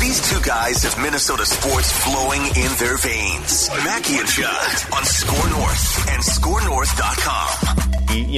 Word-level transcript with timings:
These 0.00 0.30
two 0.30 0.40
guys 0.40 0.82
have 0.84 0.96
Minnesota 1.02 1.44
sports 1.44 1.92
flowing 2.04 2.40
in 2.40 2.70
their 2.78 2.96
veins. 2.96 3.68
Mackey 3.84 4.18
and 4.18 4.28
Judd 4.28 4.94
on 4.94 5.04
Score 5.04 5.48
North 5.50 6.08
and 6.08 6.22
ScoreNorth.com. 6.22 7.27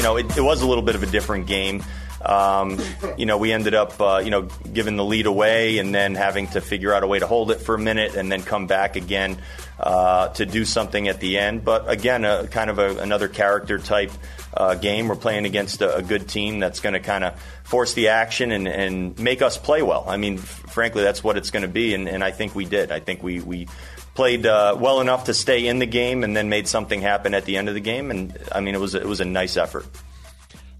You 0.00 0.04
know, 0.04 0.16
it, 0.16 0.34
it 0.34 0.40
was 0.40 0.62
a 0.62 0.66
little 0.66 0.82
bit 0.82 0.94
of 0.94 1.02
a 1.02 1.06
different 1.06 1.46
game. 1.46 1.84
Um, 2.22 2.78
you 3.18 3.26
know, 3.26 3.36
we 3.36 3.52
ended 3.52 3.74
up, 3.74 4.00
uh, 4.00 4.22
you 4.24 4.30
know, 4.30 4.48
giving 4.72 4.96
the 4.96 5.04
lead 5.04 5.26
away 5.26 5.76
and 5.76 5.94
then 5.94 6.14
having 6.14 6.46
to 6.48 6.62
figure 6.62 6.94
out 6.94 7.02
a 7.02 7.06
way 7.06 7.18
to 7.18 7.26
hold 7.26 7.50
it 7.50 7.60
for 7.60 7.74
a 7.74 7.78
minute 7.78 8.14
and 8.14 8.32
then 8.32 8.42
come 8.42 8.66
back 8.66 8.96
again 8.96 9.36
uh, 9.78 10.28
to 10.28 10.46
do 10.46 10.64
something 10.64 11.08
at 11.08 11.20
the 11.20 11.36
end. 11.36 11.66
But 11.66 11.90
again, 11.90 12.24
a, 12.24 12.46
kind 12.46 12.70
of 12.70 12.78
a, 12.78 12.96
another 12.96 13.28
character 13.28 13.78
type 13.78 14.10
uh, 14.54 14.74
game. 14.74 15.06
We're 15.06 15.16
playing 15.16 15.44
against 15.44 15.82
a, 15.82 15.96
a 15.96 16.02
good 16.02 16.26
team 16.30 16.60
that's 16.60 16.80
going 16.80 16.94
to 16.94 17.00
kind 17.00 17.22
of 17.22 17.38
force 17.64 17.92
the 17.92 18.08
action 18.08 18.52
and, 18.52 18.66
and 18.66 19.18
make 19.18 19.42
us 19.42 19.58
play 19.58 19.82
well. 19.82 20.06
I 20.08 20.16
mean, 20.16 20.38
f- 20.38 20.44
frankly, 20.44 21.02
that's 21.02 21.22
what 21.22 21.36
it's 21.36 21.50
going 21.50 21.62
to 21.64 21.68
be, 21.68 21.92
and, 21.92 22.08
and 22.08 22.24
I 22.24 22.30
think 22.30 22.54
we 22.54 22.64
did. 22.64 22.90
I 22.90 23.00
think 23.00 23.22
we, 23.22 23.40
we 23.40 23.68
played 24.14 24.46
uh, 24.46 24.76
well 24.78 25.00
enough 25.00 25.24
to 25.24 25.34
stay 25.34 25.66
in 25.66 25.78
the 25.78 25.86
game 25.86 26.24
and 26.24 26.36
then 26.36 26.48
made 26.48 26.68
something 26.68 27.00
happen 27.00 27.34
at 27.34 27.44
the 27.44 27.56
end 27.56 27.68
of 27.68 27.74
the 27.74 27.80
game. 27.80 28.10
And 28.10 28.36
I 28.52 28.60
mean, 28.60 28.74
it 28.74 28.80
was 28.80 28.94
it 28.94 29.06
was 29.06 29.20
a 29.20 29.24
nice 29.24 29.56
effort. 29.56 29.86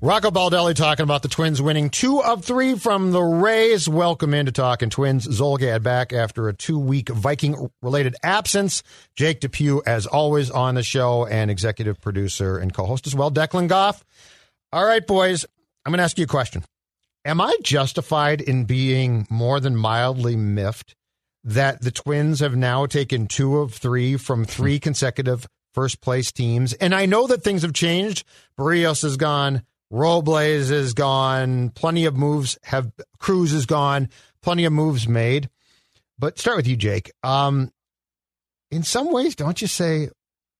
Rocco 0.02 0.30
Baldelli 0.30 0.74
talking 0.74 1.02
about 1.02 1.20
the 1.20 1.28
Twins 1.28 1.60
winning 1.60 1.90
two 1.90 2.22
of 2.22 2.42
three 2.42 2.74
from 2.74 3.12
the 3.12 3.20
Rays. 3.20 3.86
Welcome 3.86 4.32
into 4.32 4.50
Talking 4.50 4.88
Twins. 4.88 5.26
Zulgad 5.26 5.82
back 5.82 6.14
after 6.14 6.48
a 6.48 6.54
two 6.54 6.78
week 6.78 7.10
Viking 7.10 7.68
related 7.82 8.16
absence. 8.22 8.82
Jake 9.14 9.40
Depew, 9.40 9.82
as 9.84 10.06
always, 10.06 10.50
on 10.50 10.74
the 10.74 10.82
show 10.82 11.26
and 11.26 11.50
executive 11.50 12.00
producer 12.00 12.56
and 12.56 12.72
co 12.72 12.86
host 12.86 13.06
as 13.06 13.14
well. 13.14 13.30
Declan 13.30 13.68
Goff. 13.68 14.02
All 14.72 14.86
right, 14.86 15.06
boys, 15.06 15.44
I'm 15.84 15.92
going 15.92 15.98
to 15.98 16.04
ask 16.04 16.16
you 16.16 16.24
a 16.24 16.28
question. 16.28 16.64
Am 17.26 17.38
I 17.38 17.54
justified 17.62 18.40
in 18.40 18.64
being 18.64 19.26
more 19.28 19.60
than 19.60 19.76
mildly 19.76 20.34
miffed 20.34 20.96
that 21.44 21.82
the 21.82 21.90
Twins 21.90 22.40
have 22.40 22.56
now 22.56 22.86
taken 22.86 23.26
two 23.26 23.58
of 23.58 23.74
three 23.74 24.16
from 24.16 24.44
three 24.44 24.78
consecutive 24.78 25.46
first 25.72 26.00
place 26.00 26.32
teams? 26.32 26.72
And 26.74 26.94
I 26.94 27.06
know 27.06 27.26
that 27.26 27.42
things 27.42 27.62
have 27.62 27.72
changed. 27.72 28.24
Berrios 28.58 29.04
is 29.04 29.16
gone. 29.16 29.62
Robles 29.90 30.70
is 30.70 30.94
gone. 30.94 31.70
Plenty 31.70 32.04
of 32.04 32.16
moves 32.16 32.58
have 32.64 32.92
Cruz 33.18 33.52
is 33.52 33.66
gone. 33.66 34.08
Plenty 34.42 34.64
of 34.64 34.72
moves 34.72 35.08
made. 35.08 35.50
But 36.18 36.38
start 36.38 36.56
with 36.56 36.68
you, 36.68 36.76
Jake. 36.76 37.10
Um, 37.22 37.72
in 38.70 38.82
some 38.82 39.10
ways, 39.10 39.34
don't 39.34 39.60
you 39.60 39.66
say 39.66 40.10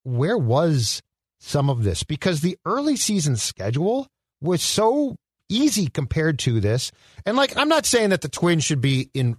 where 0.03 0.39
was 0.39 1.03
some 1.39 1.71
of 1.71 1.85
this? 1.85 2.03
Because 2.03 2.41
the 2.41 2.59
early 2.65 2.97
season 2.97 3.37
schedule 3.37 4.09
was 4.41 4.63
so 4.63 5.17
easy 5.49 5.89
compared 5.89 6.39
to 6.41 6.61
this. 6.61 6.91
And 7.27 7.37
like, 7.37 7.57
I'm 7.57 7.69
not 7.69 7.87
saying 7.87 8.11
that 8.11 8.23
the 8.23 8.29
Twins 8.29 8.65
should 8.65 8.81
be 8.81 9.11
in 9.15 9.37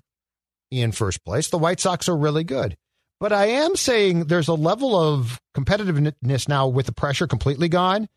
in 0.72 0.92
first 0.92 1.24
place. 1.24 1.50
The 1.50 1.58
White 1.58 1.80
Sox 1.80 2.10
are 2.10 2.18
really 2.18 2.44
good. 2.44 2.78
But 3.20 3.32
I 3.32 3.46
am 3.48 3.76
saying 3.76 4.26
there's 4.26 4.48
a 4.48 4.56
level 4.56 4.96
of 4.96 5.40
competitiveness 5.56 6.50
now 6.50 6.68
with 6.68 6.88
the 6.88 6.92
pressure 6.92 7.28
completely 7.28 7.70
gone 7.70 8.08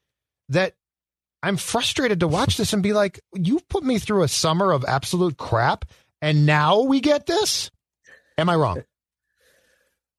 that 0.49 0.75
I'm 1.43 1.59
frustrated 1.59 2.21
to 2.21 2.29
watch 2.29 2.57
this 2.57 2.73
and 2.73 2.83
be 2.83 2.95
like, 2.95 3.21
you've 3.35 3.69
put 3.69 3.85
me 3.85 3.99
through 3.99 4.23
a 4.23 4.29
summer 4.29 4.73
of 4.73 4.83
absolute 4.89 5.37
crap, 5.37 5.85
and 6.23 6.47
now 6.47 6.81
we 6.81 7.01
get 7.01 7.27
this. 7.27 7.71
Am 8.39 8.49
I 8.49 8.55
wrong? 8.55 8.83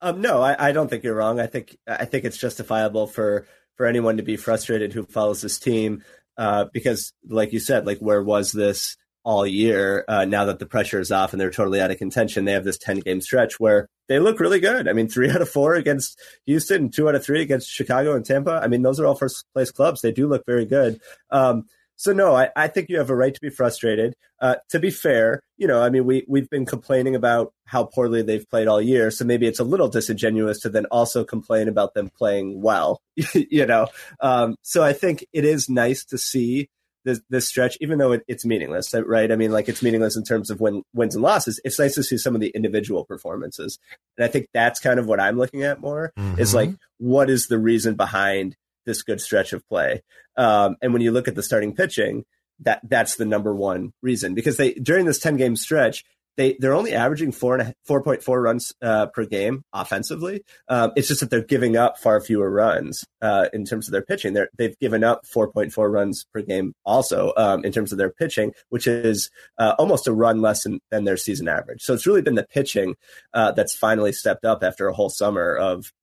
Um, 0.02 0.22
no, 0.22 0.40
I, 0.40 0.70
I 0.70 0.72
don't 0.72 0.88
think 0.88 1.04
you're 1.04 1.16
wrong. 1.16 1.40
I 1.40 1.48
think 1.48 1.76
I 1.88 2.06
think 2.06 2.26
it's 2.26 2.38
justifiable 2.38 3.08
for 3.08 3.48
for 3.76 3.88
anyone 3.88 4.18
to 4.18 4.24
be 4.24 4.38
frustrated 4.38 4.94
who 4.94 5.04
follows 5.04 5.42
this 5.42 5.58
team 5.58 6.04
uh, 6.38 6.66
because, 6.72 7.12
like 7.28 7.54
you 7.54 7.60
said, 7.60 7.88
like 7.88 7.98
where 7.98 8.22
was 8.22 8.52
this 8.52 8.98
all 9.26 9.46
year? 9.46 10.06
Uh, 10.08 10.24
now 10.24 10.46
that 10.46 10.60
the 10.60 10.66
pressure 10.66 11.02
is 11.02 11.12
off 11.12 11.34
and 11.34 11.42
they're 11.42 11.52
totally 11.52 11.82
out 11.82 11.92
of 11.92 11.98
contention, 11.98 12.46
they 12.46 12.54
have 12.54 12.64
this 12.64 12.78
ten 12.78 13.00
game 13.00 13.20
stretch 13.20 13.60
where 13.60 13.90
they 14.08 14.20
look 14.20 14.40
really 14.40 14.60
good. 14.60 14.88
I 14.88 14.94
mean, 14.94 15.10
three 15.10 15.30
out 15.32 15.42
of 15.42 15.50
four 15.50 15.76
against 15.76 16.18
Houston, 16.46 16.90
two 16.90 17.10
out 17.10 17.16
of 17.16 17.26
three 17.26 17.42
against 17.42 17.70
Chicago 17.70 18.16
and 18.16 18.26
Tampa. 18.26 18.62
I 18.64 18.68
mean, 18.68 18.84
those 18.84 19.00
are 19.00 19.06
all 19.06 19.16
first 19.16 19.44
place 19.54 19.72
clubs. 19.72 20.02
They 20.02 20.14
do 20.14 20.28
look 20.28 20.46
very 20.46 20.66
good. 20.66 21.02
Um, 21.30 21.66
so 21.98 22.12
no, 22.12 22.36
I, 22.36 22.50
I, 22.56 22.68
think 22.68 22.90
you 22.90 22.98
have 22.98 23.10
a 23.10 23.16
right 23.16 23.34
to 23.34 23.42
be 23.42 23.50
frustrated. 23.50 24.16
Uh, 24.42 24.56
to 24.70 24.80
be 24.80 24.92
fair, 24.92 25.42
you 25.58 25.66
know, 25.66 25.82
I 25.82 25.90
mean, 25.90 26.06
we 26.06 26.26
we've 26.28 26.50
been 26.50 26.66
complaining 26.66 27.16
about 27.16 27.54
how 27.66 27.86
poorly 27.86 28.22
they've 28.22 28.48
played 28.50 28.68
all 28.68 28.82
year, 28.82 29.12
so 29.12 29.24
maybe 29.24 29.48
it's 29.48 29.62
a 29.62 29.64
little 29.64 29.88
disingenuous 29.88 30.60
to 30.62 30.70
then 30.70 30.86
also 30.88 31.24
complain 31.24 31.70
about 31.70 31.94
them 31.94 32.10
playing 32.10 32.62
well. 32.62 33.02
you 33.34 33.66
know, 33.66 33.88
um, 34.20 34.56
so 34.62 34.84
I 34.84 34.92
think 34.92 35.26
it 35.32 35.46
is 35.46 35.70
nice 35.70 36.04
to 36.06 36.18
see 36.18 36.70
this, 37.06 37.22
this 37.30 37.48
stretch, 37.48 37.78
even 37.80 38.00
though 38.00 38.12
it, 38.12 38.24
it's 38.28 38.46
meaningless, 38.46 38.94
right? 38.94 39.32
I 39.32 39.36
mean, 39.36 39.52
like 39.52 39.70
it's 39.70 39.82
meaningless 39.82 40.18
in 40.18 40.24
terms 40.24 40.50
of 40.50 40.60
win, 40.60 40.84
wins 40.94 41.16
and 41.16 41.24
losses. 41.24 41.62
It's 41.64 41.80
nice 41.80 41.96
to 41.96 42.04
see 42.04 42.18
some 42.18 42.36
of 42.36 42.42
the 42.42 42.50
individual 42.50 43.06
performances, 43.06 43.80
and 44.18 44.26
I 44.26 44.28
think 44.28 44.50
that's 44.54 44.80
kind 44.80 45.00
of 45.00 45.06
what 45.06 45.20
I'm 45.20 45.38
looking 45.38 45.64
at 45.64 45.80
more. 45.80 46.12
Mm-hmm. 46.18 46.42
Is 46.42 46.54
like, 46.54 46.72
what 46.98 47.30
is 47.30 47.48
the 47.48 47.60
reason 47.60 47.96
behind 47.96 48.58
this 48.86 49.04
good 49.04 49.22
stretch 49.22 49.54
of 49.54 49.66
play? 49.70 50.04
Um, 50.36 50.76
and 50.82 50.92
when 50.92 51.02
you 51.02 51.12
look 51.12 51.28
at 51.28 51.36
the 51.36 51.44
starting 51.44 51.74
pitching, 51.74 52.26
that 52.60 52.82
that's 52.84 53.16
the 53.16 53.26
number 53.26 53.54
one 53.54 53.94
reason 54.02 54.34
because 54.34 54.58
they 54.58 54.74
during 54.74 55.06
this 55.06 55.20
10 55.20 55.38
game 55.38 55.56
stretch 55.56 56.06
they 56.38 56.58
they're 56.60 56.74
only 56.74 56.94
averaging 56.94 57.32
four 57.32 57.58
and 57.58 57.74
four 57.86 58.04
point 58.04 58.24
four 58.24 58.42
runs 58.42 58.74
uh, 58.82 59.08
per 59.08 59.26
game 59.26 59.64
offensively. 59.74 60.44
Um, 60.68 60.92
it's 60.96 61.08
just 61.08 61.22
that 61.22 61.30
they're 61.30 61.44
giving 61.44 61.78
up 61.78 61.98
far 61.98 62.20
fewer 62.22 62.50
runs 62.50 63.06
uh, 63.22 63.48
in 63.54 63.66
terms 63.66 63.88
of 63.88 63.92
their 63.92 64.02
pitching. 64.02 64.34
They're, 64.34 64.50
they've 64.58 64.78
given 64.80 65.04
up 65.04 65.26
four 65.26 65.52
point 65.52 65.74
four 65.74 65.90
runs 65.90 66.26
per 66.34 66.42
game 66.42 66.74
also 66.86 67.34
um, 67.38 67.64
in 67.64 67.72
terms 67.72 67.92
of 67.92 67.98
their 67.98 68.12
pitching, 68.12 68.54
which 68.70 68.88
is 68.88 69.30
uh, 69.58 69.76
almost 69.78 70.08
a 70.08 70.14
run 70.14 70.42
less 70.42 70.64
than, 70.64 70.80
than, 70.92 71.06
their 71.06 71.18
season 71.18 71.48
average. 71.48 71.82
So 71.84 71.94
it's 71.94 72.08
really 72.08 72.24
been 72.24 72.36
the 72.36 72.44
pitching 72.44 72.96
uh, 73.34 73.52
that's 73.52 73.76
finally 73.76 74.12
stepped 74.12 74.44
up 74.44 74.64
after 74.64 74.88
a 74.88 74.94
whole 74.94 75.10
summer 75.10 75.56
of 75.56 75.94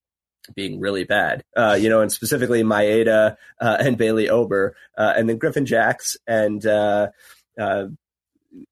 being 0.54 0.80
really 0.80 1.04
bad, 1.04 1.42
uh, 1.56 1.76
you 1.80 1.88
know, 1.88 2.00
and 2.00 2.10
specifically 2.10 2.62
Maeda 2.62 3.36
uh, 3.60 3.76
and 3.80 3.98
Bailey 3.98 4.28
Ober, 4.28 4.76
and 4.96 5.28
then 5.28 5.38
Griffin 5.38 5.66
Jax 5.66 6.16
and 6.26 6.64
uh, 6.64 7.08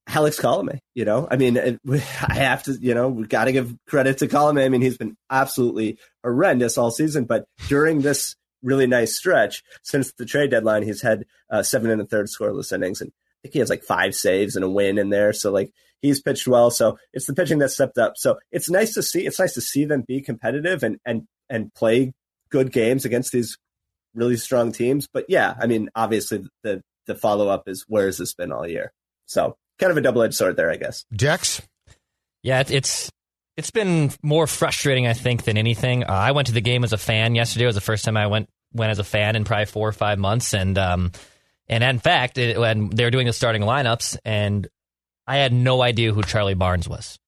Alex 0.09 0.39
Colome, 0.39 0.79
you 0.95 1.05
know, 1.05 1.27
I 1.31 1.37
mean, 1.37 1.59
I 1.89 2.35
have 2.35 2.63
to, 2.65 2.73
you 2.73 2.95
know, 2.95 3.09
we 3.09 3.27
got 3.27 3.45
to 3.45 3.53
give 3.53 3.75
credit 3.87 4.19
to 4.19 4.28
Colome. 4.28 4.65
I 4.65 4.69
mean, 4.69 4.83
he's 4.83 4.99
been 4.99 5.16
absolutely 5.31 5.99
horrendous 6.22 6.77
all 6.77 6.91
season, 6.91 7.25
but 7.25 7.45
during 7.69 8.01
this 8.01 8.37
really 8.63 8.87
nice 8.87 9.16
stretch 9.16 9.63
since 9.83 10.13
the 10.13 10.27
trade 10.27 10.51
deadline, 10.51 10.83
he's 10.83 11.03
had 11.03 11.25
uh, 11.51 11.63
seven 11.63 11.91
and 11.91 12.03
a 12.03 12.07
third 12.07 12.27
scoreless 12.27 12.72
innings, 12.72 13.01
and 13.01 13.10
I 13.10 13.37
think 13.43 13.54
he 13.54 13.60
has 13.60 13.71
like 13.71 13.84
five 13.84 14.15
saves 14.15 14.57
and 14.57 14.65
a 14.65 14.71
win 14.71 14.99
in 14.99 15.10
there. 15.10 15.33
So 15.33 15.51
like 15.51 15.72
he's 16.03 16.21
pitched 16.21 16.47
well. 16.47 16.71
So 16.71 16.99
it's 17.13 17.27
the 17.27 17.34
pitching 17.34 17.59
that 17.59 17.71
stepped 17.71 17.99
up. 17.99 18.15
So 18.16 18.39
it's 18.53 18.71
nice 18.71 18.95
to 18.95 19.03
see. 19.03 19.27
It's 19.27 19.39
nice 19.39 19.54
to 19.54 19.60
see 19.60 19.84
them 19.84 20.04
be 20.07 20.21
competitive 20.21 20.83
and 20.83 20.99
and 21.04 21.27
and 21.49 21.72
play 21.75 22.13
good 22.51 22.72
games 22.72 23.04
against 23.04 23.33
these 23.33 23.57
really 24.15 24.37
strong 24.37 24.72
teams. 24.72 25.09
But 25.13 25.27
yeah, 25.28 25.54
I 25.59 25.66
mean, 25.66 25.89
obviously 25.95 26.45
the 26.63 26.83
the 27.07 27.15
follow 27.15 27.49
up 27.49 27.69
is 27.69 27.84
where 27.89 28.07
has 28.07 28.19
this 28.19 28.34
been 28.34 28.53
all 28.53 28.66
year? 28.66 28.93
So 29.27 29.57
kind 29.80 29.91
of 29.91 29.97
a 29.97 30.00
double 30.00 30.22
edged 30.22 30.34
sword 30.34 30.56
there, 30.56 30.71
I 30.71 30.77
guess. 30.77 31.04
Dex? 31.15 31.62
Yeah, 32.42 32.62
it's 32.68 33.10
it's 33.56 33.71
been 33.71 34.10
more 34.22 34.47
frustrating, 34.47 35.06
I 35.06 35.12
think, 35.12 35.44
than 35.44 35.59
anything. 35.59 36.04
Uh, 36.04 36.12
I 36.12 36.32
went 36.32 36.47
to 36.47 36.54
the 36.54 36.60
game 36.60 36.84
as 36.84 36.92
a 36.92 36.98
fan 36.98 37.34
yesterday. 37.34 37.65
It 37.65 37.68
was 37.68 37.74
the 37.74 37.80
first 37.80 38.04
time 38.04 38.16
I 38.16 38.27
went 38.27 38.48
went 38.72 38.91
as 38.91 38.98
a 38.98 39.04
fan 39.04 39.36
in 39.36 39.44
probably 39.44 39.66
four 39.66 39.88
or 39.88 39.92
five 39.92 40.18
months, 40.18 40.54
and 40.54 40.78
um, 40.78 41.12
and 41.68 41.84
in 41.84 41.98
fact, 41.98 42.38
it, 42.38 42.59
when 42.59 42.91
they 42.91 43.04
were 43.04 43.10
doing 43.10 43.27
the 43.27 43.32
starting 43.32 43.62
lineups, 43.62 44.16
and 44.24 44.68
I 45.27 45.36
had 45.36 45.53
no 45.53 45.82
idea 45.82 46.12
who 46.12 46.22
Charlie 46.22 46.54
Barnes 46.54 46.88
was. 46.88 47.18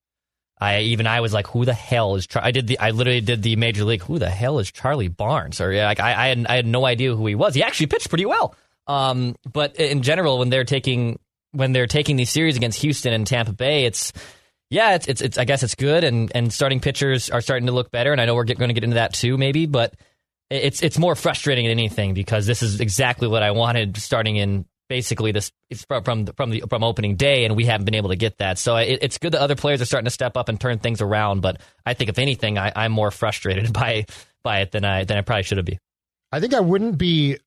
I 0.58 0.80
even 0.80 1.06
I 1.06 1.20
was 1.20 1.32
like, 1.32 1.48
who 1.48 1.64
the 1.64 1.74
hell 1.74 2.14
is? 2.14 2.26
Char-? 2.26 2.44
I 2.44 2.52
did 2.52 2.68
the 2.68 2.78
I 2.78 2.90
literally 2.90 3.20
did 3.20 3.42
the 3.42 3.56
major 3.56 3.84
league. 3.84 4.02
Who 4.02 4.18
the 4.18 4.30
hell 4.30 4.60
is 4.60 4.70
Charlie 4.70 5.08
Barnes? 5.08 5.60
Or 5.60 5.74
like 5.74 6.00
I, 6.00 6.12
I 6.12 6.28
had 6.28 6.46
I 6.46 6.54
had 6.56 6.66
no 6.66 6.86
idea 6.86 7.14
who 7.14 7.26
he 7.26 7.34
was. 7.34 7.54
He 7.54 7.62
actually 7.62 7.86
pitched 7.86 8.08
pretty 8.08 8.26
well. 8.26 8.54
Um, 8.86 9.36
but 9.52 9.76
in 9.76 10.02
general, 10.02 10.38
when 10.38 10.50
they're 10.50 10.64
taking 10.64 11.18
when 11.52 11.72
they're 11.72 11.86
taking 11.86 12.16
these 12.16 12.30
series 12.30 12.56
against 12.56 12.80
Houston 12.80 13.12
and 13.12 13.26
Tampa 13.26 13.52
Bay, 13.52 13.84
it's 13.84 14.12
yeah, 14.70 14.94
it's 14.94 15.06
it's, 15.06 15.20
it's 15.20 15.38
I 15.38 15.44
guess 15.44 15.62
it's 15.62 15.74
good, 15.74 16.04
and 16.04 16.32
and 16.34 16.52
starting 16.52 16.80
pitchers 16.80 17.30
are 17.30 17.40
starting 17.40 17.66
to 17.66 17.72
look 17.72 17.90
better, 17.90 18.12
and 18.12 18.20
I 18.20 18.24
know 18.24 18.34
we're 18.34 18.44
going 18.44 18.68
to 18.68 18.74
get 18.74 18.84
into 18.84 18.94
that 18.94 19.12
too, 19.12 19.36
maybe, 19.36 19.66
but 19.66 19.94
it's 20.50 20.82
it's 20.82 20.98
more 20.98 21.14
frustrating 21.14 21.66
than 21.66 21.78
anything 21.78 22.14
because 22.14 22.46
this 22.46 22.62
is 22.62 22.80
exactly 22.80 23.28
what 23.28 23.42
I 23.42 23.52
wanted 23.52 23.96
starting 23.96 24.36
in 24.36 24.66
basically 24.88 25.32
this 25.32 25.50
from 25.88 26.04
from 26.04 26.24
the, 26.26 26.32
from 26.34 26.50
the 26.50 26.64
from 26.68 26.84
opening 26.84 27.16
day, 27.16 27.44
and 27.44 27.56
we 27.56 27.64
haven't 27.64 27.84
been 27.84 27.94
able 27.94 28.10
to 28.10 28.16
get 28.16 28.38
that. 28.38 28.58
So 28.58 28.76
it, 28.76 28.98
it's 29.02 29.18
good 29.18 29.32
that 29.32 29.40
other 29.40 29.56
players 29.56 29.80
are 29.80 29.86
starting 29.86 30.06
to 30.06 30.10
step 30.10 30.36
up 30.36 30.48
and 30.48 30.60
turn 30.60 30.78
things 30.78 31.00
around. 31.00 31.40
But 31.40 31.60
I 31.86 31.94
think 31.94 32.10
if 32.10 32.18
anything, 32.18 32.58
I, 32.58 32.72
I'm 32.74 32.92
more 32.92 33.10
frustrated 33.10 33.72
by 33.74 34.06
by 34.42 34.60
it 34.60 34.72
than 34.72 34.84
I 34.84 35.04
than 35.04 35.16
I 35.16 35.22
probably 35.22 35.44
should 35.44 35.58
have 35.58 35.66
been. 35.66 35.78
I 36.30 36.40
think 36.40 36.54
I 36.54 36.60
wouldn't 36.60 36.98
be 36.98 37.38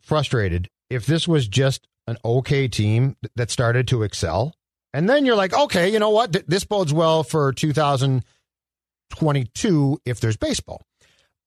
frustrated 0.00 0.68
if 0.90 1.06
this 1.06 1.28
was 1.28 1.46
just 1.46 1.86
an 2.08 2.16
okay 2.24 2.68
team 2.68 3.16
that 3.36 3.50
started 3.50 3.88
to 3.88 4.02
excel, 4.02 4.54
and 4.92 5.08
then 5.08 5.24
you're 5.24 5.36
like, 5.36 5.52
okay, 5.52 5.92
you 5.92 5.98
know 5.98 6.10
what, 6.10 6.32
this 6.48 6.64
bodes 6.64 6.92
well 6.92 7.22
for 7.22 7.52
2022 7.52 10.00
if 10.04 10.20
there's 10.20 10.36
baseball. 10.36 10.82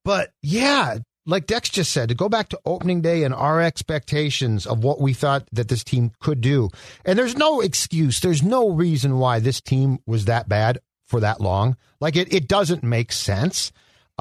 But 0.03 0.31
yeah, 0.41 0.97
like 1.25 1.45
Dex 1.45 1.69
just 1.69 1.91
said, 1.91 2.09
to 2.09 2.15
go 2.15 2.29
back 2.29 2.49
to 2.49 2.59
opening 2.65 3.01
day 3.01 3.23
and 3.23 3.33
our 3.33 3.61
expectations 3.61 4.65
of 4.65 4.83
what 4.83 4.99
we 4.99 5.13
thought 5.13 5.47
that 5.51 5.67
this 5.67 5.83
team 5.83 6.11
could 6.19 6.41
do. 6.41 6.69
And 7.05 7.17
there's 7.17 7.37
no 7.37 7.61
excuse. 7.61 8.19
There's 8.19 8.43
no 8.43 8.69
reason 8.69 9.19
why 9.19 9.39
this 9.39 9.61
team 9.61 9.99
was 10.05 10.25
that 10.25 10.49
bad 10.49 10.79
for 11.07 11.19
that 11.19 11.41
long. 11.41 11.77
Like 11.99 12.15
it, 12.15 12.33
it 12.33 12.47
doesn't 12.47 12.83
make 12.83 13.11
sense. 13.11 13.71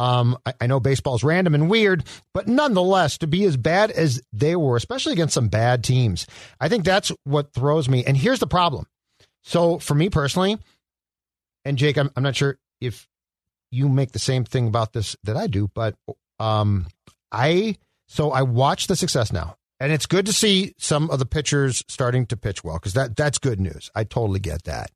Um, 0.01 0.39
I, 0.47 0.55
I 0.63 0.67
know 0.67 0.81
baseball's 0.81 1.23
random 1.23 1.55
and 1.55 1.69
weird, 1.69 2.05
but 2.33 2.49
nonetheless, 2.49 3.19
to 3.19 3.27
be 3.27 3.45
as 3.45 3.59
bad 3.59 3.91
as 3.91 4.23
they 4.33 4.57
were, 4.57 4.77
especially 4.77 5.13
against 5.13 5.35
some 5.35 5.49
bad 5.49 5.85
teams, 5.85 6.27
I 6.59 6.71
think 6.71 6.87
that's 6.87 7.13
what 7.25 7.53
throws 7.53 7.87
me. 7.87 8.03
And 8.07 8.17
here's 8.17 8.39
the 8.39 8.47
problem. 8.47 8.87
So 9.43 9.79
for 9.79 9.95
me 9.95 10.09
personally, 10.09 10.59
and 11.67 11.77
Jake, 11.77 11.99
I'm, 11.99 12.11
I'm 12.17 12.23
not 12.23 12.35
sure 12.35 12.57
if 12.81 13.07
you 13.71 13.91
make 13.91 14.13
the 14.13 14.19
same 14.19 14.43
thing 14.43 14.69
about 14.69 14.95
this 14.95 15.17
that 15.25 15.37
I 15.37 15.47
do, 15.47 15.69
but 15.75 15.97
um, 16.39 16.87
I 17.31 17.77
so 18.09 18.31
I 18.31 18.41
watch 18.41 18.87
the 18.87 18.97
success 18.97 19.31
now, 19.31 19.57
and 19.79 19.93
it's 19.93 20.07
good 20.07 20.25
to 20.25 20.33
see 20.33 20.73
some 20.79 21.11
of 21.11 21.19
the 21.19 21.27
pitchers 21.27 21.85
starting 21.89 22.25
to 22.27 22.39
pitch 22.39 22.65
well 22.65 22.77
because 22.77 22.95
that 22.95 23.17
that's 23.17 23.37
good 23.37 23.61
news. 23.61 23.91
I 23.95 24.05
totally 24.05 24.41
get 24.41 24.65
that, 24.65 24.91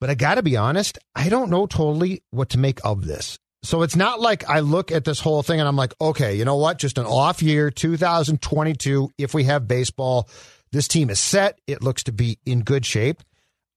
but 0.00 0.10
I 0.10 0.16
got 0.16 0.34
to 0.34 0.42
be 0.42 0.56
honest, 0.56 0.98
I 1.14 1.28
don't 1.28 1.48
know 1.48 1.66
totally 1.66 2.24
what 2.32 2.48
to 2.50 2.58
make 2.58 2.84
of 2.84 3.06
this. 3.06 3.38
So 3.64 3.80
it's 3.80 3.96
not 3.96 4.20
like 4.20 4.46
I 4.46 4.60
look 4.60 4.92
at 4.92 5.06
this 5.06 5.20
whole 5.20 5.42
thing 5.42 5.58
and 5.58 5.66
I'm 5.66 5.74
like, 5.74 5.94
okay, 5.98 6.34
you 6.36 6.44
know 6.44 6.56
what? 6.56 6.78
Just 6.78 6.98
an 6.98 7.06
off 7.06 7.42
year, 7.42 7.70
2022. 7.70 9.10
If 9.16 9.32
we 9.32 9.44
have 9.44 9.66
baseball, 9.66 10.28
this 10.70 10.86
team 10.86 11.08
is 11.08 11.18
set. 11.18 11.58
It 11.66 11.82
looks 11.82 12.04
to 12.04 12.12
be 12.12 12.38
in 12.44 12.60
good 12.60 12.84
shape. 12.84 13.22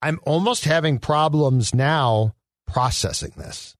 I'm 0.01 0.19
almost 0.23 0.65
having 0.65 0.99
problems 0.99 1.73
now 1.73 2.35
processing 2.67 3.31
this. 3.37 3.76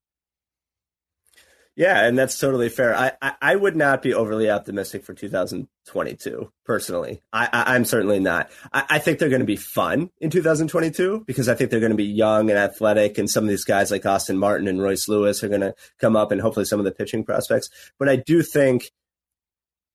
Yeah, 1.78 2.08
and 2.08 2.18
that's 2.18 2.40
totally 2.40 2.70
fair. 2.70 2.96
I, 2.96 3.12
I, 3.22 3.34
I, 3.40 3.56
would 3.56 3.76
not 3.76 4.02
be 4.02 4.12
overly 4.12 4.50
optimistic 4.50 5.04
for 5.04 5.14
2022, 5.14 6.52
personally. 6.66 7.22
I, 7.32 7.50
I, 7.54 7.76
am 7.76 7.86
certainly 7.86 8.20
not. 8.20 8.50
I, 8.74 8.86
I 8.90 9.00
think 9.00 9.20
they're 9.20 9.30
going 9.30 9.42
to 9.42 9.46
be 9.46 9.58
fun 9.58 10.10
in 10.20 10.32
2022 10.32 11.26
because 11.28 11.48
I 11.48 11.54
think 11.54 11.70
they're 11.70 11.80
going 11.80 11.92
to 11.92 11.96
be 11.96 12.06
young 12.06 12.50
and 12.50 12.58
athletic, 12.58 13.20
and 13.20 13.30
some 13.30 13.44
of 13.44 13.50
these 13.52 13.64
guys 13.64 13.92
like 13.92 14.08
Austin 14.08 14.40
Martin 14.40 14.68
and 14.68 14.82
Royce 14.82 15.08
Lewis 15.08 15.44
are 15.44 15.50
going 15.50 15.62
to 15.62 15.76
come 16.02 16.16
up, 16.16 16.32
and 16.32 16.42
hopefully 16.42 16.66
some 16.66 16.80
of 16.80 16.86
the 16.86 16.92
pitching 16.92 17.24
prospects. 17.24 17.70
But 18.00 18.10
I 18.10 18.16
do 18.16 18.42
think 18.42 18.90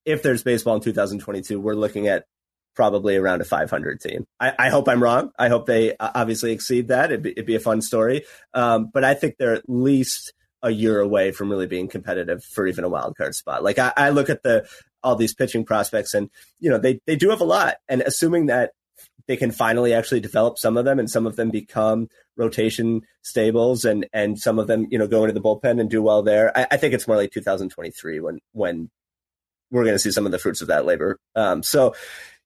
if 0.05 0.23
there's 0.23 0.45
baseball 0.45 0.77
in 0.77 0.83
2022, 0.83 1.59
we're 1.59 1.75
looking 1.75 2.07
at 2.07 2.27
probably 2.77 3.17
around 3.17 3.41
a 3.41 3.45
500 3.45 4.01
team. 4.01 4.25
I, 4.39 4.53
I, 4.57 4.69
hope 4.71 4.89
I'm 4.89 5.03
wrong. 5.03 5.33
I 5.37 5.49
hope 5.49 5.67
they 5.67 5.97
uh, 5.97 6.11
obviously 6.15 6.53
exceed 6.53 6.89
that. 6.89 7.07
It'd 7.07 7.23
be, 7.23 7.33
it'd 7.33 7.45
be 7.45 7.57
a 7.57 7.61
fun 7.61 7.83
story. 7.83 8.25
Um, 8.55 8.89
but 8.93 9.03
I 9.05 9.15
think 9.15 9.37
they're 9.37 9.55
at 9.55 9.69
least 9.69 10.33
a 10.63 10.71
year 10.71 11.01
away 11.01 11.33
from 11.33 11.51
really 11.51 11.67
being 11.67 11.89
competitive 11.89 12.45
for 12.45 12.67
even 12.67 12.85
a 12.85 12.89
wild 12.89 13.17
card 13.17 13.35
spot. 13.35 13.63
Like 13.63 13.79
I, 13.79 13.93
I 13.97 14.11
look 14.11 14.31
at 14.31 14.43
the 14.43 14.67
all 15.03 15.17
these 15.17 15.35
pitching 15.35 15.65
prospects, 15.65 16.15
and 16.15 16.31
you 16.61 16.71
know 16.71 16.79
they 16.79 17.01
they 17.07 17.17
do 17.17 17.31
have 17.31 17.41
a 17.41 17.45
lot. 17.45 17.77
And 17.89 18.03
assuming 18.03 18.47
that 18.47 18.73
they 19.27 19.37
can 19.37 19.51
finally 19.51 19.95
actually 19.95 20.21
develop 20.21 20.59
some 20.59 20.77
of 20.77 20.85
them, 20.85 20.99
and 20.99 21.11
some 21.11 21.27
of 21.27 21.37
them 21.37 21.51
become 21.51 22.09
rotation 22.37 23.03
stables, 23.23 23.85
and 23.85 24.07
and 24.13 24.39
some 24.39 24.59
of 24.59 24.67
them 24.67 24.87
you 24.91 24.99
know 24.99 25.09
go 25.09 25.25
into 25.25 25.35
the 25.35 25.41
bullpen 25.41 25.81
and 25.81 25.91
do 25.91 26.03
well 26.03 26.23
there. 26.23 26.57
I, 26.57 26.67
I 26.73 26.77
think 26.77 26.95
it's 26.95 27.09
more 27.09 27.17
like 27.17 27.33
2023 27.33 28.21
when 28.21 28.39
when 28.53 28.91
we're 29.71 29.85
going 29.85 29.95
to 29.95 29.99
see 29.99 30.11
some 30.11 30.27
of 30.27 30.33
the 30.33 30.39
fruits 30.39 30.61
of 30.61 30.69
that 30.69 30.85
labor. 30.85 31.19
Um, 31.35 31.63
so 31.63 31.95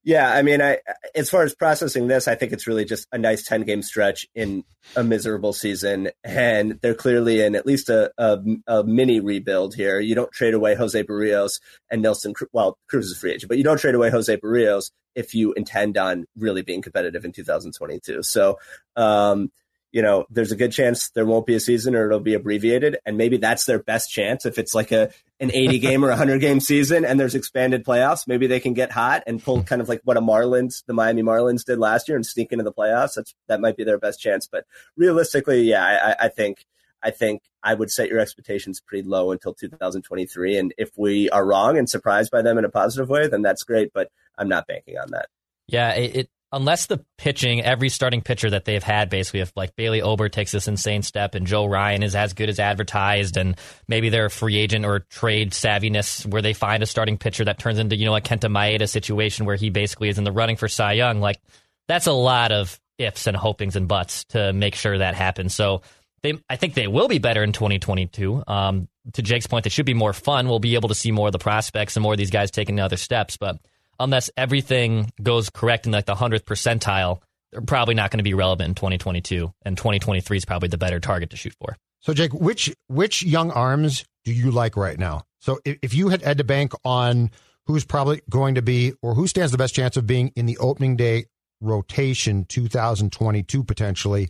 yeah, 0.06 0.32
I 0.32 0.42
mean, 0.42 0.62
I 0.62 0.78
as 1.16 1.28
far 1.28 1.42
as 1.42 1.52
processing 1.52 2.06
this, 2.06 2.28
I 2.28 2.36
think 2.36 2.52
it's 2.52 2.68
really 2.68 2.84
just 2.84 3.08
a 3.10 3.18
nice 3.18 3.42
ten 3.42 3.62
game 3.62 3.82
stretch 3.82 4.24
in 4.36 4.62
a 4.94 5.02
miserable 5.02 5.52
season, 5.52 6.10
and 6.22 6.78
they're 6.80 6.94
clearly 6.94 7.40
in 7.40 7.56
at 7.56 7.66
least 7.66 7.90
a, 7.90 8.12
a, 8.16 8.38
a 8.68 8.84
mini 8.84 9.18
rebuild 9.18 9.74
here. 9.74 9.98
You 9.98 10.14
don't 10.14 10.30
trade 10.30 10.54
away 10.54 10.76
Jose 10.76 11.02
Berrios 11.02 11.58
and 11.90 12.02
Nelson. 12.02 12.34
Well, 12.52 12.78
Cruz 12.88 13.06
is 13.06 13.16
a 13.16 13.18
free 13.18 13.32
agent, 13.32 13.48
but 13.48 13.58
you 13.58 13.64
don't 13.64 13.80
trade 13.80 13.96
away 13.96 14.10
Jose 14.10 14.36
Berrios 14.36 14.92
if 15.16 15.34
you 15.34 15.52
intend 15.54 15.98
on 15.98 16.26
really 16.36 16.62
being 16.62 16.82
competitive 16.82 17.24
in 17.24 17.32
2022. 17.32 18.22
So, 18.22 18.60
um, 18.94 19.50
you 19.92 20.02
know, 20.02 20.26
there's 20.30 20.52
a 20.52 20.56
good 20.56 20.72
chance 20.72 21.10
there 21.10 21.24
won't 21.24 21.46
be 21.46 21.54
a 21.54 21.60
season 21.60 21.94
or 21.94 22.06
it'll 22.06 22.20
be 22.20 22.34
abbreviated. 22.34 22.98
And 23.06 23.16
maybe 23.16 23.36
that's 23.36 23.64
their 23.64 23.78
best 23.78 24.10
chance. 24.10 24.44
If 24.44 24.58
it's 24.58 24.74
like 24.74 24.92
a, 24.92 25.10
an 25.40 25.50
80 25.52 25.78
game 25.78 26.04
or 26.04 26.08
100 26.08 26.40
game 26.40 26.60
season 26.60 27.04
and 27.04 27.18
there's 27.18 27.34
expanded 27.34 27.84
playoffs, 27.84 28.26
maybe 28.26 28.46
they 28.46 28.60
can 28.60 28.74
get 28.74 28.90
hot 28.90 29.22
and 29.26 29.42
pull 29.42 29.62
kind 29.62 29.80
of 29.80 29.88
like 29.88 30.00
what 30.04 30.16
a 30.16 30.20
Marlins, 30.20 30.84
the 30.86 30.92
Miami 30.92 31.22
Marlins 31.22 31.64
did 31.64 31.78
last 31.78 32.08
year 32.08 32.16
and 32.16 32.26
sneak 32.26 32.52
into 32.52 32.64
the 32.64 32.72
playoffs. 32.72 33.14
That's, 33.14 33.34
that 33.48 33.60
might 33.60 33.76
be 33.76 33.84
their 33.84 33.98
best 33.98 34.20
chance. 34.20 34.46
But 34.46 34.66
realistically, 34.96 35.62
yeah, 35.62 36.14
I, 36.18 36.26
I 36.26 36.28
think, 36.28 36.66
I 37.02 37.10
think 37.10 37.42
I 37.62 37.74
would 37.74 37.90
set 37.90 38.08
your 38.08 38.18
expectations 38.18 38.80
pretty 38.80 39.06
low 39.08 39.30
until 39.30 39.54
2023. 39.54 40.58
And 40.58 40.74
if 40.76 40.90
we 40.96 41.30
are 41.30 41.46
wrong 41.46 41.78
and 41.78 41.88
surprised 41.88 42.30
by 42.30 42.42
them 42.42 42.58
in 42.58 42.64
a 42.64 42.70
positive 42.70 43.08
way, 43.08 43.28
then 43.28 43.42
that's 43.42 43.62
great. 43.62 43.92
But 43.94 44.10
I'm 44.36 44.48
not 44.48 44.66
banking 44.66 44.98
on 44.98 45.10
that. 45.12 45.28
Yeah, 45.68 45.92
it, 45.92 46.30
unless 46.56 46.86
the 46.86 47.04
pitching, 47.18 47.62
every 47.62 47.88
starting 47.90 48.22
pitcher 48.22 48.50
that 48.50 48.64
they've 48.64 48.82
had, 48.82 49.10
basically, 49.10 49.40
if 49.40 49.52
like 49.54 49.76
Bailey 49.76 50.00
Ober 50.00 50.28
takes 50.28 50.52
this 50.52 50.66
insane 50.66 51.02
step 51.02 51.34
and 51.34 51.46
Joe 51.46 51.66
Ryan 51.66 52.02
is 52.02 52.16
as 52.16 52.32
good 52.32 52.48
as 52.48 52.58
advertised, 52.58 53.36
and 53.36 53.56
maybe 53.86 54.08
they're 54.08 54.26
a 54.26 54.30
free 54.30 54.56
agent 54.56 54.86
or 54.86 55.00
trade 55.00 55.52
savviness 55.52 56.24
where 56.26 56.42
they 56.42 56.54
find 56.54 56.82
a 56.82 56.86
starting 56.86 57.18
pitcher 57.18 57.44
that 57.44 57.58
turns 57.58 57.78
into, 57.78 57.96
you 57.96 58.06
know, 58.06 58.16
a 58.16 58.20
Kenta 58.20 58.50
Maeda 58.50 58.88
situation 58.88 59.44
where 59.44 59.56
he 59.56 59.70
basically 59.70 60.08
is 60.08 60.18
in 60.18 60.24
the 60.24 60.32
running 60.32 60.56
for 60.56 60.66
Cy 60.66 60.94
Young, 60.94 61.20
like 61.20 61.40
that's 61.88 62.06
a 62.06 62.12
lot 62.12 62.52
of 62.52 62.80
ifs 62.98 63.26
and 63.26 63.36
hopings 63.36 63.76
and 63.76 63.86
buts 63.86 64.24
to 64.24 64.52
make 64.54 64.74
sure 64.74 64.96
that 64.98 65.14
happens. 65.14 65.54
So 65.54 65.82
they, 66.22 66.40
I 66.48 66.56
think 66.56 66.74
they 66.74 66.86
will 66.86 67.08
be 67.08 67.18
better 67.18 67.44
in 67.44 67.52
2022. 67.52 68.42
Um, 68.46 68.88
to 69.12 69.22
Jake's 69.22 69.46
point, 69.46 69.64
they 69.64 69.70
should 69.70 69.86
be 69.86 69.94
more 69.94 70.14
fun. 70.14 70.48
We'll 70.48 70.58
be 70.58 70.74
able 70.74 70.88
to 70.88 70.94
see 70.94 71.12
more 71.12 71.28
of 71.28 71.32
the 71.32 71.38
prospects 71.38 71.96
and 71.96 72.02
more 72.02 72.14
of 72.14 72.18
these 72.18 72.30
guys 72.30 72.50
taking 72.50 72.80
other 72.80 72.96
steps, 72.96 73.36
but 73.36 73.58
unless 73.98 74.30
everything 74.36 75.10
goes 75.22 75.50
correct 75.50 75.86
in 75.86 75.92
like 75.92 76.06
the 76.06 76.14
100th 76.14 76.44
percentile, 76.44 77.20
they're 77.52 77.60
probably 77.60 77.94
not 77.94 78.10
going 78.10 78.18
to 78.18 78.24
be 78.24 78.34
relevant 78.34 78.68
in 78.68 78.74
2022. 78.74 79.52
And 79.64 79.76
2023 79.76 80.36
is 80.36 80.44
probably 80.44 80.68
the 80.68 80.78
better 80.78 81.00
target 81.00 81.30
to 81.30 81.36
shoot 81.36 81.54
for. 81.60 81.76
So, 82.00 82.14
Jake, 82.14 82.32
which 82.32 82.72
which 82.88 83.22
young 83.22 83.50
arms 83.50 84.04
do 84.24 84.32
you 84.32 84.50
like 84.50 84.76
right 84.76 84.98
now? 84.98 85.24
So, 85.40 85.58
if, 85.64 85.78
if 85.82 85.94
you 85.94 86.08
had 86.08 86.22
had 86.22 86.38
to 86.38 86.44
bank 86.44 86.72
on 86.84 87.30
who's 87.66 87.84
probably 87.84 88.22
going 88.30 88.54
to 88.54 88.62
be 88.62 88.92
or 89.02 89.14
who 89.14 89.26
stands 89.26 89.52
the 89.52 89.58
best 89.58 89.74
chance 89.74 89.96
of 89.96 90.06
being 90.06 90.32
in 90.36 90.46
the 90.46 90.58
opening 90.58 90.96
day 90.96 91.26
rotation 91.60 92.44
2022 92.44 93.64
potentially, 93.64 94.28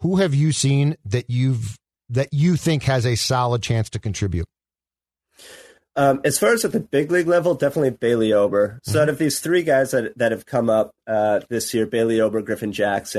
who 0.00 0.16
have 0.16 0.34
you 0.34 0.52
seen 0.52 0.96
that 1.04 1.28
you've 1.28 1.76
that 2.08 2.28
you 2.32 2.56
think 2.56 2.84
has 2.84 3.06
a 3.06 3.16
solid 3.16 3.62
chance 3.62 3.90
to 3.90 3.98
contribute? 3.98 4.46
Um, 5.96 6.20
as 6.24 6.38
far 6.38 6.52
as 6.52 6.64
at 6.64 6.72
the 6.72 6.80
big 6.80 7.10
league 7.10 7.26
level, 7.26 7.54
definitely 7.54 7.90
Bailey 7.90 8.32
Ober. 8.32 8.80
So 8.84 8.92
mm-hmm. 8.92 9.00
out 9.00 9.08
of 9.08 9.18
these 9.18 9.40
three 9.40 9.62
guys 9.62 9.90
that 9.90 10.16
that 10.18 10.32
have 10.32 10.46
come 10.46 10.70
up 10.70 10.94
uh, 11.06 11.40
this 11.48 11.74
year, 11.74 11.86
Bailey 11.86 12.20
Ober, 12.20 12.42
Griffin 12.42 12.72
Jax, 12.72 13.16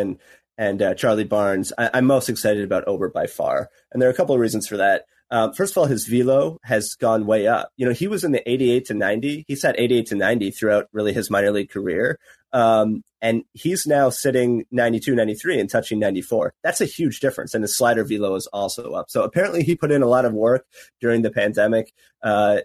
and 0.62 0.82
uh, 0.82 0.94
Charlie 0.94 1.24
Barnes, 1.24 1.74
I, 1.78 1.98
am 1.98 2.06
most 2.06 2.30
excited 2.30 2.64
about 2.64 2.88
Ober 2.88 3.10
by 3.10 3.28
far. 3.28 3.70
And 3.92 4.02
there 4.02 4.08
are 4.10 4.12
a 4.14 4.16
couple 4.16 4.36
of 4.36 4.42
reasons 4.42 4.68
for 4.68 4.78
that. 4.78 5.06
Um, 5.32 5.54
first 5.54 5.74
of 5.74 5.78
all, 5.78 5.86
his 5.86 6.08
velo 6.08 6.60
has 6.64 6.94
gone 6.96 7.26
way 7.26 7.48
up. 7.48 7.72
You 7.78 7.86
know, 7.86 7.94
he 7.94 8.08
was 8.08 8.24
in 8.24 8.32
the 8.32 8.48
88 8.48 8.86
to 8.86 8.94
90. 8.94 9.46
He's 9.48 9.64
had 9.64 9.76
88 9.78 10.06
to 10.08 10.16
90 10.16 10.52
throughout 10.52 10.88
really 10.92 11.14
his 11.14 11.32
minor 11.32 11.52
league 11.52 11.72
career. 11.72 12.20
Um, 12.54 13.04
and 13.22 13.44
he's 13.54 13.86
now 13.86 14.10
sitting 14.10 14.66
92, 14.72 15.14
93 15.16 15.60
and 15.60 15.70
touching 15.70 16.00
94. 16.00 16.54
That's 16.64 16.82
a 16.82 16.86
huge 16.86 17.20
difference. 17.20 17.54
And 17.54 17.64
his 17.64 17.78
slider 17.78 18.04
velo 18.04 18.36
is 18.36 18.48
also 18.48 18.94
up. 18.94 19.12
So 19.12 19.24
apparently 19.24 19.64
he 19.64 19.76
put 19.76 19.92
in 19.92 20.02
a 20.02 20.08
lot 20.08 20.26
of 20.26 20.34
work 20.34 20.66
during 21.00 21.22
the 21.22 21.30
pandemic, 21.30 21.94
uh, 22.24 22.60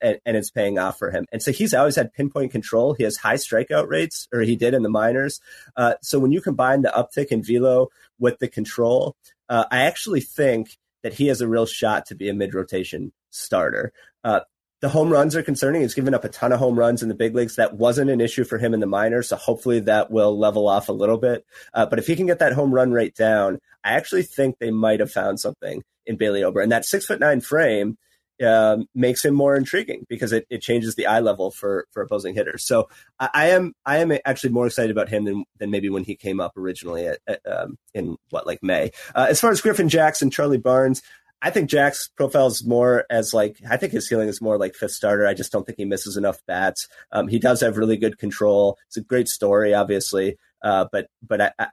and, 0.00 0.20
and, 0.24 0.36
it's 0.36 0.50
paying 0.50 0.78
off 0.78 0.98
for 0.98 1.10
him. 1.10 1.26
And 1.32 1.42
so 1.42 1.52
he's 1.52 1.74
always 1.74 1.96
had 1.96 2.12
pinpoint 2.12 2.52
control. 2.52 2.94
He 2.94 3.04
has 3.04 3.16
high 3.16 3.34
strikeout 3.34 3.88
rates, 3.88 4.28
or 4.32 4.40
he 4.40 4.56
did 4.56 4.74
in 4.74 4.82
the 4.82 4.88
minors. 4.88 5.40
Uh, 5.76 5.94
so 6.02 6.18
when 6.18 6.32
you 6.32 6.40
combine 6.40 6.82
the 6.82 6.92
uptick 6.96 7.28
in 7.28 7.42
velo 7.42 7.88
with 8.18 8.38
the 8.38 8.48
control, 8.48 9.16
uh, 9.48 9.64
I 9.70 9.82
actually 9.82 10.20
think 10.20 10.76
that 11.02 11.14
he 11.14 11.28
has 11.28 11.40
a 11.40 11.48
real 11.48 11.66
shot 11.66 12.06
to 12.06 12.14
be 12.14 12.28
a 12.28 12.34
mid 12.34 12.54
rotation 12.54 13.12
starter. 13.30 13.92
Uh, 14.24 14.40
the 14.80 14.88
home 14.88 15.10
runs 15.10 15.34
are 15.34 15.42
concerning. 15.42 15.82
He's 15.82 15.94
given 15.94 16.14
up 16.14 16.24
a 16.24 16.28
ton 16.28 16.52
of 16.52 16.58
home 16.58 16.78
runs 16.78 17.02
in 17.02 17.08
the 17.08 17.14
big 17.14 17.34
leagues. 17.34 17.56
That 17.56 17.74
wasn't 17.74 18.10
an 18.10 18.20
issue 18.20 18.44
for 18.44 18.58
him 18.58 18.74
in 18.74 18.80
the 18.80 18.86
minors, 18.86 19.28
so 19.28 19.36
hopefully 19.36 19.80
that 19.80 20.10
will 20.10 20.38
level 20.38 20.68
off 20.68 20.88
a 20.88 20.92
little 20.92 21.18
bit. 21.18 21.46
Uh, 21.72 21.86
but 21.86 21.98
if 21.98 22.06
he 22.06 22.16
can 22.16 22.26
get 22.26 22.40
that 22.40 22.52
home 22.52 22.74
run 22.74 22.92
rate 22.92 23.14
down, 23.14 23.58
I 23.82 23.92
actually 23.92 24.22
think 24.22 24.58
they 24.58 24.70
might 24.70 25.00
have 25.00 25.10
found 25.10 25.40
something 25.40 25.82
in 26.04 26.16
Bailey 26.16 26.44
Ober. 26.44 26.60
And 26.60 26.72
that 26.72 26.84
six 26.84 27.06
foot 27.06 27.20
nine 27.20 27.40
frame 27.40 27.96
uh, 28.44 28.78
makes 28.94 29.24
him 29.24 29.34
more 29.34 29.56
intriguing 29.56 30.04
because 30.08 30.32
it, 30.32 30.46
it 30.50 30.60
changes 30.60 30.94
the 30.94 31.06
eye 31.06 31.20
level 31.20 31.50
for 31.50 31.86
for 31.90 32.02
opposing 32.02 32.34
hitters. 32.34 32.64
So 32.64 32.88
I, 33.18 33.30
I, 33.32 33.46
am 33.48 33.74
I 33.86 33.98
am 33.98 34.12
actually 34.24 34.50
more 34.50 34.66
excited 34.66 34.90
about 34.90 35.08
him 35.08 35.24
than 35.24 35.44
than 35.58 35.70
maybe 35.70 35.88
when 35.88 36.04
he 36.04 36.16
came 36.16 36.38
up 36.38 36.56
originally 36.56 37.06
at, 37.06 37.18
at, 37.26 37.40
um, 37.46 37.78
in 37.94 38.16
what 38.30 38.46
like 38.46 38.62
May. 38.62 38.90
Uh, 39.14 39.26
as 39.30 39.40
far 39.40 39.50
as 39.50 39.62
Griffin 39.62 39.88
Jax, 39.88 40.22
Charlie 40.30 40.58
Barnes, 40.58 41.02
I 41.42 41.50
think 41.50 41.68
Jax's 41.68 42.10
profile 42.16 42.46
is 42.46 42.64
more 42.66 43.04
as 43.10 43.34
like 43.34 43.58
I 43.68 43.76
think 43.76 43.92
his 43.92 44.08
ceiling 44.08 44.28
is 44.28 44.40
more 44.40 44.58
like 44.58 44.74
fifth 44.74 44.92
starter. 44.92 45.26
I 45.26 45.34
just 45.34 45.52
don't 45.52 45.64
think 45.64 45.78
he 45.78 45.84
misses 45.84 46.16
enough 46.16 46.40
bats. 46.46 46.88
Um, 47.12 47.28
he 47.28 47.38
does 47.38 47.60
have 47.60 47.76
really 47.76 47.96
good 47.96 48.18
control. 48.18 48.78
It's 48.86 48.96
a 48.96 49.02
great 49.02 49.28
story, 49.28 49.74
obviously, 49.74 50.38
uh, 50.62 50.86
but 50.90 51.08
but 51.22 51.40
I, 51.40 51.52
I, 51.58 51.66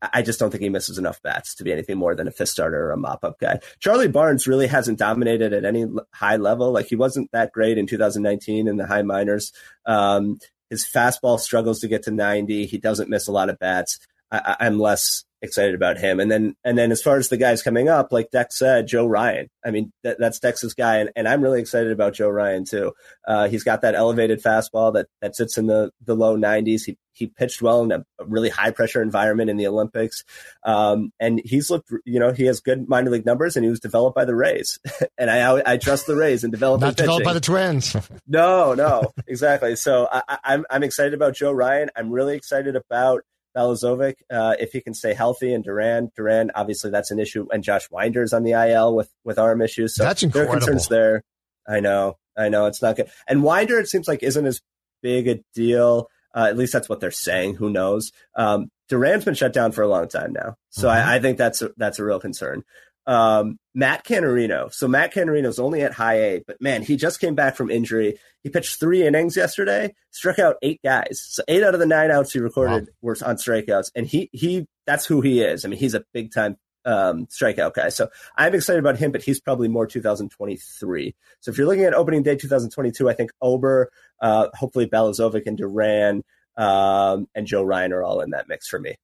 I 0.00 0.22
just 0.22 0.38
don't 0.38 0.50
think 0.50 0.62
he 0.62 0.68
misses 0.68 0.96
enough 0.96 1.20
bats 1.22 1.54
to 1.56 1.64
be 1.64 1.72
anything 1.72 1.98
more 1.98 2.14
than 2.14 2.28
a 2.28 2.30
fifth 2.30 2.50
starter 2.50 2.86
or 2.86 2.92
a 2.92 2.96
mop 2.96 3.24
up 3.24 3.38
guy. 3.38 3.60
Charlie 3.80 4.08
Barnes 4.08 4.46
really 4.46 4.66
hasn't 4.66 4.98
dominated 4.98 5.52
at 5.52 5.64
any 5.64 5.86
high 6.14 6.36
level. 6.36 6.72
Like 6.72 6.86
he 6.86 6.96
wasn't 6.96 7.30
that 7.32 7.52
great 7.52 7.78
in 7.78 7.86
2019 7.86 8.68
in 8.68 8.76
the 8.76 8.86
high 8.86 9.02
minors. 9.02 9.52
Um, 9.86 10.38
his 10.70 10.86
fastball 10.86 11.38
struggles 11.38 11.80
to 11.80 11.88
get 11.88 12.04
to 12.04 12.12
90. 12.12 12.66
He 12.66 12.78
doesn't 12.78 13.10
miss 13.10 13.26
a 13.26 13.32
lot 13.32 13.50
of 13.50 13.58
bats. 13.58 13.98
I, 14.30 14.56
I'm 14.60 14.78
less 14.78 15.24
excited 15.42 15.74
about 15.74 15.98
him. 15.98 16.20
And 16.20 16.30
then 16.30 16.54
and 16.64 16.76
then 16.76 16.92
as 16.92 17.02
far 17.02 17.16
as 17.16 17.28
the 17.28 17.36
guys 17.36 17.62
coming 17.62 17.88
up, 17.88 18.12
like 18.12 18.30
Dex 18.30 18.58
said, 18.58 18.86
Joe 18.86 19.06
Ryan. 19.06 19.48
I 19.64 19.70
mean, 19.70 19.92
that, 20.04 20.18
that's 20.18 20.38
Dex's 20.38 20.74
guy, 20.74 20.98
and, 20.98 21.10
and 21.16 21.28
I'm 21.28 21.42
really 21.42 21.60
excited 21.60 21.92
about 21.92 22.14
Joe 22.14 22.28
Ryan 22.28 22.64
too. 22.64 22.92
Uh, 23.26 23.48
he's 23.48 23.64
got 23.64 23.82
that 23.82 23.94
elevated 23.94 24.42
fastball 24.42 24.92
that 24.94 25.06
that 25.20 25.36
sits 25.36 25.58
in 25.58 25.66
the 25.66 25.90
the 26.04 26.14
low 26.14 26.36
90s. 26.36 26.82
He 26.86 26.98
he 27.12 27.26
pitched 27.26 27.60
well 27.60 27.82
in 27.82 27.92
a 27.92 28.04
really 28.20 28.48
high 28.48 28.70
pressure 28.70 29.02
environment 29.02 29.50
in 29.50 29.56
the 29.56 29.66
Olympics, 29.66 30.24
um, 30.64 31.12
and 31.20 31.40
he's 31.44 31.70
looked. 31.70 31.90
You 32.04 32.20
know, 32.20 32.32
he 32.32 32.44
has 32.44 32.60
good 32.60 32.88
minor 32.88 33.10
league 33.10 33.26
numbers, 33.26 33.56
and 33.56 33.64
he 33.64 33.70
was 33.70 33.80
developed 33.80 34.16
by 34.16 34.24
the 34.24 34.34
Rays. 34.34 34.78
and 35.18 35.30
I 35.30 35.62
I 35.66 35.76
trust 35.76 36.06
the 36.06 36.16
Rays 36.16 36.44
and 36.44 36.50
developed 36.50 36.82
not 36.82 36.96
developed 36.96 37.24
pitching. 37.24 37.28
by 37.28 37.34
the 37.34 37.40
Twins. 37.40 37.96
no, 38.26 38.74
no, 38.74 39.12
exactly. 39.26 39.76
So 39.76 40.08
I, 40.10 40.38
I'm 40.44 40.64
I'm 40.70 40.82
excited 40.82 41.14
about 41.14 41.34
Joe 41.34 41.52
Ryan. 41.52 41.90
I'm 41.96 42.10
really 42.10 42.36
excited 42.36 42.76
about 42.76 43.22
Balazovic, 43.56 44.16
uh, 44.30 44.54
if 44.58 44.72
he 44.72 44.80
can 44.80 44.94
stay 44.94 45.14
healthy, 45.14 45.52
and 45.52 45.64
Duran, 45.64 46.10
Duran, 46.16 46.50
obviously 46.54 46.90
that's 46.90 47.10
an 47.10 47.18
issue, 47.18 47.46
and 47.52 47.64
Josh 47.64 47.90
Winder's 47.90 48.32
on 48.32 48.42
the 48.42 48.52
IL 48.52 48.94
with 48.94 49.10
with 49.24 49.38
arm 49.38 49.60
issues. 49.62 49.96
So 49.96 50.04
that's 50.04 50.22
incredible. 50.22 50.52
There 50.52 50.58
are 50.58 50.60
concerns 50.60 50.88
there. 50.88 51.24
I 51.68 51.80
know, 51.80 52.16
I 52.36 52.48
know, 52.48 52.66
it's 52.66 52.82
not 52.82 52.96
good. 52.96 53.10
And 53.28 53.42
Winder, 53.42 53.78
it 53.78 53.88
seems 53.88 54.08
like 54.08 54.22
isn't 54.22 54.46
as 54.46 54.60
big 55.02 55.28
a 55.28 55.40
deal. 55.54 56.08
Uh, 56.34 56.46
at 56.48 56.56
least 56.56 56.72
that's 56.72 56.88
what 56.88 57.00
they're 57.00 57.10
saying. 57.10 57.56
Who 57.56 57.70
knows? 57.70 58.12
Um, 58.36 58.70
Duran's 58.88 59.24
been 59.24 59.34
shut 59.34 59.52
down 59.52 59.72
for 59.72 59.82
a 59.82 59.88
long 59.88 60.08
time 60.08 60.32
now, 60.32 60.56
so 60.70 60.88
mm-hmm. 60.88 61.08
I, 61.08 61.16
I, 61.16 61.18
think 61.20 61.38
that's 61.38 61.62
a, 61.62 61.70
that's 61.76 61.98
a 61.98 62.04
real 62.04 62.20
concern. 62.20 62.62
Um, 63.10 63.58
Matt 63.74 64.04
Canterino. 64.04 64.72
So 64.72 64.86
Matt 64.86 65.12
Canterino's 65.12 65.58
only 65.58 65.82
at 65.82 65.92
high 65.92 66.20
A, 66.20 66.44
but 66.46 66.60
man, 66.60 66.82
he 66.82 66.96
just 66.96 67.20
came 67.20 67.34
back 67.34 67.56
from 67.56 67.68
injury. 67.68 68.20
He 68.44 68.50
pitched 68.50 68.78
three 68.78 69.04
innings 69.04 69.36
yesterday, 69.36 69.94
struck 70.12 70.38
out 70.38 70.56
eight 70.62 70.80
guys. 70.84 71.20
So 71.28 71.42
eight 71.48 71.64
out 71.64 71.74
of 71.74 71.80
the 71.80 71.86
nine 71.86 72.12
outs 72.12 72.32
he 72.32 72.38
recorded 72.38 72.84
wow. 72.84 72.94
were 73.02 73.16
on 73.26 73.34
strikeouts, 73.34 73.90
and 73.96 74.06
he 74.06 74.30
he 74.32 74.68
that's 74.86 75.06
who 75.06 75.22
he 75.22 75.40
is. 75.42 75.64
I 75.64 75.68
mean, 75.68 75.80
he's 75.80 75.94
a 75.94 76.04
big 76.12 76.32
time 76.32 76.56
um, 76.84 77.26
strikeout 77.26 77.74
guy. 77.74 77.88
So 77.88 78.10
I'm 78.36 78.54
excited 78.54 78.78
about 78.78 78.98
him, 78.98 79.10
but 79.10 79.22
he's 79.22 79.40
probably 79.40 79.66
more 79.66 79.88
2023. 79.88 81.14
So 81.40 81.50
if 81.50 81.58
you're 81.58 81.66
looking 81.66 81.84
at 81.84 81.94
opening 81.94 82.22
day 82.22 82.36
2022, 82.36 83.08
I 83.08 83.14
think 83.14 83.32
Ober, 83.42 83.90
uh, 84.22 84.48
hopefully 84.54 84.86
Balazovic 84.86 85.46
and 85.46 85.58
Duran 85.58 86.22
um, 86.56 87.26
and 87.34 87.44
Joe 87.44 87.64
Ryan 87.64 87.92
are 87.92 88.04
all 88.04 88.20
in 88.20 88.30
that 88.30 88.48
mix 88.48 88.68
for 88.68 88.78
me. 88.78 88.94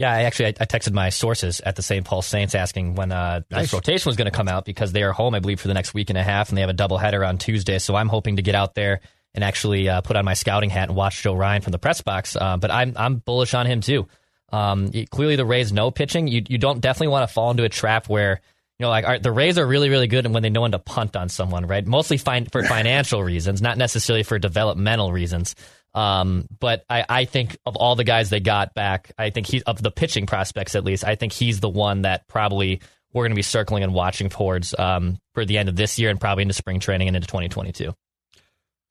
Yeah, 0.00 0.14
I 0.14 0.22
actually 0.22 0.46
I, 0.46 0.54
I, 0.60 0.64
texted 0.64 0.94
my 0.94 1.10
sources 1.10 1.60
at 1.60 1.76
the 1.76 1.82
St. 1.82 2.06
Paul 2.06 2.22
Saints 2.22 2.54
asking 2.54 2.94
when 2.94 3.12
uh, 3.12 3.42
nice. 3.50 3.64
this 3.64 3.74
rotation 3.74 4.08
was 4.08 4.16
going 4.16 4.30
to 4.30 4.34
come 4.34 4.48
out 4.48 4.64
because 4.64 4.92
they 4.92 5.02
are 5.02 5.12
home, 5.12 5.34
I 5.34 5.40
believe, 5.40 5.60
for 5.60 5.68
the 5.68 5.74
next 5.74 5.92
week 5.92 6.08
and 6.08 6.18
a 6.18 6.22
half, 6.22 6.48
and 6.48 6.56
they 6.56 6.62
have 6.62 6.70
a 6.70 6.74
doubleheader 6.74 7.28
on 7.28 7.36
Tuesday. 7.36 7.78
So 7.78 7.94
I'm 7.94 8.08
hoping 8.08 8.36
to 8.36 8.42
get 8.42 8.54
out 8.54 8.74
there 8.74 9.02
and 9.34 9.44
actually 9.44 9.90
uh, 9.90 10.00
put 10.00 10.16
on 10.16 10.24
my 10.24 10.32
scouting 10.32 10.70
hat 10.70 10.88
and 10.88 10.96
watch 10.96 11.22
Joe 11.22 11.34
Ryan 11.34 11.60
from 11.60 11.72
the 11.72 11.78
press 11.78 12.00
box. 12.00 12.34
Uh, 12.34 12.56
but 12.56 12.70
I'm 12.70 12.94
I'm 12.96 13.16
bullish 13.16 13.52
on 13.52 13.66
him 13.66 13.82
too. 13.82 14.08
Um, 14.50 14.90
clearly, 15.10 15.36
the 15.36 15.44
Rays 15.44 15.70
know 15.70 15.90
pitching. 15.90 16.28
You 16.28 16.44
you 16.48 16.56
don't 16.56 16.80
definitely 16.80 17.08
want 17.08 17.28
to 17.28 17.34
fall 17.34 17.50
into 17.50 17.64
a 17.64 17.68
trap 17.68 18.08
where 18.08 18.40
you 18.78 18.84
know 18.84 18.88
like 18.88 19.04
right, 19.04 19.22
the 19.22 19.30
Rays 19.30 19.58
are 19.58 19.66
really 19.66 19.90
really 19.90 20.06
good 20.06 20.24
and 20.24 20.32
when 20.32 20.42
they 20.42 20.48
know 20.48 20.62
when 20.62 20.72
to 20.72 20.78
punt 20.78 21.14
on 21.14 21.28
someone, 21.28 21.66
right? 21.66 21.86
Mostly 21.86 22.16
fine 22.16 22.46
for 22.46 22.62
financial 22.62 23.22
reasons, 23.22 23.60
not 23.60 23.76
necessarily 23.76 24.22
for 24.22 24.38
developmental 24.38 25.12
reasons. 25.12 25.54
Um, 25.94 26.46
but 26.60 26.84
I, 26.88 27.04
I 27.08 27.24
think 27.24 27.58
of 27.66 27.76
all 27.76 27.96
the 27.96 28.04
guys 28.04 28.30
they 28.30 28.40
got 28.40 28.74
back, 28.74 29.12
I 29.18 29.30
think 29.30 29.46
he's 29.46 29.62
of 29.62 29.82
the 29.82 29.90
pitching 29.90 30.26
prospects 30.26 30.74
at 30.74 30.84
least. 30.84 31.04
I 31.04 31.16
think 31.16 31.32
he's 31.32 31.60
the 31.60 31.68
one 31.68 32.02
that 32.02 32.28
probably 32.28 32.80
we're 33.12 33.24
going 33.24 33.32
to 33.32 33.36
be 33.36 33.42
circling 33.42 33.82
and 33.82 33.92
watching 33.92 34.28
towards 34.28 34.74
um, 34.78 35.18
for 35.34 35.44
the 35.44 35.58
end 35.58 35.68
of 35.68 35.76
this 35.76 35.98
year 35.98 36.10
and 36.10 36.20
probably 36.20 36.42
into 36.42 36.54
spring 36.54 36.78
training 36.80 37.08
and 37.08 37.16
into 37.16 37.26
2022. 37.26 37.92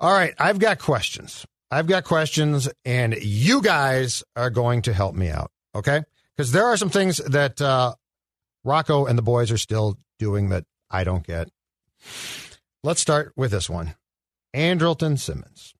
All 0.01 0.13
right, 0.13 0.33
I've 0.37 0.59
got 0.59 0.79
questions. 0.79 1.45
I've 1.71 1.87
got 1.87 2.03
questions, 2.03 2.67
and 2.83 3.15
you 3.21 3.61
guys 3.61 4.23
are 4.35 4.49
going 4.49 4.81
to 4.83 4.93
help 4.93 5.13
me 5.13 5.29
out, 5.29 5.51
okay? 5.75 6.01
Because 6.35 6.51
there 6.51 6.65
are 6.65 6.77
some 6.77 6.89
things 6.89 7.17
that 7.17 7.61
uh, 7.61 7.93
Rocco 8.63 9.05
and 9.05 9.17
the 9.17 9.21
boys 9.23 9.51
are 9.51 9.57
still 9.57 9.97
doing 10.17 10.49
that 10.49 10.65
I 10.89 11.03
don't 11.03 11.25
get. 11.25 11.49
Let's 12.83 13.01
start 13.01 13.33
with 13.35 13.51
this 13.51 13.69
one 13.69 13.95
Andrelton 14.55 15.19
Simmons. 15.19 15.75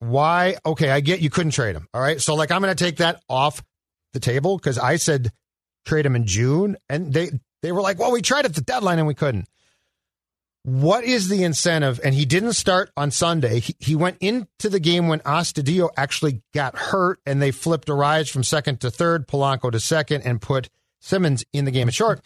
Why? 0.00 0.56
Okay, 0.64 0.90
I 0.90 1.00
get 1.00 1.20
you 1.20 1.30
couldn't 1.30 1.52
trade 1.52 1.74
him. 1.74 1.88
All 1.92 2.00
right. 2.00 2.20
So, 2.20 2.34
like, 2.34 2.50
I'm 2.50 2.62
going 2.62 2.74
to 2.74 2.84
take 2.84 2.98
that 2.98 3.22
off 3.28 3.62
the 4.12 4.20
table 4.20 4.56
because 4.56 4.78
I 4.78 4.96
said 4.96 5.32
trade 5.84 6.06
him 6.06 6.16
in 6.16 6.26
June, 6.26 6.76
and 6.88 7.12
they 7.12 7.30
they 7.62 7.72
were 7.72 7.82
like, 7.82 7.98
well, 7.98 8.12
we 8.12 8.22
tried 8.22 8.44
at 8.44 8.54
the 8.54 8.60
deadline 8.60 8.98
and 8.98 9.08
we 9.08 9.14
couldn't. 9.14 9.48
What 10.62 11.04
is 11.04 11.28
the 11.28 11.44
incentive? 11.44 11.98
And 12.04 12.14
he 12.14 12.26
didn't 12.26 12.52
start 12.52 12.90
on 12.96 13.10
Sunday. 13.10 13.60
He, 13.60 13.74
he 13.78 13.96
went 13.96 14.18
into 14.20 14.68
the 14.68 14.80
game 14.80 15.08
when 15.08 15.20
Astudillo 15.20 15.88
actually 15.96 16.42
got 16.52 16.76
hurt, 16.76 17.20
and 17.24 17.40
they 17.40 17.52
flipped 17.52 17.88
Arraez 17.88 18.30
from 18.30 18.44
second 18.44 18.80
to 18.82 18.90
third, 18.90 19.26
Polanco 19.26 19.72
to 19.72 19.80
second, 19.80 20.22
and 20.22 20.42
put 20.42 20.68
Simmons 21.00 21.44
in 21.52 21.64
the 21.64 21.70
game 21.70 21.88
at 21.88 21.94
short. 21.94 22.20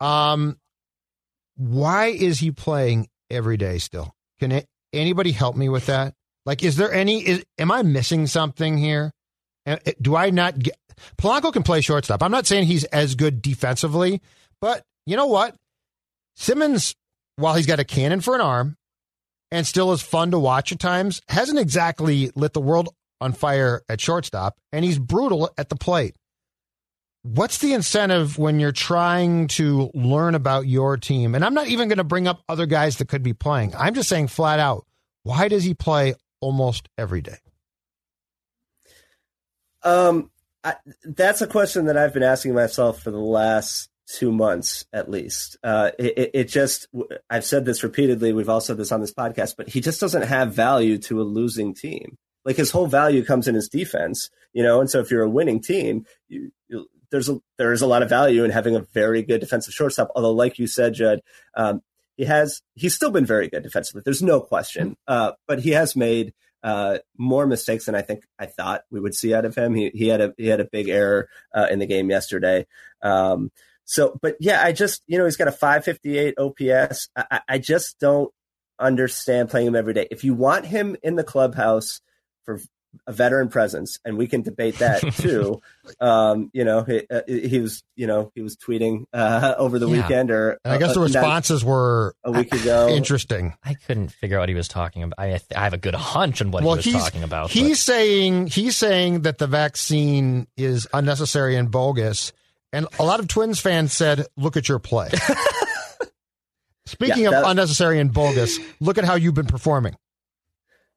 Um, 0.00 0.58
why 1.56 2.06
is 2.06 2.40
he 2.40 2.50
playing 2.50 3.08
every 3.30 3.56
day 3.56 3.78
still? 3.78 4.14
Can 4.40 4.52
it, 4.52 4.66
anybody 4.92 5.32
help 5.32 5.56
me 5.56 5.68
with 5.68 5.86
that? 5.86 6.14
Like, 6.46 6.62
is 6.62 6.76
there 6.76 6.92
any? 6.92 7.26
Is, 7.26 7.44
am 7.58 7.70
I 7.70 7.82
missing 7.82 8.26
something 8.28 8.78
here? 8.78 9.12
Uh, 9.66 9.76
uh, 9.84 9.92
do 10.00 10.16
I 10.16 10.30
not 10.30 10.58
get? 10.58 10.76
Polanco 11.18 11.52
can 11.52 11.64
play 11.64 11.80
shortstop. 11.82 12.22
I'm 12.22 12.30
not 12.30 12.46
saying 12.46 12.66
he's 12.66 12.84
as 12.84 13.16
good 13.16 13.42
defensively, 13.42 14.22
but 14.62 14.82
you 15.04 15.16
know 15.16 15.26
what? 15.26 15.54
Simmons, 16.36 16.94
while 17.36 17.54
he's 17.54 17.66
got 17.66 17.80
a 17.80 17.84
cannon 17.84 18.20
for 18.20 18.34
an 18.34 18.40
arm 18.40 18.76
and 19.50 19.66
still 19.66 19.92
is 19.92 20.00
fun 20.00 20.30
to 20.30 20.38
watch 20.38 20.72
at 20.72 20.78
times, 20.78 21.20
hasn't 21.28 21.58
exactly 21.58 22.30
lit 22.34 22.52
the 22.52 22.60
world 22.60 22.88
on 23.20 23.32
fire 23.32 23.82
at 23.88 24.00
shortstop, 24.00 24.56
and 24.72 24.84
he's 24.84 24.98
brutal 24.98 25.50
at 25.58 25.68
the 25.68 25.76
plate. 25.76 26.14
What's 27.22 27.58
the 27.58 27.72
incentive 27.72 28.38
when 28.38 28.60
you're 28.60 28.72
trying 28.72 29.48
to 29.48 29.90
learn 29.94 30.34
about 30.34 30.68
your 30.68 30.96
team? 30.96 31.34
And 31.34 31.44
I'm 31.44 31.54
not 31.54 31.66
even 31.66 31.88
going 31.88 31.98
to 31.98 32.04
bring 32.04 32.28
up 32.28 32.42
other 32.48 32.66
guys 32.66 32.98
that 32.98 33.08
could 33.08 33.22
be 33.22 33.32
playing. 33.32 33.74
I'm 33.76 33.94
just 33.94 34.08
saying 34.08 34.28
flat 34.28 34.60
out, 34.60 34.86
why 35.24 35.48
does 35.48 35.64
he 35.64 35.74
play 35.74 36.14
almost 36.46 36.88
every 36.96 37.20
day? 37.20 37.38
Um, 39.82 40.30
I, 40.62 40.76
that's 41.04 41.42
a 41.42 41.48
question 41.48 41.86
that 41.86 41.96
I've 41.96 42.14
been 42.14 42.22
asking 42.22 42.54
myself 42.54 43.02
for 43.02 43.10
the 43.10 43.18
last 43.18 43.90
two 44.06 44.30
months 44.30 44.84
at 44.92 45.10
least. 45.10 45.56
Uh, 45.64 45.90
it, 45.98 46.30
it, 46.34 46.44
just, 46.44 46.86
I've 47.28 47.44
said 47.44 47.64
this 47.64 47.82
repeatedly. 47.82 48.32
We've 48.32 48.48
all 48.48 48.60
said 48.60 48.76
this 48.76 48.92
on 48.92 49.00
this 49.00 49.12
podcast, 49.12 49.56
but 49.56 49.68
he 49.68 49.80
just 49.80 50.00
doesn't 50.00 50.22
have 50.22 50.54
value 50.54 50.98
to 50.98 51.20
a 51.20 51.24
losing 51.24 51.74
team. 51.74 52.16
Like 52.44 52.56
his 52.56 52.70
whole 52.70 52.86
value 52.86 53.24
comes 53.24 53.48
in 53.48 53.56
his 53.56 53.68
defense, 53.68 54.30
you 54.52 54.62
know. 54.62 54.80
And 54.80 54.88
so 54.88 55.00
if 55.00 55.10
you're 55.10 55.24
a 55.24 55.28
winning 55.28 55.60
team, 55.60 56.06
you, 56.28 56.52
you, 56.68 56.86
there's 57.10 57.28
a, 57.28 57.40
there 57.58 57.72
is 57.72 57.82
a 57.82 57.88
lot 57.88 58.04
of 58.04 58.08
value 58.08 58.44
in 58.44 58.52
having 58.52 58.76
a 58.76 58.86
very 58.94 59.22
good 59.22 59.40
defensive 59.40 59.74
shortstop. 59.74 60.12
Although, 60.14 60.30
like 60.30 60.60
you 60.60 60.68
said, 60.68 60.94
Judd, 60.94 61.22
um, 61.56 61.82
he 62.16 62.24
has 62.24 62.62
he's 62.74 62.94
still 62.94 63.10
been 63.10 63.26
very 63.26 63.48
good 63.48 63.62
defensively. 63.62 64.02
There's 64.04 64.22
no 64.22 64.40
question, 64.40 64.96
uh, 65.06 65.32
but 65.46 65.60
he 65.60 65.70
has 65.70 65.96
made 65.96 66.32
uh, 66.62 66.98
more 67.16 67.46
mistakes 67.46 67.86
than 67.86 67.94
I 67.94 68.02
think 68.02 68.24
I 68.38 68.46
thought 68.46 68.82
we 68.90 69.00
would 69.00 69.14
see 69.14 69.34
out 69.34 69.44
of 69.44 69.54
him. 69.54 69.74
He 69.74 69.90
he 69.94 70.08
had 70.08 70.20
a 70.20 70.34
he 70.36 70.48
had 70.48 70.60
a 70.60 70.64
big 70.64 70.88
error 70.88 71.28
uh, 71.54 71.68
in 71.70 71.78
the 71.78 71.86
game 71.86 72.10
yesterday. 72.10 72.66
Um, 73.02 73.50
so, 73.84 74.18
but 74.20 74.36
yeah, 74.40 74.62
I 74.62 74.72
just 74.72 75.02
you 75.06 75.18
know 75.18 75.24
he's 75.24 75.36
got 75.36 75.48
a 75.48 75.52
558 75.52 76.34
OPS. 76.38 77.08
I, 77.16 77.40
I 77.48 77.58
just 77.58 77.98
don't 78.00 78.32
understand 78.78 79.48
playing 79.48 79.68
him 79.68 79.76
every 79.76 79.94
day. 79.94 80.08
If 80.10 80.24
you 80.24 80.34
want 80.34 80.66
him 80.66 80.96
in 81.02 81.16
the 81.16 81.24
clubhouse 81.24 82.00
for 82.44 82.60
a 83.06 83.12
veteran 83.12 83.48
presence, 83.48 83.98
and 84.04 84.16
we 84.16 84.26
can 84.26 84.42
debate 84.42 84.78
that 84.78 85.00
too. 85.14 85.60
um, 86.00 86.50
you 86.52 86.64
know, 86.64 86.82
he, 86.82 87.02
uh, 87.10 87.20
he, 87.26 87.60
was, 87.60 87.84
you 87.94 88.06
know, 88.06 88.30
he 88.34 88.42
was 88.42 88.56
tweeting 88.56 89.04
uh, 89.12 89.54
over 89.58 89.78
the 89.78 89.88
yeah. 89.88 90.02
weekend, 90.02 90.30
or 90.30 90.58
and 90.64 90.74
I 90.74 90.78
guess 90.78 90.90
uh, 90.90 90.94
the 90.94 91.00
responses 91.00 91.64
were 91.64 92.14
a 92.24 92.32
week 92.32 92.52
ago 92.54 92.88
interesting. 92.88 93.54
I 93.64 93.74
couldn't 93.74 94.08
figure 94.08 94.38
out 94.38 94.40
what 94.40 94.48
he 94.48 94.54
was 94.54 94.68
talking 94.68 95.02
about. 95.02 95.18
I, 95.18 95.40
I 95.54 95.64
have 95.64 95.74
a 95.74 95.78
good 95.78 95.94
hunch 95.94 96.40
on 96.40 96.50
what 96.50 96.64
well, 96.64 96.76
he 96.76 96.94
was 96.94 97.02
talking 97.02 97.22
about. 97.22 97.50
He's 97.50 97.84
but. 97.84 97.92
saying 97.92 98.46
he's 98.48 98.76
saying 98.76 99.22
that 99.22 99.38
the 99.38 99.46
vaccine 99.46 100.46
is 100.56 100.86
unnecessary 100.92 101.56
and 101.56 101.70
bogus, 101.70 102.32
and 102.72 102.86
a 102.98 103.04
lot 103.04 103.20
of 103.20 103.28
Twins 103.28 103.60
fans 103.60 103.92
said, 103.92 104.26
"Look 104.36 104.56
at 104.56 104.68
your 104.68 104.78
play." 104.78 105.10
Speaking 106.86 107.24
yeah, 107.24 107.40
of 107.40 107.46
unnecessary 107.48 107.98
and 107.98 108.12
bogus, 108.12 108.60
look 108.78 108.96
at 108.96 109.04
how 109.04 109.16
you've 109.16 109.34
been 109.34 109.46
performing 109.46 109.96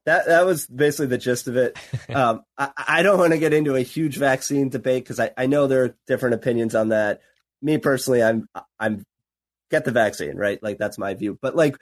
that 0.05 0.27
that 0.27 0.45
was 0.45 0.65
basically 0.67 1.07
the 1.07 1.17
gist 1.17 1.47
of 1.47 1.57
it. 1.57 1.77
Um, 2.09 2.41
I, 2.57 2.71
I, 2.75 3.03
don't 3.03 3.19
want 3.19 3.33
to 3.33 3.37
get 3.37 3.53
into 3.53 3.75
a 3.75 3.81
huge 3.81 4.17
vaccine 4.17 4.69
debate 4.69 5.03
because 5.03 5.19
I, 5.19 5.29
I 5.37 5.45
know 5.45 5.67
there 5.67 5.83
are 5.83 5.95
different 6.07 6.33
opinions 6.33 6.73
on 6.73 6.89
that. 6.89 7.21
Me 7.61 7.77
personally, 7.77 8.23
I'm 8.23 8.49
I'm 8.79 9.05
get 9.69 9.85
the 9.85 9.91
vaccine, 9.91 10.35
right? 10.35 10.61
Like 10.61 10.79
that's 10.79 10.97
my 10.97 11.13
view. 11.13 11.37
But 11.39 11.55
like, 11.55 11.77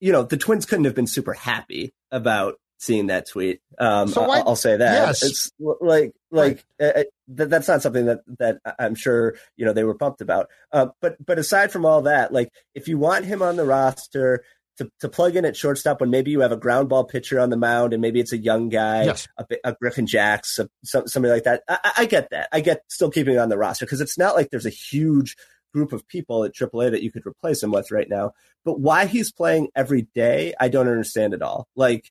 you 0.00 0.10
know, 0.10 0.22
the 0.22 0.38
Twins 0.38 0.64
couldn't 0.64 0.86
have 0.86 0.94
been 0.94 1.06
super 1.06 1.34
happy 1.34 1.92
about 2.10 2.58
seeing 2.78 3.08
that 3.08 3.28
tweet. 3.28 3.60
Um, 3.78 4.08
so 4.08 4.26
why, 4.26 4.38
I'll, 4.40 4.56
say 4.56 4.76
that. 4.76 5.06
Yes. 5.08 5.22
It's 5.22 5.50
like 5.58 6.12
like 6.30 6.64
right. 6.80 6.96
uh, 6.96 7.02
that's 7.28 7.68
not 7.68 7.82
something 7.82 8.06
that 8.06 8.20
that 8.38 8.60
I'm 8.78 8.94
sure 8.94 9.34
you 9.56 9.66
know 9.66 9.72
they 9.72 9.84
were 9.84 9.94
pumped 9.94 10.20
about. 10.20 10.48
Uh, 10.72 10.88
but 11.00 11.24
but 11.24 11.38
aside 11.38 11.72
from 11.72 11.84
all 11.84 12.02
that, 12.02 12.32
like 12.32 12.50
if 12.74 12.88
you 12.88 12.98
want 12.98 13.24
him 13.24 13.42
on 13.42 13.56
the 13.56 13.66
roster, 13.66 14.44
to, 14.78 14.90
to 15.00 15.08
plug 15.08 15.36
in 15.36 15.44
at 15.44 15.56
shortstop 15.56 16.00
when 16.00 16.10
maybe 16.10 16.30
you 16.30 16.40
have 16.40 16.52
a 16.52 16.56
ground 16.56 16.88
ball 16.88 17.04
pitcher 17.04 17.38
on 17.38 17.50
the 17.50 17.56
mound 17.56 17.92
and 17.92 18.00
maybe 18.00 18.20
it's 18.20 18.32
a 18.32 18.38
young 18.38 18.68
guy, 18.68 19.04
yes. 19.04 19.28
a, 19.36 19.44
a, 19.64 19.72
Griffin 19.74 20.06
Jax, 20.06 20.58
a, 20.58 20.68
somebody 20.84 21.32
like 21.32 21.44
that. 21.44 21.62
I, 21.68 21.92
I, 21.98 22.04
get 22.06 22.30
that. 22.30 22.48
I 22.52 22.60
get 22.60 22.82
still 22.88 23.10
keeping 23.10 23.34
it 23.34 23.38
on 23.38 23.48
the 23.48 23.58
roster 23.58 23.84
because 23.84 24.00
it's 24.00 24.18
not 24.18 24.34
like 24.34 24.50
there's 24.50 24.66
a 24.66 24.70
huge 24.70 25.36
group 25.72 25.92
of 25.92 26.06
people 26.08 26.44
at 26.44 26.54
AAA 26.54 26.92
that 26.92 27.02
you 27.02 27.12
could 27.12 27.26
replace 27.26 27.62
him 27.62 27.72
with 27.72 27.90
right 27.90 28.08
now. 28.08 28.32
But 28.64 28.80
why 28.80 29.06
he's 29.06 29.32
playing 29.32 29.68
every 29.74 30.02
day, 30.14 30.54
I 30.58 30.68
don't 30.68 30.88
understand 30.88 31.34
at 31.34 31.42
all. 31.42 31.68
Like, 31.76 32.10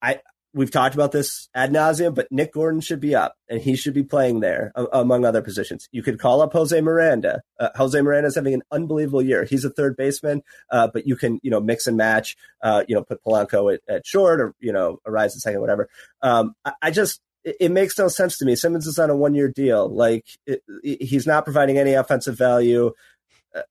I 0.00 0.20
we've 0.54 0.70
talked 0.70 0.94
about 0.94 1.12
this 1.12 1.48
ad 1.54 1.72
nauseum, 1.72 2.14
but 2.14 2.30
Nick 2.30 2.52
Gordon 2.52 2.80
should 2.80 3.00
be 3.00 3.14
up 3.14 3.36
and 3.48 3.60
he 3.60 3.74
should 3.76 3.94
be 3.94 4.02
playing 4.02 4.40
there 4.40 4.72
among 4.92 5.24
other 5.24 5.42
positions. 5.42 5.88
You 5.92 6.02
could 6.02 6.18
call 6.18 6.42
up 6.42 6.52
Jose 6.52 6.78
Miranda. 6.80 7.42
Uh, 7.58 7.70
Jose 7.76 8.00
Miranda 8.00 8.28
is 8.28 8.34
having 8.34 8.54
an 8.54 8.62
unbelievable 8.70 9.22
year. 9.22 9.44
He's 9.44 9.64
a 9.64 9.70
third 9.70 9.96
baseman, 9.96 10.42
uh, 10.70 10.88
but 10.92 11.06
you 11.06 11.16
can, 11.16 11.40
you 11.42 11.50
know, 11.50 11.60
mix 11.60 11.86
and 11.86 11.96
match, 11.96 12.36
uh, 12.62 12.84
you 12.86 12.94
know, 12.94 13.02
put 13.02 13.22
Polanco 13.24 13.72
at, 13.72 13.80
at, 13.88 14.06
short 14.06 14.40
or, 14.40 14.54
you 14.60 14.72
know, 14.72 14.98
Arraez 15.06 15.26
at 15.26 15.32
second, 15.32 15.60
whatever. 15.60 15.88
Um, 16.20 16.54
I, 16.64 16.72
I, 16.82 16.90
just, 16.90 17.20
it, 17.44 17.56
it, 17.60 17.70
makes 17.70 17.98
no 17.98 18.08
sense 18.08 18.38
to 18.38 18.44
me. 18.44 18.54
Simmons 18.54 18.86
is 18.86 18.98
on 18.98 19.10
a 19.10 19.16
one 19.16 19.34
year 19.34 19.48
deal. 19.48 19.88
Like 19.88 20.26
it, 20.46 20.62
it, 20.82 21.02
he's 21.02 21.26
not 21.26 21.44
providing 21.44 21.78
any 21.78 21.94
offensive 21.94 22.36
value. 22.36 22.92
Uh, 23.54 23.62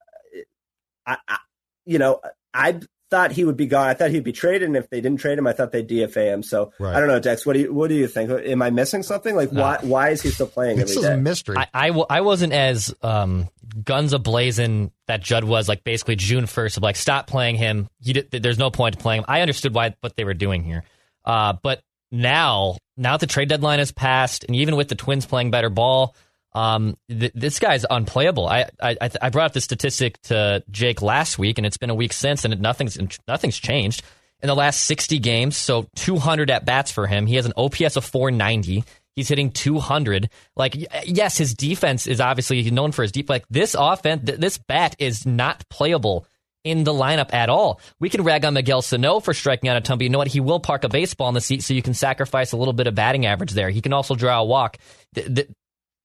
I, 1.05 1.17
I, 1.27 1.37
you 1.85 1.99
know, 1.99 2.21
I 2.53 2.79
thought 3.11 3.33
he 3.33 3.43
would 3.43 3.57
be 3.57 3.67
gone. 3.67 3.89
I 3.89 3.93
thought 3.93 4.09
he'd 4.09 4.23
be 4.23 4.31
traded, 4.31 4.63
and 4.63 4.77
if 4.77 4.89
they 4.89 5.01
didn't 5.01 5.19
trade 5.19 5.37
him, 5.37 5.45
I 5.45 5.51
thought 5.51 5.73
they'd 5.73 5.87
DFA 5.87 6.33
him. 6.33 6.41
So 6.41 6.71
right. 6.79 6.95
I 6.95 6.99
don't 6.99 7.09
know, 7.09 7.19
Dex. 7.19 7.45
What 7.45 7.53
do 7.53 7.59
you 7.59 7.73
what 7.73 7.89
do 7.89 7.95
you 7.95 8.07
think? 8.07 8.31
Am 8.31 8.61
I 8.61 8.69
missing 8.69 9.03
something? 9.03 9.35
Like 9.35 9.51
no. 9.51 9.61
why 9.61 9.77
why 9.81 10.09
is 10.09 10.21
he 10.21 10.29
still 10.29 10.47
playing? 10.47 10.77
This 10.77 10.95
is 10.95 11.03
day? 11.03 11.13
a 11.13 11.17
mystery. 11.17 11.57
I, 11.57 11.67
I, 11.73 11.87
w- 11.87 12.05
I 12.09 12.21
wasn't 12.21 12.53
as 12.53 12.95
um, 13.01 13.49
guns 13.83 14.13
ablazing 14.13 14.91
that 15.07 15.21
Judd 15.21 15.43
was 15.43 15.67
like 15.67 15.83
basically 15.83 16.15
June 16.15 16.45
first 16.45 16.77
of 16.77 16.83
like 16.83 16.95
stop 16.95 17.27
playing 17.27 17.57
him. 17.57 17.89
Did, 18.01 18.31
there's 18.31 18.57
no 18.57 18.71
point 18.71 18.95
to 18.95 19.01
playing 19.01 19.19
him. 19.19 19.25
I 19.27 19.41
understood 19.41 19.75
why 19.75 19.93
what 19.99 20.15
they 20.15 20.23
were 20.23 20.33
doing 20.33 20.63
here, 20.63 20.83
uh, 21.25 21.53
but 21.61 21.81
now 22.11 22.77
now 22.95 23.17
the 23.17 23.27
trade 23.27 23.49
deadline 23.49 23.79
has 23.79 23.91
passed, 23.91 24.45
and 24.45 24.55
even 24.55 24.77
with 24.77 24.87
the 24.87 24.95
Twins 24.95 25.25
playing 25.25 25.51
better 25.51 25.69
ball. 25.69 26.15
Um, 26.53 26.97
th- 27.09 27.31
this 27.33 27.59
guy's 27.59 27.85
unplayable. 27.89 28.47
I, 28.47 28.65
I 28.81 28.97
I 29.21 29.29
brought 29.29 29.45
up 29.45 29.53
the 29.53 29.61
statistic 29.61 30.21
to 30.23 30.63
Jake 30.69 31.01
last 31.01 31.39
week, 31.39 31.57
and 31.57 31.65
it's 31.65 31.77
been 31.77 31.89
a 31.89 31.95
week 31.95 32.13
since, 32.13 32.43
and 32.45 32.59
nothing's 32.61 32.97
nothing's 33.27 33.57
changed 33.57 34.03
in 34.41 34.47
the 34.47 34.55
last 34.55 34.83
60 34.85 35.19
games. 35.19 35.55
So 35.55 35.87
200 35.95 36.49
at 36.49 36.65
bats 36.65 36.91
for 36.91 37.07
him. 37.07 37.27
He 37.27 37.35
has 37.35 37.45
an 37.45 37.53
OPS 37.55 37.95
of 37.95 38.05
490. 38.05 38.83
He's 39.15 39.27
hitting 39.27 39.51
200. 39.51 40.29
Like, 40.55 40.75
yes, 41.05 41.37
his 41.37 41.53
defense 41.53 42.07
is 42.07 42.21
obviously 42.21 42.61
he's 42.63 42.71
known 42.71 42.91
for 42.91 43.01
his 43.01 43.11
deep. 43.11 43.29
Like 43.29 43.45
this 43.49 43.75
offense, 43.77 44.25
th- 44.25 44.39
this 44.39 44.57
bat 44.57 44.95
is 44.99 45.25
not 45.25 45.67
playable 45.69 46.25
in 46.63 46.83
the 46.83 46.93
lineup 46.93 47.33
at 47.33 47.49
all. 47.49 47.81
We 47.99 48.09
can 48.09 48.23
rag 48.23 48.45
on 48.45 48.53
Miguel 48.53 48.81
Sano 48.81 49.19
for 49.19 49.33
striking 49.33 49.69
out 49.69 49.77
a 49.77 49.81
ton, 49.81 49.97
but 49.97 50.03
you 50.03 50.09
know 50.09 50.19
what? 50.19 50.27
He 50.27 50.39
will 50.39 50.59
park 50.59 50.83
a 50.83 50.89
baseball 50.89 51.27
in 51.27 51.33
the 51.33 51.41
seat, 51.41 51.63
so 51.63 51.73
you 51.73 51.81
can 51.81 51.93
sacrifice 51.93 52.51
a 52.51 52.57
little 52.57 52.73
bit 52.73 52.87
of 52.87 52.95
batting 52.95 53.25
average 53.25 53.51
there. 53.51 53.69
He 53.69 53.81
can 53.81 53.93
also 53.93 54.15
draw 54.15 54.39
a 54.39 54.45
walk. 54.45 54.77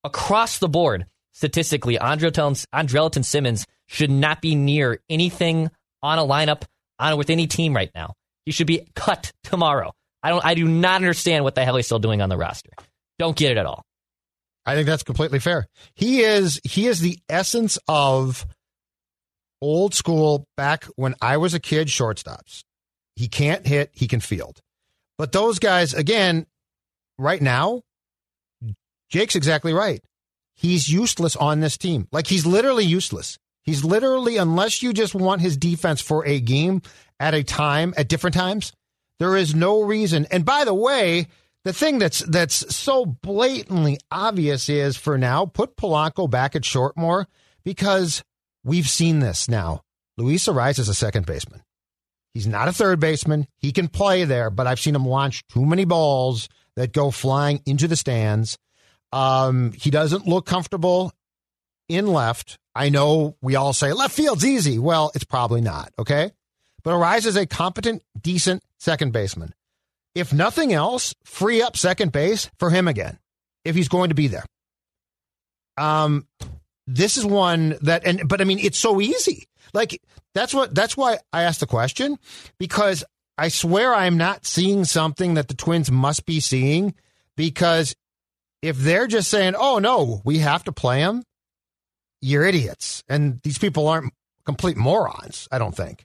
Across 0.06 0.58
the 0.58 0.68
board, 0.68 1.06
statistically, 1.32 1.98
Andrelton 1.98 3.24
Simmons 3.24 3.66
should 3.88 4.10
not 4.10 4.40
be 4.40 4.54
near 4.54 5.00
anything 5.10 5.70
on 6.02 6.18
a 6.18 6.22
lineup 6.22 6.62
on 6.98 7.18
with 7.18 7.30
any 7.30 7.46
team 7.46 7.74
right 7.74 7.90
now. 7.94 8.14
He 8.44 8.52
should 8.52 8.66
be 8.66 8.86
cut 8.94 9.32
tomorrow. 9.42 9.92
I 10.22 10.30
don't. 10.30 10.44
I 10.44 10.54
do 10.54 10.66
not 10.66 10.96
understand 10.96 11.44
what 11.44 11.54
the 11.54 11.64
hell 11.64 11.76
he's 11.76 11.86
still 11.86 11.98
doing 11.98 12.22
on 12.22 12.28
the 12.28 12.36
roster. 12.36 12.70
Don't 13.18 13.36
get 13.36 13.50
it 13.52 13.58
at 13.58 13.66
all. 13.66 13.84
I 14.64 14.74
think 14.74 14.86
that's 14.86 15.02
completely 15.02 15.38
fair. 15.38 15.66
He 15.94 16.20
is. 16.20 16.60
He 16.64 16.86
is 16.86 17.00
the 17.00 17.18
essence 17.28 17.78
of 17.88 18.46
old 19.60 19.94
school. 19.94 20.46
Back 20.56 20.84
when 20.96 21.14
I 21.20 21.36
was 21.36 21.54
a 21.54 21.60
kid, 21.60 21.88
shortstops. 21.88 22.62
He 23.14 23.28
can't 23.28 23.66
hit. 23.66 23.90
He 23.92 24.08
can 24.08 24.20
field. 24.20 24.60
But 25.18 25.32
those 25.32 25.58
guys, 25.58 25.94
again, 25.94 26.46
right 27.18 27.40
now, 27.40 27.82
Jake's 29.08 29.36
exactly 29.36 29.72
right. 29.72 30.02
He's 30.54 30.88
useless 30.88 31.36
on 31.36 31.60
this 31.60 31.76
team. 31.76 32.08
Like 32.12 32.26
he's 32.26 32.46
literally 32.46 32.84
useless. 32.84 33.38
He's 33.62 33.84
literally, 33.84 34.36
unless 34.36 34.82
you 34.82 34.92
just 34.92 35.14
want 35.14 35.40
his 35.40 35.56
defense 35.56 36.00
for 36.00 36.24
a 36.24 36.40
game 36.40 36.82
at 37.18 37.34
a 37.34 37.42
time, 37.42 37.94
at 37.96 38.08
different 38.08 38.34
times, 38.34 38.72
there 39.18 39.36
is 39.36 39.54
no 39.54 39.82
reason. 39.82 40.26
And 40.30 40.44
by 40.44 40.64
the 40.64 40.74
way, 40.74 41.26
the 41.64 41.72
thing 41.72 41.98
that's 41.98 42.20
that's 42.20 42.74
so 42.74 43.04
blatantly 43.04 43.98
obvious 44.10 44.68
is 44.68 44.96
for 44.96 45.18
now, 45.18 45.46
put 45.46 45.76
Polanco 45.76 46.30
back 46.30 46.54
at 46.54 46.64
short 46.64 46.96
more 46.96 47.26
because 47.64 48.22
we've 48.62 48.88
seen 48.88 49.18
this 49.18 49.48
now. 49.48 49.82
Luis 50.16 50.46
Arraez 50.46 50.78
is 50.78 50.88
a 50.88 50.94
second 50.94 51.26
baseman. 51.26 51.62
He's 52.32 52.46
not 52.46 52.68
a 52.68 52.72
third 52.72 53.00
baseman. 53.00 53.46
He 53.58 53.72
can 53.72 53.88
play 53.88 54.24
there, 54.24 54.48
but 54.48 54.66
I've 54.66 54.78
seen 54.78 54.94
him 54.94 55.06
launch 55.06 55.42
too 55.48 55.66
many 55.66 55.84
balls 55.84 56.48
that 56.76 56.92
go 56.92 57.10
flying 57.10 57.60
into 57.66 57.88
the 57.88 57.96
stands. 57.96 58.56
Um, 59.12 59.72
he 59.72 59.90
doesn't 59.90 60.26
look 60.26 60.46
comfortable 60.46 61.12
in 61.88 62.06
left. 62.06 62.58
I 62.74 62.88
know 62.88 63.36
we 63.40 63.56
all 63.56 63.72
say 63.72 63.92
left 63.92 64.14
field's 64.14 64.44
easy. 64.44 64.78
Well, 64.78 65.10
it's 65.14 65.24
probably 65.24 65.60
not. 65.60 65.92
Okay. 65.98 66.32
But 66.82 66.92
Arraez 66.92 67.26
is 67.26 67.36
a 67.36 67.46
competent, 67.46 68.02
decent 68.20 68.62
second 68.78 69.12
baseman. 69.12 69.54
If 70.14 70.32
nothing 70.32 70.72
else, 70.72 71.14
free 71.24 71.62
up 71.62 71.76
second 71.76 72.12
base 72.12 72.50
for 72.58 72.70
him 72.70 72.88
again 72.88 73.18
if 73.64 73.74
he's 73.74 73.88
going 73.88 74.10
to 74.10 74.14
be 74.14 74.28
there. 74.28 74.44
Um, 75.76 76.26
this 76.86 77.16
is 77.16 77.26
one 77.26 77.76
that, 77.82 78.06
and 78.06 78.28
but 78.28 78.40
I 78.40 78.44
mean, 78.44 78.58
it's 78.60 78.78
so 78.78 79.00
easy. 79.00 79.48
Like 79.74 80.00
that's 80.34 80.54
what 80.54 80.74
that's 80.74 80.96
why 80.96 81.18
I 81.32 81.42
asked 81.42 81.60
the 81.60 81.66
question 81.66 82.18
because 82.58 83.04
I 83.36 83.48
swear 83.48 83.94
I 83.94 84.06
am 84.06 84.16
not 84.16 84.46
seeing 84.46 84.84
something 84.84 85.34
that 85.34 85.48
the 85.48 85.54
Twins 85.54 85.90
must 85.90 86.24
be 86.24 86.40
seeing 86.40 86.94
because 87.36 87.94
if 88.66 88.78
they're 88.78 89.06
just 89.06 89.30
saying, 89.30 89.54
"Oh 89.56 89.78
no, 89.78 90.20
we 90.24 90.38
have 90.38 90.64
to 90.64 90.72
play 90.72 91.00
him," 91.00 91.22
you're 92.20 92.44
idiots, 92.44 93.04
and 93.08 93.40
these 93.42 93.58
people 93.58 93.86
aren't 93.86 94.12
complete 94.44 94.76
morons. 94.76 95.46
I 95.52 95.58
don't 95.58 95.76
think. 95.76 96.04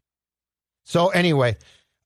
So 0.85 1.09
anyway, 1.09 1.57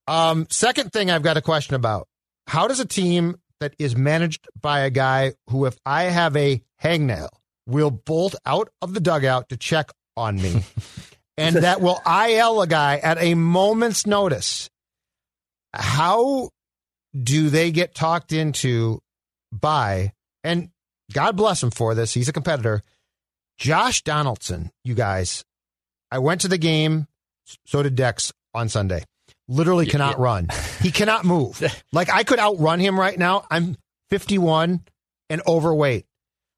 um, 0.07 0.47
second 0.49 0.91
thing 0.91 1.11
I've 1.11 1.23
got 1.23 1.37
a 1.37 1.41
question 1.41 1.75
about: 1.75 2.07
How 2.47 2.67
does 2.67 2.79
a 2.79 2.85
team 2.85 3.35
that 3.59 3.75
is 3.77 3.97
managed 3.97 4.47
by 4.59 4.81
a 4.81 4.89
guy 4.89 5.33
who, 5.49 5.65
if 5.65 5.77
I 5.85 6.03
have 6.03 6.35
a 6.37 6.61
hangnail, 6.81 7.29
will 7.67 7.91
bolt 7.91 8.35
out 8.45 8.69
of 8.81 8.93
the 8.93 9.01
dugout 9.01 9.49
to 9.49 9.57
check 9.57 9.91
on 10.15 10.41
me, 10.41 10.63
and 11.37 11.57
that 11.57 11.81
will 11.81 12.01
IL 12.07 12.61
a 12.61 12.67
guy 12.67 12.97
at 12.97 13.21
a 13.21 13.35
moment's 13.35 14.05
notice? 14.05 14.69
How 15.73 16.49
do 17.13 17.49
they 17.49 17.71
get 17.71 17.93
talked 17.93 18.31
into 18.31 19.01
by 19.51 20.13
and 20.45 20.69
God 21.11 21.35
bless 21.35 21.61
him 21.61 21.71
for 21.71 21.95
this. 21.95 22.13
He's 22.13 22.29
a 22.29 22.33
competitor. 22.33 22.83
Josh 23.57 24.03
Donaldson, 24.03 24.71
you 24.83 24.93
guys, 24.93 25.43
I 26.11 26.19
went 26.19 26.41
to 26.41 26.47
the 26.47 26.57
game. 26.57 27.07
So 27.65 27.83
did 27.83 27.95
Dex 27.95 28.31
on 28.53 28.69
Sunday. 28.69 29.03
literally 29.47 29.85
cannot 29.85 30.19
run. 30.19 30.47
He 30.81 30.91
cannot 30.91 31.25
move. 31.25 31.61
like 31.91 32.09
I 32.09 32.23
could 32.23 32.39
outrun 32.39 32.79
him 32.79 32.99
right 32.99 33.17
now. 33.17 33.45
I'm 33.51 33.77
51 34.09 34.81
and 35.29 35.41
overweight. 35.47 36.05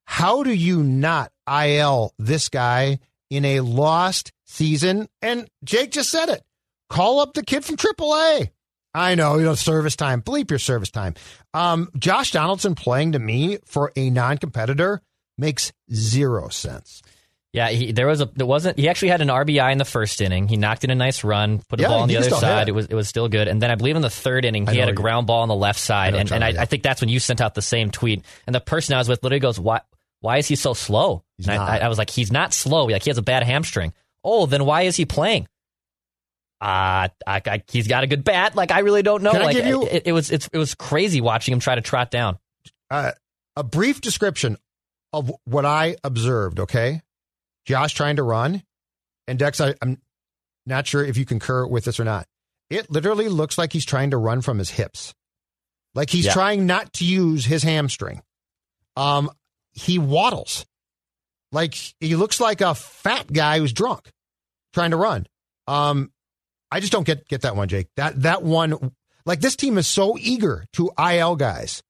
How 0.05 0.43
do 0.43 0.53
you 0.53 0.83
not 0.83 1.31
IL 1.49 2.13
this 2.17 2.49
guy 2.49 2.99
in 3.29 3.43
a 3.43 3.59
lost 3.59 4.31
season? 4.45 5.09
And 5.21 5.49
Jake 5.63 5.91
just 5.91 6.09
said 6.09 6.29
it. 6.29 6.43
Call 6.89 7.19
up 7.19 7.33
the 7.33 7.43
kid 7.43 7.65
from 7.65 7.75
AAA. 7.75 8.51
I 8.97 9.15
know, 9.15 9.37
you 9.37 9.45
know, 9.45 9.55
service 9.55 9.95
time. 9.95 10.21
Bleep 10.21 10.49
your 10.49 10.59
service 10.59 10.89
time. 10.89 11.13
Um, 11.53 11.89
Josh 11.97 12.31
Donaldson 12.31 12.75
playing 12.75 13.11
to 13.13 13.19
me 13.19 13.59
for 13.65 13.91
a 13.95 14.09
non 14.09 14.37
competitor 14.37 15.01
makes 15.37 15.71
zero 15.93 16.49
sense. 16.49 17.01
Yeah, 17.53 17.69
he, 17.69 17.91
there 17.91 18.07
was 18.07 18.21
a 18.21 18.25
there 18.25 18.45
wasn't 18.45 18.77
he 18.77 18.89
actually 18.89 19.07
had 19.09 19.21
an 19.21 19.29
RBI 19.29 19.71
in 19.71 19.77
the 19.77 19.85
first 19.85 20.19
inning. 20.21 20.47
He 20.47 20.57
knocked 20.57 20.83
in 20.83 20.89
a 20.91 20.95
nice 20.95 21.23
run, 21.23 21.59
put 21.69 21.79
a 21.79 21.83
Yeah, 21.83 21.89
ball 21.89 22.01
on 22.01 22.09
the 22.09 22.17
other 22.17 22.29
side. 22.29 22.59
hit. 22.67 22.69
It 22.69 22.73
was 22.73 22.85
it 22.87 22.93
was 22.93 23.07
still 23.07 23.29
good. 23.29 23.47
And 23.47 23.61
then 23.61 23.71
I 23.71 23.75
believe 23.75 23.95
in 23.95 24.01
the 24.01 24.09
third 24.09 24.45
inning 24.45 24.67
he 24.67 24.77
had 24.77 24.89
a 24.89 24.93
ground 24.93 25.27
ball 25.27 25.41
on 25.41 25.47
the 25.47 25.55
left 25.55 25.79
side. 25.79 26.13
know 26.13 26.19
And, 26.19 26.31
and 26.31 26.43
I, 26.43 26.49
I 26.49 26.65
think 26.65 26.83
that's 26.83 27.01
when 27.01 27.09
you 27.09 27.19
sent 27.19 27.39
out 27.39 27.55
the 27.55 27.61
same 27.61 27.89
tweet. 27.89 28.23
And 28.45 28.53
the 28.53 28.59
person 28.59 28.95
I 28.95 28.99
was 28.99 29.07
with 29.09 29.23
literally 29.23 29.39
goes, 29.39 29.59
"Why 29.59 29.81
why 30.19 30.37
is 30.37 30.47
he 30.47 30.55
so 30.55 30.73
slow?" 30.73 31.23
He's 31.37 31.47
and 31.47 31.57
not. 31.57 31.69
I, 31.69 31.77
I 31.79 31.87
was 31.87 31.97
like, 31.97 32.09
"He's 32.09 32.31
not 32.31 32.53
slow. 32.53 32.85
Like 32.85 33.03
he 33.03 33.09
has 33.09 33.17
a 33.17 33.23
bad 33.23 33.43
hamstring." 33.43 33.93
Oh, 34.23 34.45
then 34.45 34.65
why 34.65 34.81
is 34.83 34.95
he 34.97 35.05
playing? 35.05 35.47
Uh, 36.59 37.07
I, 37.27 37.41
I, 37.45 37.63
he's 37.69 37.87
got 37.87 38.03
a 38.03 38.07
good 38.07 38.23
bat. 38.23 38.55
Like 38.55 38.71
I 38.71 38.79
really 38.79 39.03
don't 39.03 39.21
know. 39.23 39.31
Can 39.31 39.41
I 39.41 39.45
like 39.45 39.55
give 39.57 39.65
you- 39.67 39.83
it, 39.87 40.03
it 40.07 40.11
was 40.11 40.31
it's, 40.31 40.49
it 40.51 40.57
was 40.57 40.73
crazy 40.75 41.21
watching 41.21 41.53
him 41.53 41.59
try 41.59 41.75
to 41.75 41.81
trot 41.81 42.09
down. 42.11 42.39
uh, 42.89 43.11
a 43.55 43.63
brief 43.63 44.01
description 44.01 44.57
of 45.13 45.31
what 45.45 45.65
I 45.65 45.95
observed, 46.03 46.59
okay? 46.61 47.01
Josh 47.65 47.93
trying 47.93 48.15
to 48.17 48.23
run, 48.23 48.63
and 49.27 49.37
Dex, 49.39 49.59
I, 49.61 49.75
I'm 49.81 49.99
not 50.65 50.85
sure 50.87 51.03
if 51.03 51.17
you 51.17 51.25
concur 51.25 51.65
with 51.67 51.85
this 51.85 51.99
or 51.99 52.03
not. 52.03 52.27
It 52.69 52.89
literally 52.91 53.27
looks 53.29 53.57
like 53.57 53.71
he's 53.73 53.85
trying 53.85 54.11
to 54.11 54.17
run 54.17 54.41
from 54.41 54.57
his 54.57 54.69
hips. 54.69 55.13
Like 55.95 56.09
he's 56.09 56.25
Yeah. 56.25 56.33
trying 56.33 56.65
not 56.65 56.93
to 56.93 57.05
use 57.05 57.45
his 57.45 57.63
hamstring. 57.63 58.21
Um, 58.95 59.29
he 59.73 59.97
waddles. 59.99 60.65
Like 61.51 61.75
he 61.99 62.15
looks 62.15 62.39
like 62.39 62.61
a 62.61 62.75
fat 62.75 63.31
guy 63.31 63.59
who's 63.59 63.73
drunk 63.73 64.11
trying 64.73 64.91
to 64.91 64.97
run. 64.97 65.25
Um, 65.67 66.11
I 66.71 66.79
just 66.79 66.91
don't 66.91 67.05
get 67.05 67.27
get 67.27 67.41
that 67.41 67.55
one, 67.55 67.67
Jake. 67.67 67.87
That 67.95 68.21
that 68.23 68.43
one 68.43 68.91
like 69.25 69.41
this 69.41 69.55
team 69.55 69.77
is 69.77 69.87
so 69.87 70.17
eager 70.19 70.65
to 70.73 70.91
IL 70.97 71.35
guys. 71.35 71.83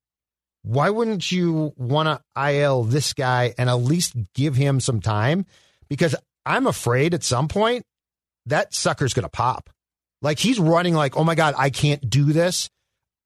Why 0.63 0.89
wouldn't 0.89 1.31
you 1.31 1.73
want 1.77 2.07
to 2.35 2.51
IL 2.51 2.83
this 2.83 3.13
guy 3.13 3.53
and 3.57 3.69
at 3.69 3.75
least 3.75 4.15
give 4.33 4.55
him 4.55 4.79
some 4.79 4.99
time? 4.99 5.45
Because 5.87 6.15
I'm 6.45 6.67
afraid 6.67 7.13
at 7.13 7.23
some 7.23 7.47
point 7.47 7.85
that 8.47 8.73
sucker's 8.73 9.13
going 9.13 9.23
to 9.23 9.29
pop. 9.29 9.69
Like 10.21 10.39
he's 10.39 10.59
running 10.59 10.93
like, 10.93 11.15
oh 11.15 11.23
my 11.23 11.35
God, 11.35 11.53
I 11.57 11.69
can't 11.69 12.09
do 12.09 12.25
this. 12.33 12.69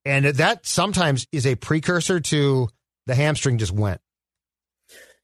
And 0.03 0.25
that 0.25 0.65
sometimes 0.65 1.25
is 1.31 1.45
a 1.45 1.55
precursor 1.55 2.19
to 2.19 2.69
the 3.05 3.15
hamstring 3.15 3.57
just 3.57 3.71
went. 3.71 4.01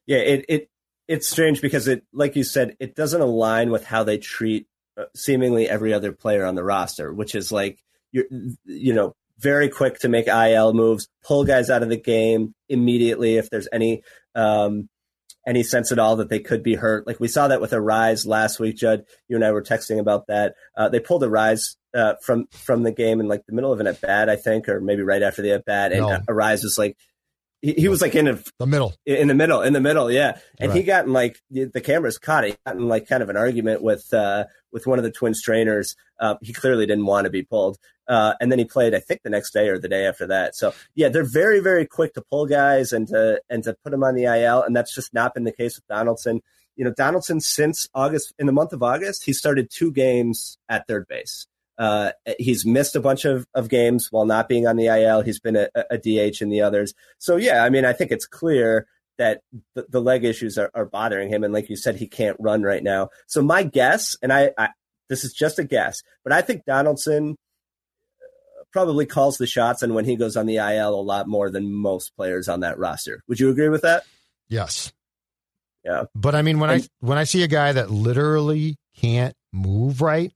Yeah, 0.06 0.20
it 0.20 0.46
it 0.48 0.70
it's 1.08 1.28
strange 1.28 1.62
because 1.62 1.88
it, 1.88 2.04
like 2.14 2.36
you 2.36 2.44
said, 2.44 2.76
it 2.80 2.96
doesn't 2.96 3.22
align 3.22 3.72
with 3.72 3.86
how 3.86 4.04
they 4.04 4.18
treat 4.18 4.68
seemingly 5.16 5.70
every 5.70 5.94
other 5.94 6.12
player 6.12 6.46
on 6.46 6.56
the 6.56 6.64
roster, 6.64 7.14
which 7.14 7.36
is 7.36 7.52
like 7.52 7.80
you're 8.12 8.26
you 8.66 8.94
know 8.94 9.16
very 9.40 9.70
quick 9.70 10.00
to 10.00 10.10
make 10.10 10.28
IL 10.28 10.74
moves, 10.74 11.08
pull 11.24 11.44
guys 11.46 11.70
out 11.70 11.84
of 11.84 11.90
the 11.90 11.98
game 11.98 12.56
immediately 12.70 13.38
if 13.38 13.50
there's 13.50 13.68
any 13.72 14.02
um, 14.36 14.90
any 15.46 15.64
sense 15.64 15.92
at 15.92 16.00
all 16.00 16.18
that 16.18 16.30
they 16.30 16.40
could 16.40 16.64
be 16.64 16.76
hurt. 16.76 17.06
Like 17.08 17.20
we 17.20 17.28
saw 17.28 17.48
that 17.48 17.62
with 17.62 17.72
Arraez 17.72 18.26
last 18.26 18.60
week, 18.60 18.76
Judd. 18.78 19.06
You 19.28 19.36
and 19.36 19.46
I 19.46 19.52
were 19.52 19.62
texting 19.64 20.00
about 20.00 20.28
that. 20.28 20.56
Uh, 20.76 20.90
they 20.90 21.00
pulled 21.00 21.22
Arraez 21.24 21.76
uh, 21.96 22.16
from 22.22 22.48
from 22.52 22.84
the 22.84 22.92
game 22.92 23.20
in 23.20 23.28
like 23.28 23.46
the 23.48 23.54
middle 23.54 23.72
of 23.72 23.80
an 23.80 23.88
at 23.88 24.02
bat, 24.02 24.30
I 24.30 24.36
think, 24.36 24.68
or 24.68 24.82
maybe 24.82 25.04
right 25.04 25.22
after 25.24 25.42
the 25.42 25.52
at 25.52 25.66
bat, 25.66 25.92
and 25.92 26.02
No. 26.02 26.20
Arraez 26.30 26.64
was 26.64 26.78
like. 26.78 26.98
He, 27.64 27.74
he 27.74 27.88
was 27.88 28.02
like 28.04 28.14
in 28.14 28.28
a 28.28 28.38
The 28.60 28.68
middle. 28.68 28.94
in 29.04 29.28
the 29.28 29.34
middle, 29.34 29.62
in 29.64 29.74
the 29.74 29.82
middle, 29.82 30.12
yeah. 30.12 30.38
And 30.60 30.72
he 30.72 30.84
got 30.84 31.06
in 31.06 31.14
like 31.14 31.38
the 31.50 31.66
the 31.66 31.82
cameras 31.82 32.20
caught 32.20 32.44
it. 32.44 32.50
He 32.52 32.58
got 32.68 32.76
in 32.76 32.88
like 32.88 33.08
kind 33.08 33.24
of 33.24 33.30
an 33.30 33.36
argument 33.38 33.82
with 33.82 34.14
uh, 34.14 34.46
with 34.72 34.88
one 34.88 35.00
of 35.00 35.04
the 35.04 35.12
Twins 35.12 35.42
trainers. 35.42 35.96
Uh, 36.20 36.36
he 36.42 36.54
clearly 36.54 36.86
didn't 36.86 37.06
want 37.06 37.26
to 37.26 37.32
be 37.32 37.44
pulled. 37.44 37.78
Uh, 38.08 38.34
and 38.40 38.52
then 38.52 38.60
he 38.60 38.66
played, 38.66 38.94
I 38.94 39.00
think, 39.00 39.24
the 39.24 39.30
next 39.30 39.52
day 39.52 39.68
or 39.68 39.78
the 39.78 39.90
day 39.90 40.06
after 40.06 40.28
that. 40.28 40.56
So 40.56 40.74
yeah, 40.96 41.10
they're 41.10 41.24
very 41.24 41.60
very 41.60 41.86
quick 41.86 42.14
to 42.14 42.22
pull 42.22 42.46
guys 42.46 42.94
and 42.94 43.08
to 43.10 43.42
and 43.50 43.64
to 43.64 43.76
put 43.84 43.92
them 43.92 44.04
on 44.04 44.16
the 44.16 44.24
IL, 44.24 44.64
and 44.64 44.76
that's 44.76 44.96
just 44.96 45.14
not 45.14 45.34
been 45.34 45.44
the 45.44 45.52
case 45.52 45.76
with 45.76 45.88
Donaldson. 45.88 46.42
You 46.76 46.86
know, 46.86 46.94
Donaldson 46.96 47.42
since 47.42 47.88
August, 47.94 48.34
in 48.38 48.46
the 48.46 48.54
month 48.54 48.72
of 48.72 48.84
August, 48.84 49.26
he 49.26 49.34
started 49.34 49.70
two 49.70 49.92
games 49.92 50.58
at 50.70 50.88
third 50.88 51.08
base. 51.08 51.48
Uh, 51.78 52.12
he's 52.40 52.66
missed 52.66 52.96
a 52.96 53.00
bunch 53.00 53.26
of, 53.26 53.46
of 53.54 53.70
games 53.70 54.08
while 54.12 54.26
not 54.26 54.50
being 54.50 54.68
on 54.68 54.78
the 54.78 54.88
IL. 54.88 55.22
He's 55.22 55.40
been 55.40 55.56
a, 55.56 55.70
a 55.92 55.98
DH 55.98 56.42
in 56.42 56.50
the 56.50 56.62
others. 56.62 56.94
So 57.20 57.36
yeah, 57.36 57.64
I 57.64 57.70
mean, 57.70 57.86
I 57.86 57.94
think 57.94 58.12
it's 58.12 58.26
clear 58.26 58.88
that 59.18 59.42
the, 59.76 59.86
the 59.90 60.02
leg 60.02 60.24
issues 60.24 60.58
are, 60.58 60.72
are 60.74 60.86
bothering 60.86 61.30
him, 61.30 61.44
and 61.44 61.54
like 61.54 61.70
you 61.70 61.76
said, 61.76 61.96
he 61.96 62.08
can't 62.08 62.38
run 62.40 62.64
right 62.64 62.84
now. 62.84 63.10
So 63.28 63.42
my 63.42 63.64
guess, 63.64 64.16
and 64.22 64.32
I, 64.32 64.52
I 64.58 64.70
this 65.10 65.24
is 65.24 65.34
just 65.34 65.60
a 65.60 65.64
guess, 65.64 66.02
but 66.24 66.34
I 66.34 66.42
think 66.42 66.66
Donaldson 66.66 67.36
uh, 68.22 68.64
probably 68.72 69.06
calls 69.06 69.38
the 69.38 69.48
shots, 69.48 69.82
and 69.82 69.96
when 69.96 70.06
he 70.06 70.16
goes 70.16 70.38
on 70.38 70.46
the 70.46 70.58
IL, 70.58 70.94
a 70.94 71.02
lot 71.02 71.28
more 71.28 71.50
than 71.50 71.72
most 71.72 72.16
players 72.16 72.48
on 72.48 72.62
that 72.62 72.78
roster. 72.78 73.22
Would 73.28 73.40
you 73.40 73.50
agree 73.50 73.70
with 73.70 73.82
that? 73.84 74.04
Yes. 74.50 74.92
Yeah. 75.84 76.04
But 76.16 76.36
I 76.36 76.42
mean, 76.42 76.60
when 76.60 76.70
I 76.70 76.82
when 77.00 77.18
I 77.18 77.24
see 77.24 77.44
a 77.44 77.48
guy 77.48 77.72
that 77.72 77.90
literally 77.90 78.76
can't 78.98 79.36
move 79.54 80.02
right, 80.02 80.32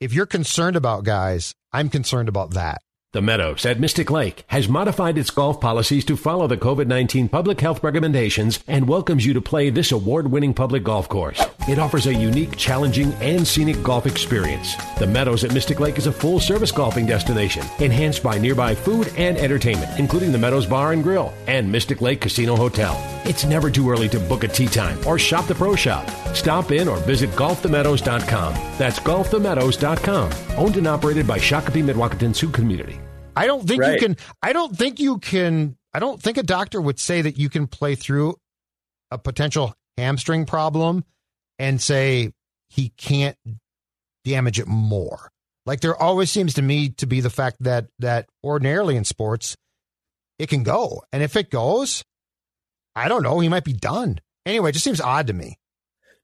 if 0.00 0.12
you're 0.12 0.26
concerned 0.26 0.76
about 0.76 1.04
guys, 1.04 1.54
I'm 1.72 1.88
concerned 1.88 2.28
about 2.28 2.50
that. 2.50 2.82
The 3.14 3.22
Meadows 3.22 3.64
at 3.64 3.80
Mystic 3.80 4.10
Lake 4.10 4.44
has 4.48 4.68
modified 4.68 5.16
its 5.16 5.30
golf 5.30 5.62
policies 5.62 6.04
to 6.04 6.14
follow 6.14 6.46
the 6.46 6.58
COVID 6.58 6.86
19 6.86 7.30
public 7.30 7.58
health 7.58 7.82
recommendations 7.82 8.62
and 8.68 8.86
welcomes 8.86 9.24
you 9.24 9.32
to 9.32 9.40
play 9.40 9.70
this 9.70 9.92
award 9.92 10.30
winning 10.30 10.52
public 10.52 10.84
golf 10.84 11.08
course. 11.08 11.42
It 11.66 11.78
offers 11.78 12.06
a 12.06 12.12
unique, 12.12 12.58
challenging, 12.58 13.14
and 13.14 13.48
scenic 13.48 13.82
golf 13.82 14.04
experience. 14.04 14.74
The 14.98 15.06
Meadows 15.06 15.42
at 15.42 15.54
Mystic 15.54 15.80
Lake 15.80 15.96
is 15.96 16.06
a 16.06 16.12
full 16.12 16.38
service 16.38 16.70
golfing 16.70 17.06
destination, 17.06 17.64
enhanced 17.78 18.22
by 18.22 18.36
nearby 18.36 18.74
food 18.74 19.10
and 19.16 19.38
entertainment, 19.38 19.98
including 19.98 20.30
the 20.30 20.36
Meadows 20.36 20.66
Bar 20.66 20.92
and 20.92 21.02
Grill 21.02 21.32
and 21.46 21.72
Mystic 21.72 22.02
Lake 22.02 22.20
Casino 22.20 22.56
Hotel. 22.56 22.94
It's 23.24 23.46
never 23.46 23.70
too 23.70 23.90
early 23.90 24.10
to 24.10 24.20
book 24.20 24.44
a 24.44 24.48
tee 24.48 24.66
time 24.66 24.98
or 25.06 25.18
shop 25.18 25.46
the 25.46 25.54
pro 25.54 25.74
shop. 25.74 26.06
Stop 26.34 26.72
in 26.72 26.86
or 26.86 26.98
visit 26.98 27.30
golfthemeadows.com. 27.30 28.52
That's 28.76 29.00
golfthemeadows.com. 29.00 30.58
Owned 30.58 30.76
and 30.76 30.86
operated 30.86 31.26
by 31.26 31.38
Shakopee 31.38 31.82
Mdewakanton 31.82 32.36
Sioux 32.36 32.50
Community. 32.50 33.00
I 33.38 33.46
don't 33.46 33.66
think 33.66 33.82
Right. 33.82 33.94
you 33.94 33.98
can. 34.08 34.16
I 34.42 34.52
don't 34.52 34.76
think 34.76 34.98
you 35.00 35.18
can. 35.18 35.76
I 35.94 36.00
don't 36.00 36.20
think 36.22 36.36
a 36.36 36.42
doctor 36.42 36.80
would 36.80 36.98
say 36.98 37.22
that 37.22 37.38
you 37.38 37.48
can 37.48 37.66
play 37.66 37.94
through 37.94 38.36
a 39.10 39.18
potential 39.18 39.74
hamstring 39.96 40.44
problem 40.44 41.04
and 41.58 41.80
say 41.80 42.32
he 42.68 42.90
can't 42.96 43.36
damage 44.24 44.58
it 44.60 44.66
more. 44.66 45.30
Like 45.66 45.80
there 45.80 45.96
always 45.96 46.30
seems 46.30 46.54
to 46.54 46.62
me 46.62 46.90
to 46.90 47.06
be 47.06 47.20
the 47.20 47.30
fact 47.30 47.56
that 47.60 47.86
that 47.98 48.28
ordinarily 48.44 48.96
in 48.96 49.04
sports 49.04 49.56
it 50.38 50.48
can 50.48 50.62
go, 50.62 51.02
and 51.12 51.22
if 51.22 51.34
it 51.36 51.50
goes, 51.50 52.04
I 52.94 53.08
don't 53.08 53.22
know, 53.22 53.40
he 53.40 53.48
might 53.48 53.64
be 53.64 53.72
done. 53.72 54.20
Anyway, 54.46 54.70
it 54.70 54.72
just 54.72 54.84
seems 54.84 55.00
odd 55.00 55.26
to 55.28 55.32
me. 55.32 55.58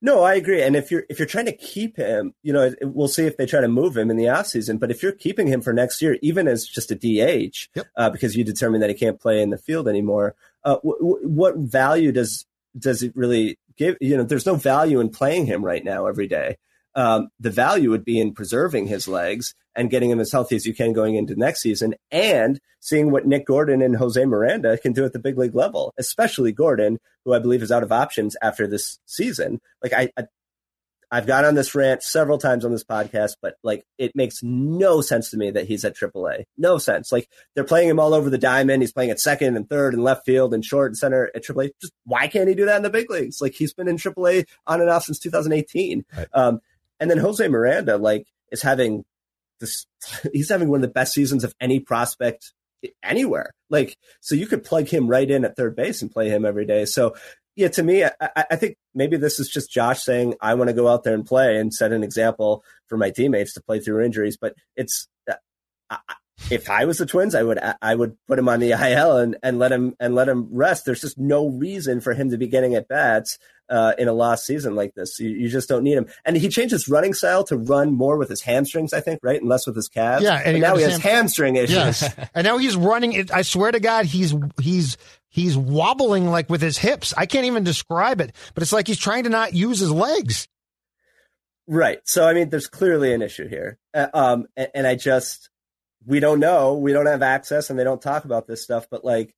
No, 0.05 0.23
I 0.23 0.35
agree. 0.35 0.62
And 0.62 0.77
if 0.77 0.90
you're 0.90 1.05
if 1.09 1.19
you're 1.19 1.25
trying 1.25 1.47
to 1.47 1.57
keep 1.57 1.97
him, 1.97 2.35
you 2.43 2.53
know, 2.53 2.75
we'll 2.83 3.09
see 3.09 3.25
if 3.25 3.38
they 3.38 3.47
try 3.47 3.62
to 3.62 3.69
move 3.69 3.97
him 3.97 4.11
in 4.11 4.19
the 4.19 4.27
offseason. 4.27 4.79
But 4.79 4.90
if 4.90 5.03
you're 5.03 5.12
keeping 5.12 5.47
him 5.47 5.62
for 5.62 5.73
next 5.73 6.03
year, 6.03 6.19
even 6.21 6.47
as 6.47 6.67
just 6.67 6.90
a 6.90 6.95
DH, 6.95 7.71
Yep. 7.75 7.87
uh, 7.97 8.11
because 8.11 8.37
you 8.37 8.45
determine 8.45 8.83
that 8.83 8.90
he 8.90 8.95
can't 8.95 9.19
play 9.19 9.40
in 9.40 9.49
the 9.49 9.57
field 9.57 9.88
anymore, 9.88 10.35
uh, 10.62 10.75
w- 10.85 10.99
w- 10.99 11.27
what 11.27 11.57
value 11.57 12.12
does 12.12 12.45
does 12.79 13.03
it 13.03 13.17
really 13.17 13.59
give? 13.79 13.97
You 13.99 14.19
know, 14.19 14.25
there's 14.25 14.45
no 14.45 14.57
value 14.57 15.01
in 15.01 15.09
playing 15.09 15.47
him 15.47 15.64
right 15.64 15.83
now 15.83 16.05
every 16.05 16.27
day. 16.27 16.59
Um, 16.95 17.31
the 17.40 17.51
value 17.51 17.88
would 17.88 18.05
be 18.05 18.21
in 18.21 18.35
preserving 18.35 18.88
his 18.88 19.09
legs 19.09 19.55
and 19.77 19.91
getting 19.91 20.11
him 20.11 20.21
as 20.21 20.33
healthy 20.33 20.57
as 20.57 20.67
you 20.67 20.75
can 20.75 20.93
going 20.93 21.17
into 21.17 21.35
next 21.37 21.63
season, 21.63 21.95
and 22.11 22.61
seeing 22.81 23.11
what 23.11 23.27
Nick 23.27 23.47
Gordon 23.47 23.83
and 23.83 23.97
Jose 23.97 24.25
Miranda 24.25 24.79
can 24.79 24.93
do 24.93 25.05
at 25.05 25.13
the 25.13 25.19
big 25.19 25.39
league 25.39 25.55
level, 25.55 25.93
especially 25.99 26.53
Gordon, 26.53 26.99
who 27.25 27.33
I 27.33 27.39
believe 27.39 27.63
is 27.63 27.73
out 27.73 27.83
of 27.83 27.93
options 27.93 28.37
after 28.43 28.67
this 28.67 28.99
season. 29.07 29.61
Like 29.83 29.93
I, 29.93 30.11
I 30.17 30.25
I've 31.11 31.27
gone 31.27 31.45
on 31.45 31.55
this 31.55 31.77
rant 31.77 32.03
several 32.03 32.39
times 32.39 32.65
on 32.65 32.73
this 32.73 32.83
podcast, 32.83 33.37
but 33.41 33.55
like 33.63 33.85
it 33.99 34.17
makes 34.17 34.43
no 34.43 35.01
sense 35.01 35.31
to 35.31 35.37
me 35.37 35.53
that 35.53 35.67
he's 35.67 35.85
at 35.85 35.97
AAA. 35.97 36.45
No 36.59 36.79
sense. 36.79 37.13
Like 37.13 37.29
they're 37.55 37.63
playing 37.63 37.89
him 37.89 38.01
all 38.01 38.15
over 38.15 38.31
the 38.31 38.39
diamond. 38.39 38.83
He's 38.83 38.93
playing 38.93 39.11
at 39.11 39.21
second 39.21 39.57
and 39.57 39.69
third 39.69 39.95
and 39.95 40.03
left 40.03 40.27
field 40.27 40.53
and 40.53 40.65
short 40.65 40.91
and 40.91 40.99
center 40.99 41.31
at 41.35 41.45
AAA. 41.45 41.71
Just 41.81 41.93
why 42.05 42.27
can't 42.27 42.49
he 42.49 42.55
do 42.55 42.67
that 42.67 42.79
in 42.79 42.83
the 42.83 42.91
big 42.91 43.11
leagues? 43.11 43.41
Like 43.41 43.55
he's 43.55 43.73
been 43.73 43.87
in 43.87 43.97
AAA 43.97 44.47
on 44.67 44.81
and 44.81 44.91
off 44.91 45.05
since 45.05 45.21
2018. 45.21 46.05
Right. 46.17 46.27
Um, 46.33 46.61
and 47.01 47.11
then 47.11 47.19
Jose 47.19 47.47
Miranda, 47.47 47.99
like, 47.99 48.27
is 48.51 48.63
having 48.63 49.05
this. 49.64 49.87
He's 50.33 50.50
having 50.50 50.68
one 50.68 50.79
of 50.79 50.83
the 50.83 50.92
best 50.92 51.12
seasons 51.12 51.44
of 51.44 51.55
any 51.61 51.81
prospect 51.81 52.53
anywhere. 53.03 53.55
Like, 53.70 53.96
so 54.20 54.35
you 54.35 54.46
could 54.46 54.64
plug 54.64 54.88
him 54.88 55.09
right 55.09 55.31
in 55.31 55.44
at 55.44 55.57
third 55.57 55.74
base 55.74 56.03
and 56.03 56.11
play 56.11 56.29
him 56.29 56.44
every 56.44 56.66
day. 56.66 56.85
So 56.85 57.14
yeah, 57.57 57.68
to 57.68 57.83
me, 57.83 58.05
I, 58.05 58.11
I, 58.20 58.57
think 58.57 58.77
maybe 58.94 59.16
this 59.16 59.38
is 59.38 59.48
just 59.48 59.70
Josh 59.70 60.03
saying, 60.03 60.35
I 60.40 60.55
want 60.55 60.68
to 60.68 60.74
go 60.74 60.88
out 60.88 61.05
there 61.05 61.14
and 61.14 61.24
play 61.24 61.57
and 61.57 61.72
set 61.72 61.92
an 61.92 62.03
example 62.03 62.64
for 62.88 62.98
my 62.98 63.11
teammates 63.11 63.55
to 63.55 63.62
play 63.62 63.79
through 63.79 64.05
injuries. 64.05 64.37
But 64.37 64.55
it's, 64.77 65.07
uh, 65.90 65.96
if 66.51 66.68
I 66.68 66.85
was 66.85 66.99
the 66.99 67.07
Twins, 67.07 67.35
I 67.35 67.42
would 67.42 67.59
I 67.81 67.94
would 67.94 68.16
put 68.27 68.38
him 68.38 68.49
on 68.49 68.61
the 68.61 68.73
IL 68.73 69.16
and, 69.16 69.37
and 69.42 69.59
let 69.59 69.73
him 69.73 69.94
and 70.01 70.14
let 70.14 70.29
him 70.29 70.49
rest. 70.51 70.85
There's 70.85 71.01
just 71.01 71.18
no 71.18 71.49
reason 71.49 72.01
for 72.01 72.12
him 72.12 72.31
to 72.31 72.38
be 72.38 72.49
getting 72.49 72.75
at 72.75 72.88
bats 72.88 73.38
uh, 73.68 73.94
in 73.99 74.09
a 74.09 74.12
lost 74.12 74.47
season 74.47 74.75
like 74.75 74.94
this. 74.94 75.18
You, 75.18 75.31
you, 75.31 75.49
just 75.49 75.68
don't 75.68 75.83
need 75.83 75.97
him. 75.97 76.07
And 76.25 76.37
he 76.37 76.49
changed 76.49 76.73
his 76.73 76.88
running 76.88 77.14
style 77.14 77.44
to 77.44 77.57
run 77.57 77.94
more 77.94 78.18
with 78.18 78.29
his 78.29 78.42
hamstrings, 78.42 78.92
I 78.92 79.01
think, 79.01 79.20
right, 79.23 79.40
and 79.40 79.49
less 79.49 79.66
with 79.66 79.77
his 79.77 79.88
calves. 79.88 80.23
Yeah, 80.23 80.40
and 80.44 80.57
he 80.57 80.61
now 80.61 80.77
he 80.77 80.83
has 80.83 80.99
hamstring 80.99 81.57
issues. 81.57 81.75
Yes. 81.75 82.14
and 82.35 82.44
now 82.44 82.59
he's 82.59 82.77
running. 82.77 83.31
I 83.33 83.42
swear 83.42 83.73
to 83.73 83.81
God, 83.81 84.07
he's 84.07 84.35
he's 84.61 84.97
he's 85.29 85.57
wobbling 85.57 86.29
like 86.31 86.51
with 86.51 86.61
his 86.61 86.79
hips. 86.79 87.14
I 87.16 87.27
can't 87.27 87.47
even 87.47 87.64
describe 87.64 88.20
it, 88.20 88.35
but 88.55 88.62
it's 88.62 88.73
like 88.73 88.87
he's 88.87 88.99
trying 88.99 89.25
to 89.25 89.31
not 89.31 89.55
use 89.55 89.79
his 89.79 89.90
legs. 89.90 90.47
Right. 91.66 92.01
So 92.05 92.27
I 92.27 92.35
mean, 92.35 92.51
there's 92.51 92.66
clearly 92.66 93.14
an 93.14 93.23
issue 93.23 93.49
here, 93.49 93.79
uh, 93.94 94.09
um, 94.12 94.47
and, 94.57 94.68
and 94.75 94.87
I 94.87 94.97
just 94.97 95.49
we 96.07 96.21
don't 96.21 96.40
know. 96.40 96.75
We 96.75 96.93
don't 96.93 97.07
have 97.07 97.23
access, 97.23 97.71
and 97.71 97.79
they 97.79 97.85
don't 97.85 98.03
talk 98.03 98.25
about 98.25 98.47
this 98.47 98.62
stuff. 98.62 98.87
But 98.90 99.05
like, 99.05 99.35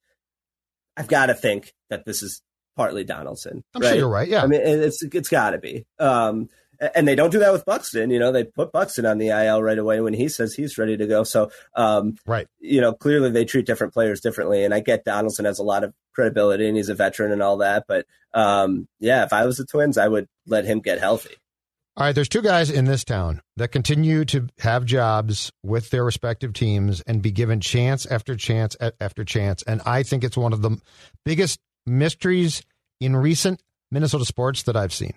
I've 0.97 1.09
got 1.09 1.27
to 1.27 1.35
think 1.35 1.73
that 1.91 2.05
this 2.05 2.23
is 2.23 2.43
partly 2.77 3.05
Donaldson. 3.05 3.65
I'm 3.75 3.83
right? 3.83 3.89
sure 3.89 3.99
you're 3.99 4.09
right. 4.09 4.29
Yeah, 4.29 4.43
I 4.43 4.47
mean, 4.47 4.61
it's 4.63 5.03
it's 5.03 5.29
got 5.29 5.51
to 5.51 5.59
be. 5.59 5.87
Um, 5.99 6.49
and 6.95 7.07
they 7.07 7.15
don't 7.15 7.31
do 7.31 7.39
that 7.39 7.53
with 7.53 7.65
Buxton. 7.65 8.11
You 8.11 8.19
know, 8.19 8.33
they 8.33 8.45
put 8.45 8.73
Buxton 8.73 9.07
on 9.07 9.19
the 9.19 9.29
IL 9.29 9.63
right 9.63 9.79
away 9.79 10.01
when 10.01 10.15
he 10.15 10.29
says 10.29 10.55
he's 10.55 10.79
ready 10.79 10.97
to 10.97 11.07
go. 11.07 11.25
So, 11.25 11.51
um, 11.75 12.17
right. 12.27 12.47
You 12.59 12.81
know, 12.81 12.93
clearly 12.93 13.31
they 13.31 13.45
treat 13.45 13.67
different 13.67 13.93
players 13.93 14.21
differently. 14.21 14.65
And 14.65 14.75
I 14.75 14.81
get 14.81 15.05
Donaldson 15.05 15.45
has 15.45 15.59
a 15.59 15.65
lot 15.65 15.85
of 15.85 15.95
credibility 16.15 16.69
and 16.69 16.77
he's 16.77 16.89
a 16.89 16.95
veteran 16.95 17.33
and 17.33 17.43
all 17.43 17.59
that. 17.59 17.85
But 17.89 18.07
um, 18.35 18.89
yeah, 19.01 19.25
if 19.25 19.33
I 19.33 19.47
was 19.47 19.57
the 19.57 19.65
Twins, 19.65 19.99
I 19.99 20.09
would 20.09 20.29
let 20.47 20.65
him 20.65 20.81
get 20.81 21.01
healthy. 21.01 21.37
All 21.99 22.05
right, 22.05 22.15
there's 22.15 22.29
two 22.29 22.43
guys 22.43 22.71
in 22.71 22.85
this 22.85 23.05
town 23.05 23.41
that 23.57 23.69
continue 23.69 24.27
to 24.27 24.49
have 24.59 24.85
jobs 24.85 25.51
with 25.63 25.89
their 25.89 26.05
respective 26.05 26.53
teams 26.53 27.01
and 27.07 27.23
be 27.23 27.31
given 27.31 27.59
chance 27.59 28.05
after 28.05 28.37
chance 28.37 28.77
after 29.01 29.25
chance. 29.25 29.63
And 29.63 29.81
I 29.87 30.03
think 30.03 30.23
it's 30.23 30.37
one 30.37 30.53
of 30.53 30.61
the 30.61 30.79
biggest 31.25 31.59
mysteries 31.87 32.63
in 33.01 33.17
recent 33.17 33.63
Minnesota 33.91 34.27
sports 34.27 34.65
that 34.65 34.77
I've 34.77 34.93
seen. 34.93 35.15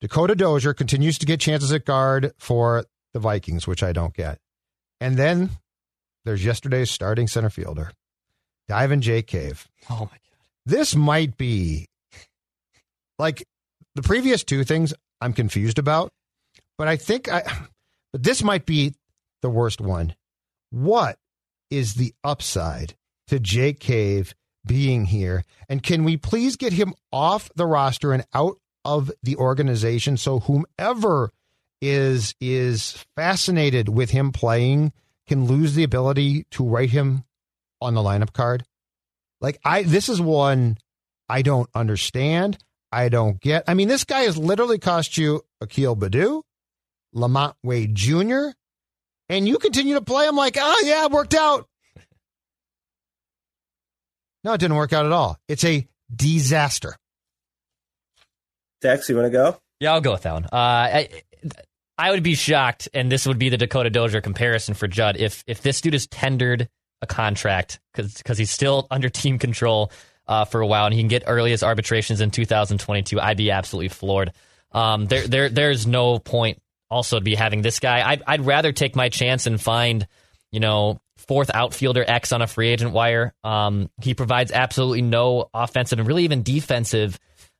Dakota 0.00 0.34
Dozier 0.34 0.74
continues 0.74 1.18
to 1.18 1.26
get 1.26 1.38
chances 1.38 1.72
at 1.72 1.84
guard 1.84 2.32
for 2.38 2.84
the 3.12 3.20
Vikings, 3.20 3.68
which 3.68 3.84
I 3.84 3.92
don't 3.92 4.14
get. 4.14 4.38
And 5.00 5.16
then 5.16 5.50
there's 6.24 6.44
yesterday's 6.44 6.90
starting 6.90 7.28
center 7.28 7.50
fielder, 7.50 7.92
Diamond 8.66 9.04
Jake 9.04 9.28
Cave. 9.28 9.68
Oh 9.88 10.00
my 10.00 10.00
God. 10.00 10.18
This 10.66 10.96
might 10.96 11.36
be 11.36 11.86
like 13.20 13.46
the 13.94 14.02
previous 14.02 14.42
two 14.42 14.64
things 14.64 14.94
I'm 15.20 15.32
confused 15.32 15.78
about. 15.78 16.12
But 16.76 16.88
I 16.88 16.96
think 16.96 17.30
I, 17.30 17.42
but 18.12 18.22
this 18.22 18.42
might 18.42 18.66
be 18.66 18.94
the 19.42 19.50
worst 19.50 19.80
one. 19.80 20.14
What 20.70 21.18
is 21.70 21.94
the 21.94 22.14
upside 22.24 22.94
to 23.28 23.38
Jake 23.38 23.80
Cave 23.80 24.34
being 24.66 25.06
here? 25.06 25.44
And 25.68 25.82
can 25.82 26.04
we 26.04 26.16
please 26.16 26.56
get 26.56 26.72
him 26.72 26.94
off 27.12 27.50
the 27.54 27.66
roster 27.66 28.12
and 28.12 28.24
out 28.34 28.58
of 28.84 29.10
the 29.22 29.36
organization 29.36 30.16
so 30.16 30.40
whomever 30.40 31.30
is 31.80 32.34
is 32.40 33.04
fascinated 33.16 33.88
with 33.88 34.10
him 34.10 34.32
playing 34.32 34.92
can 35.26 35.44
lose 35.44 35.74
the 35.74 35.84
ability 35.84 36.44
to 36.50 36.64
write 36.64 36.90
him 36.90 37.24
on 37.80 37.94
the 37.94 38.00
lineup 38.00 38.32
card? 38.32 38.64
Like 39.40 39.58
I 39.64 39.82
this 39.82 40.08
is 40.08 40.20
one 40.20 40.78
I 41.28 41.42
don't 41.42 41.68
understand. 41.74 42.58
I 42.90 43.08
don't 43.08 43.40
get. 43.40 43.64
I 43.66 43.74
mean, 43.74 43.88
this 43.88 44.04
guy 44.04 44.20
has 44.20 44.36
literally 44.36 44.78
cost 44.78 45.18
you 45.18 45.42
Akil 45.60 45.96
Baddoo, 45.96 46.42
Lamont 47.12 47.54
Wade 47.62 47.94
Jr., 47.94 48.48
and 49.28 49.46
you 49.46 49.58
continue 49.58 49.94
to 49.94 50.00
play 50.00 50.26
him 50.26 50.36
like, 50.36 50.56
oh, 50.58 50.82
yeah, 50.84 51.04
it 51.04 51.10
worked 51.10 51.34
out. 51.34 51.68
No, 54.42 54.54
it 54.54 54.58
didn't 54.58 54.76
work 54.76 54.92
out 54.94 55.04
at 55.04 55.12
all. 55.12 55.36
It's 55.48 55.64
a 55.64 55.86
disaster. 56.14 56.96
Dex, 58.80 59.08
you 59.08 59.16
want 59.16 59.26
to 59.26 59.30
go? 59.30 59.58
Yeah, 59.80 59.92
I'll 59.92 60.00
go 60.00 60.12
with 60.12 60.22
that 60.22 60.32
one. 60.32 60.44
Uh, 60.44 60.48
I, 60.52 61.08
I 61.98 62.10
would 62.12 62.22
be 62.22 62.34
shocked, 62.34 62.88
and 62.94 63.10
this 63.10 63.26
would 63.26 63.38
be 63.38 63.48
the 63.48 63.56
Dakota 63.56 63.90
Dozier 63.90 64.20
comparison 64.20 64.74
for 64.74 64.86
Judd, 64.86 65.16
if 65.16 65.42
if 65.46 65.62
this 65.62 65.80
dude 65.80 65.94
is 65.94 66.06
tendered 66.06 66.68
a 67.02 67.06
contract 67.06 67.80
because 67.92 68.38
he's 68.38 68.50
still 68.50 68.86
under 68.90 69.08
team 69.08 69.38
control 69.38 69.92
uh, 70.28 70.44
for 70.44 70.60
a 70.60 70.66
while, 70.66 70.84
and 70.84 70.94
he 70.94 71.00
can 71.00 71.08
get 71.08 71.24
earliest 71.26 71.64
arbitrations 71.64 72.20
in 72.20 72.30
2022, 72.30 73.20
I'd 73.20 73.36
be 73.36 73.50
absolutely 73.50 73.88
floored. 73.88 74.32
Um, 74.72 75.06
there, 75.06 75.26
there, 75.26 75.48
there's 75.48 75.86
no 75.86 76.18
point 76.18 76.60
also 76.90 77.18
to 77.18 77.24
be 77.24 77.34
having 77.34 77.62
this 77.62 77.80
guy. 77.80 78.08
I'd, 78.08 78.22
I'd 78.26 78.46
rather 78.46 78.72
take 78.72 78.94
my 78.94 79.08
chance 79.08 79.46
and 79.46 79.60
find, 79.60 80.06
you 80.52 80.60
know, 80.60 81.00
fourth 81.16 81.50
outfielder 81.52 82.04
X 82.06 82.32
on 82.32 82.42
a 82.42 82.46
free 82.46 82.68
agent 82.68 82.92
wire. 82.92 83.34
Um, 83.42 83.90
he 84.00 84.14
provides 84.14 84.52
absolutely 84.52 85.02
no 85.02 85.48
offensive 85.54 85.98
and 85.98 86.06
really 86.06 86.24
even 86.24 86.42
defensive 86.42 87.18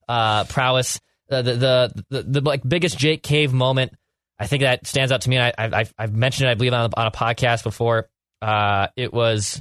uh, 0.09 0.45
prowess. 0.45 1.01
Uh, 1.31 1.43
the, 1.43 1.55
the, 1.55 2.05
the 2.09 2.23
the 2.23 2.41
like 2.41 2.67
biggest 2.67 2.97
Jake 2.97 3.23
Cave 3.23 3.53
moment, 3.53 3.93
I 4.39 4.47
think 4.47 4.63
that 4.63 4.87
stands 4.87 5.13
out 5.13 5.23
to 5.23 5.31
me. 5.31 5.37
And 5.37 5.53
I, 5.59 5.79
have 5.79 5.95
I've 5.99 6.15
mentioned 6.15 6.49
it, 6.49 6.53
I 6.53 6.55
believe, 6.55 6.73
on 6.73 6.91
on 6.95 7.07
a 7.07 7.11
podcast 7.11 7.65
before. 7.65 8.09
Uh, 8.41 8.87
it 8.97 9.13
was 9.13 9.61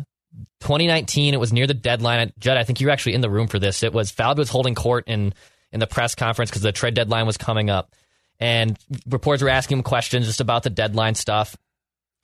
2019. 0.61 1.33
It 1.33 1.39
was 1.39 1.53
near 1.53 1.67
the 1.67 1.73
deadline. 1.73 2.31
Judd, 2.39 2.57
I 2.57 2.63
think 2.63 2.81
you 2.81 2.87
were 2.87 2.93
actually 2.93 3.13
in 3.13 3.21
the 3.21 3.29
room 3.29 3.47
for 3.47 3.59
this. 3.59 3.83
It 3.83 3.93
was 3.93 4.11
Falvey 4.11 4.39
was 4.39 4.49
holding 4.49 4.75
court 4.75 5.05
in 5.07 5.33
in 5.71 5.79
the 5.79 5.87
press 5.87 6.15
conference 6.15 6.49
because 6.49 6.61
the 6.61 6.71
trade 6.71 6.93
deadline 6.93 7.25
was 7.25 7.37
coming 7.37 7.69
up, 7.69 7.93
and 8.39 8.77
reporters 9.07 9.41
were 9.41 9.49
asking 9.49 9.77
him 9.77 9.83
questions 9.83 10.25
just 10.25 10.41
about 10.41 10.63
the 10.63 10.69
deadline 10.69 11.15
stuff. 11.15 11.55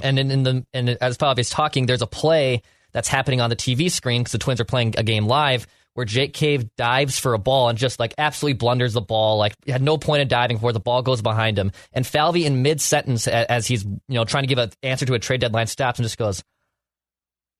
And 0.02 0.18
in, 0.18 0.32
in 0.32 0.44
the 0.44 0.66
and 0.74 0.90
as 0.90 1.18
Falvey 1.18 1.42
is 1.42 1.50
talking, 1.50 1.86
there's 1.86 2.02
a 2.02 2.08
play 2.08 2.62
that's 2.92 3.08
happening 3.08 3.42
on 3.42 3.50
the 3.50 3.56
TV 3.56 3.92
screen 3.92 4.22
because 4.22 4.32
the 4.32 4.38
Twins 4.38 4.62
are 4.62 4.66
playing 4.66 4.96
a 4.98 5.04
game 5.04 5.26
live 5.26 5.68
where 5.94 6.06
Jake 6.06 6.34
Cave 6.34 6.76
dives 6.76 7.20
for 7.20 7.34
a 7.34 7.40
ball 7.40 7.70
and 7.70 7.78
just 7.78 8.00
like 8.00 8.14
absolutely 8.18 8.58
blunders 8.58 8.94
the 8.94 9.02
ball. 9.02 9.38
Like 9.38 9.54
had 9.68 9.82
no 9.82 9.98
point 9.98 10.22
in 10.22 10.28
diving 10.28 10.60
for 10.60 10.72
the 10.72 10.80
ball 10.80 11.02
goes 11.02 11.22
behind 11.22 11.58
him. 11.58 11.72
And 11.92 12.06
Falvey 12.06 12.46
in 12.46 12.64
mid 12.64 12.82
sentence 12.82 13.28
as 13.28 13.68
he's 13.68 13.84
you 13.84 14.00
know 14.10 14.26
trying 14.26 14.44
to 14.44 14.48
give 14.48 14.58
an 14.58 14.72
answer 14.82 15.06
to 15.06 15.14
a 15.14 15.20
trade 15.20 15.42
deadline 15.42 15.68
stops 15.68 16.00
and 16.00 16.06
just 16.06 16.18
goes, 16.18 16.44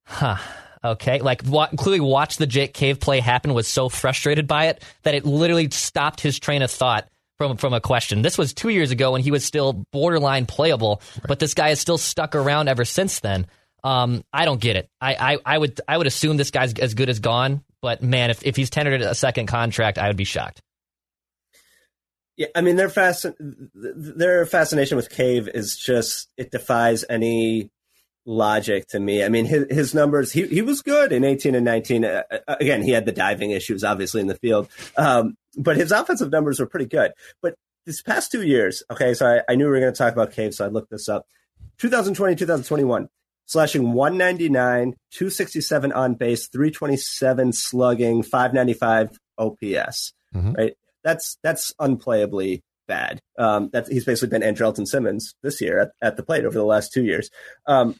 huh. 0.06 0.38
Okay, 0.86 1.20
like 1.20 1.44
wa- 1.46 1.70
clearly 1.78 2.02
watched 2.02 2.40
the 2.40 2.48
Jake 2.48 2.74
Cave 2.74 3.00
play 3.00 3.22
happen. 3.22 3.54
Was 3.54 3.68
so 3.68 3.88
frustrated 3.88 4.48
by 4.48 4.66
it 4.68 4.84
that 5.04 5.16
it 5.16 5.26
literally 5.26 5.70
stopped 5.70 6.20
his 6.20 6.40
train 6.40 6.62
of 6.62 6.70
thought 6.70 7.08
from 7.38 7.56
from 7.56 7.74
a 7.74 7.80
question. 7.80 8.22
This 8.22 8.38
was 8.38 8.54
two 8.54 8.70
years 8.70 8.92
ago 8.92 9.14
when 9.14 9.22
he 9.22 9.32
was 9.32 9.46
still 9.46 9.86
borderline 9.94 10.46
playable, 10.46 11.02
right. 11.16 11.28
but 11.28 11.40
this 11.40 11.54
guy 11.54 11.70
is 11.70 11.80
still 11.80 11.98
stuck 11.98 12.36
around 12.36 12.68
ever 12.68 12.84
since 12.84 13.22
then. 13.22 13.48
Um, 13.84 14.24
I 14.32 14.46
don't 14.46 14.62
get 14.62 14.76
it. 14.76 14.90
I, 15.02 15.16
I, 15.16 15.38
I 15.46 15.58
would 15.58 15.80
I 15.88 15.98
would 15.98 16.08
assume 16.08 16.38
this 16.38 16.52
guy's 16.52 16.74
as 16.74 16.94
good 16.94 17.10
as 17.10 17.20
gone, 17.20 17.64
but 17.82 18.02
man, 18.02 18.30
if 18.30 18.46
if 18.46 18.56
he's 18.56 18.70
tendered 18.70 19.02
a 19.02 19.16
second 19.16 19.48
contract, 19.48 19.98
I 19.98 20.08
would 20.08 20.18
be 20.18 20.24
shocked. 20.26 20.62
Yeah, 22.36 22.48
I 22.56 22.62
mean, 22.62 22.78
their 22.78 22.90
fasc- 22.90 23.36
their 23.74 24.46
fascination 24.46 24.96
with 24.96 25.10
Cave 25.10 25.48
is 25.48 25.78
just 25.78 26.30
it 26.38 26.50
defies 26.52 27.06
any 27.10 27.70
logic 28.26 28.88
to 28.90 29.00
me. 29.00 29.24
I 29.24 29.30
mean, 29.30 29.46
his, 29.46 29.66
his 29.70 29.94
numbers, 29.94 30.32
he, 30.32 30.48
he 30.48 30.62
was 30.62 30.82
good 30.82 31.12
in 31.12 31.24
18 31.24 31.56
and 31.56 31.66
19. 31.66 32.06
Uh, 32.06 32.24
uh, 32.32 32.56
again, 32.60 32.82
he 32.82 32.92
had 32.92 33.06
the 33.06 33.12
diving 33.12 33.52
issues, 33.52 33.84
obviously, 33.84 34.22
in 34.22 34.28
the 34.28 34.36
field. 34.36 34.70
Um, 34.98 35.36
but 35.58 35.78
his 35.78 35.92
offensive 35.92 36.32
numbers 36.32 36.60
were 36.60 36.66
pretty 36.66 36.86
good. 36.86 37.12
But 37.42 37.56
this 37.86 38.02
past 38.02 38.32
two 38.32 38.44
years, 38.44 38.84
okay, 38.92 39.14
so 39.14 39.28
I, 39.28 39.52
I 39.52 39.56
knew 39.56 39.66
we 39.66 39.72
were 39.72 39.80
going 39.80 39.94
to 39.94 39.98
talk 39.98 40.14
about 40.14 40.32
Cave, 40.32 40.54
so 40.54 40.66
I 40.66 40.70
looked 40.70 40.90
this 40.90 41.10
up. 41.10 41.28
2020, 41.80 42.36
2021, 42.36 43.10
slashing 43.46 43.94
199, 43.94 44.96
267 45.12 45.92
on 45.92 46.16
base, 46.16 46.48
327 46.48 47.52
slugging, 47.54 48.24
595 48.24 49.20
OPS, 49.38 50.14
mm-hmm. 50.34 50.52
right? 50.54 50.74
That's, 51.04 51.38
that's 51.44 51.74
unplayably 51.82 52.62
bad. 52.88 53.20
Um, 53.38 53.70
that's, 53.74 53.90
he's 53.90 54.06
basically 54.06 54.40
been 54.40 54.56
Andrelton 54.56 54.88
Simmons 54.88 55.36
this 55.44 55.60
year 55.60 55.80
at, 55.80 55.92
at 56.02 56.18
the 56.18 56.24
plate 56.24 56.46
over 56.46 56.58
the 56.58 56.64
last 56.64 56.94
two 56.94 57.04
years. 57.04 57.30
Um, 57.66 57.96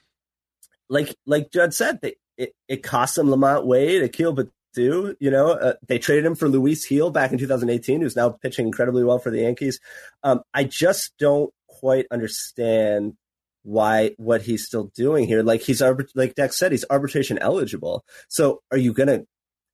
like 0.90 1.16
like 1.26 1.52
Judd 1.52 1.74
said, 1.74 2.00
they, 2.02 2.16
it, 2.38 2.54
it 2.68 2.84
cost 2.84 3.16
them 3.16 3.30
Lamont 3.30 3.66
Wade, 3.66 4.04
Akil 4.04 4.36
Baddoo. 4.36 5.16
You 5.20 5.32
know, 5.32 5.52
uh, 5.52 5.74
they 5.88 6.00
traded 6.00 6.26
him 6.26 6.36
for 6.36 6.48
Luis 6.48 6.86
Gil 6.88 7.12
back 7.12 7.32
in 7.32 7.38
2018, 7.38 8.02
who's 8.02 8.16
now 8.16 8.30
pitching 8.30 8.66
incredibly 8.66 9.04
well 9.04 9.20
for 9.20 9.32
the 9.32 9.42
Yankees. 9.42 9.80
Um, 10.24 10.42
I 10.54 10.64
just 10.64 11.14
don't 11.20 11.54
quite 11.68 12.06
understand 12.12 13.16
why 13.64 14.12
what 14.18 14.42
he's 14.42 14.66
still 14.66 14.92
doing 14.96 15.28
here. 15.28 15.42
Like 15.42 15.62
he's 15.62 15.82
like 16.16 16.36
Dex 16.36 16.58
said, 16.58 16.72
he's 16.72 16.86
arbitration 16.90 17.40
eligible. 17.40 18.04
So 18.28 18.62
are 18.72 18.78
you 18.78 18.94
going 18.94 19.08
to 19.08 19.26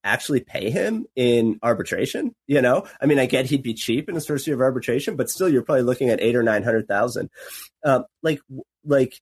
actually 0.04 0.42
pay 0.42 0.70
him 0.70 1.06
in 1.16 1.60
arbitration? 1.62 2.36
You 2.48 2.62
know, 2.62 2.86
I 3.02 3.06
mean, 3.06 3.20
I 3.20 3.26
get 3.26 3.48
he'd 3.48 3.64
be 3.64 3.74
cheap 3.74 4.08
in 4.08 4.16
his 4.16 4.28
first 4.28 4.48
year 4.48 4.56
of 4.56 4.62
arbitration, 4.62 5.16
but 5.16 5.30
still, 5.30 5.50
you're 5.50 5.64
probably 5.64 5.84
looking 5.84 6.10
at 6.10 6.22
eight 6.22 6.36
or 6.36 6.44
nine 6.44 6.64
hundred 6.64 6.88
thousand. 6.88 7.30
Uh, 7.84 8.04
like, 8.22 8.42
like 8.84 9.20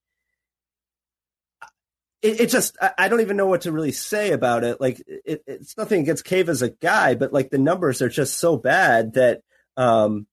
it, 2.21 2.41
it 2.41 2.49
just 2.49 2.77
I, 2.97 3.09
don't 3.09 3.21
even 3.21 3.37
know 3.37 3.47
what 3.47 3.61
to 3.61 3.71
really 3.71 3.91
say 3.91 4.31
about 4.31 4.63
it. 4.63 4.81
Like 4.81 5.01
it, 5.07 5.43
it's 5.45 5.77
nothing 5.77 6.01
against 6.01 6.25
Cave 6.25 6.49
as 6.49 6.61
a 6.61 6.69
guy, 6.69 7.15
but 7.15 7.31
like 7.31 7.49
the 7.49 7.57
numbers 7.57 8.01
are 8.01 8.09
just 8.09 8.39
so 8.39 8.57
bad 8.57 9.13
that 9.13 9.41
um, 9.75 10.27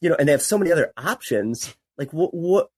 you 0.00 0.08
know, 0.08 0.16
and 0.18 0.28
they 0.28 0.32
have 0.32 0.42
so 0.42 0.58
many 0.58 0.72
other 0.72 0.92
options. 0.96 1.74
Like 1.98 2.12
what 2.12 2.32
what 2.32 2.68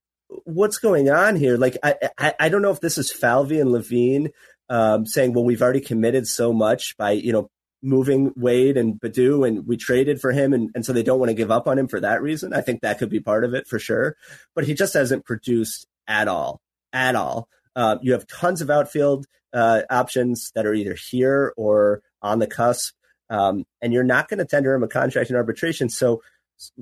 what's 0.45 0.79
going 0.79 1.11
on 1.11 1.37
here? 1.37 1.57
Like 1.57 1.77
I 1.83 1.95
I, 2.19 2.35
I 2.41 2.49
don't 2.49 2.63
know 2.63 2.73
if 2.73 2.81
this 2.81 2.99
is 2.99 3.13
Falvey 3.13 3.61
and 3.61 3.71
Levine 3.71 4.31
um, 4.69 5.07
saying, 5.07 5.33
well, 5.33 5.45
we've 5.45 5.63
already 5.63 5.81
committed 5.81 6.27
so 6.27 6.53
much 6.53 6.97
by 6.97 7.13
you 7.13 7.33
know 7.33 7.51
moving 7.83 8.33
Wade 8.37 8.77
and 8.77 9.01
Baddoo, 9.01 9.47
and 9.47 9.67
we 9.67 9.77
traded 9.77 10.21
for 10.21 10.33
him, 10.33 10.53
and, 10.53 10.71
and 10.75 10.85
so 10.85 10.93
they 10.93 11.03
don't 11.03 11.19
want 11.19 11.31
to 11.31 11.35
give 11.35 11.51
up 11.51 11.67
on 11.67 11.79
him 11.79 11.89
for 11.89 12.01
that 12.01 12.21
reason. 12.21 12.53
I 12.53 12.61
think 12.61 12.81
that 12.81 12.99
could 12.99 13.11
be 13.11 13.21
part 13.21 13.45
of 13.45 13.55
it 13.55 13.67
for 13.67 13.79
sure. 13.79 14.17
But 14.55 14.65
he 14.65 14.75
just 14.75 14.95
hasn't 14.95 15.25
produced 15.25 15.87
at 16.07 16.29
all, 16.29 16.61
at 16.93 17.15
all. 17.15 17.49
Uh, 17.77 17.99
you 18.03 18.13
have 18.13 18.27
tons 18.27 18.61
of 18.61 18.71
outfield 18.71 19.27
uh, 19.53 19.83
options 19.91 20.53
that 20.55 20.67
are 20.67 20.75
either 20.75 20.95
here 20.95 21.53
or 21.57 22.03
on 22.23 22.39
the 22.39 22.47
cusp, 22.47 22.95
um, 23.29 23.65
and 23.81 23.93
you're 23.93 24.05
not 24.05 24.29
going 24.29 24.39
to 24.39 24.45
tender 24.45 24.75
him 24.75 24.83
a 24.83 24.89
contract 24.89 25.31
in 25.31 25.37
arbitration. 25.37 25.89
So 25.89 26.23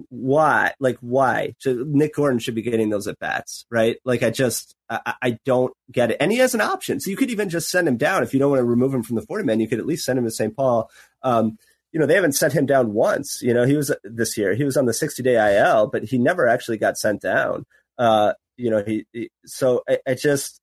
why? 0.09 0.72
Like 0.81 0.98
why? 1.01 1.55
So 1.59 1.85
Nick 1.87 2.14
Gordon 2.14 2.38
should 2.38 2.55
be 2.55 2.62
getting 2.62 2.90
those 2.90 3.07
at 3.07 3.18
bats, 3.18 3.64
right? 3.70 3.96
Like 4.05 4.22
I 4.22 4.31
just 4.31 4.74
I, 4.90 5.14
I, 5.22 5.38
don't 5.44 5.72
get 5.92 6.11
it. 6.11 6.16
And 6.20 6.33
he 6.33 6.38
has 6.38 6.55
an 6.55 6.61
option, 6.61 6.98
so 7.01 7.11
you 7.11 7.16
could 7.16 7.31
even 7.31 7.48
just 7.48 7.70
send 7.70 7.87
him 7.87 7.96
down 7.96 8.22
if 8.22 8.33
you 8.33 8.40
don't 8.40 8.51
want 8.51 8.61
to 8.61 8.64
remove 8.64 8.92
him 8.92 9.03
from 9.03 9.16
the 9.16 9.22
forty 9.22 9.44
man. 9.44 9.61
You 9.61 9.68
could 9.68 9.79
at 9.79 9.87
least 9.87 10.05
send 10.05 10.18
him 10.18 10.24
to 10.24 10.31
St. 10.31 10.57
Paul. 10.57 10.90
Um, 11.22 11.59
you 11.92 12.01
know 12.01 12.07
they 12.07 12.14
haven't 12.14 12.33
sent 12.33 12.53
him 12.53 12.66
down 12.66 12.92
once. 12.92 13.40
You 13.42 13.55
know 13.55 13.64
he 13.64 13.77
was 13.77 13.94
this 14.03 14.37
year. 14.37 14.55
He 14.55 14.64
was 14.64 14.77
on 14.77 14.87
the 14.87 14.92
sixty 14.92 15.22
day 15.22 15.59
IL, 15.59 15.87
but 15.87 16.05
he 16.05 16.18
never 16.18 16.48
actually 16.48 16.79
got 16.79 16.98
sent 16.98 17.22
down. 17.22 17.64
Uh, 17.96 18.33
you 18.57 18.70
know 18.70 18.83
he, 18.85 19.07
he 19.12 19.31
so 19.46 19.83
I, 19.88 19.98
I 20.07 20.14
just 20.14 20.61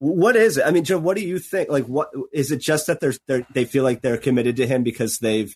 what 0.00 0.34
is 0.34 0.56
it? 0.56 0.64
I 0.66 0.70
mean, 0.70 0.84
Joe, 0.84 0.98
what 0.98 1.16
do 1.16 1.22
you 1.22 1.38
think? 1.38 1.70
Like, 1.70 1.84
what 1.84 2.10
is 2.32 2.50
it? 2.50 2.60
Just 2.60 2.86
that 2.86 3.00
they're, 3.00 3.14
they're 3.28 3.46
they 3.52 3.66
feel 3.66 3.84
like 3.84 4.00
they're 4.00 4.16
committed 4.16 4.56
to 4.56 4.66
him 4.66 4.82
because 4.82 5.18
they've 5.18 5.54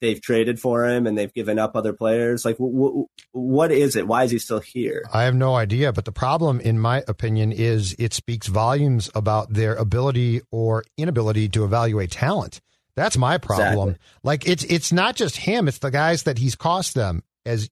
they've 0.00 0.20
traded 0.20 0.58
for 0.58 0.86
him 0.86 1.06
and 1.06 1.16
they've 1.16 1.32
given 1.32 1.58
up 1.58 1.76
other 1.76 1.92
players. 1.92 2.44
Like, 2.44 2.56
w- 2.56 3.06
what 3.32 3.70
is 3.70 3.94
it? 3.94 4.08
Why 4.08 4.24
is 4.24 4.30
he 4.30 4.38
still 4.38 4.60
here? 4.60 5.04
I 5.12 5.24
have 5.24 5.34
no 5.34 5.54
idea. 5.54 5.92
But 5.92 6.06
the 6.06 6.12
problem, 6.12 6.58
in 6.58 6.78
my 6.78 7.04
opinion, 7.06 7.52
is 7.52 7.94
it 7.98 8.14
speaks 8.14 8.46
volumes 8.46 9.10
about 9.14 9.52
their 9.52 9.74
ability 9.74 10.40
or 10.50 10.84
inability 10.96 11.50
to 11.50 11.64
evaluate 11.64 12.10
talent. 12.10 12.62
That's 12.96 13.18
my 13.18 13.36
problem. 13.36 13.90
Exactly. 13.90 14.08
Like, 14.22 14.48
it's 14.48 14.64
it's 14.64 14.92
not 14.92 15.16
just 15.16 15.36
him; 15.36 15.68
it's 15.68 15.78
the 15.78 15.90
guys 15.90 16.22
that 16.22 16.38
he's 16.38 16.56
cost 16.56 16.94
them. 16.94 17.22
As 17.44 17.68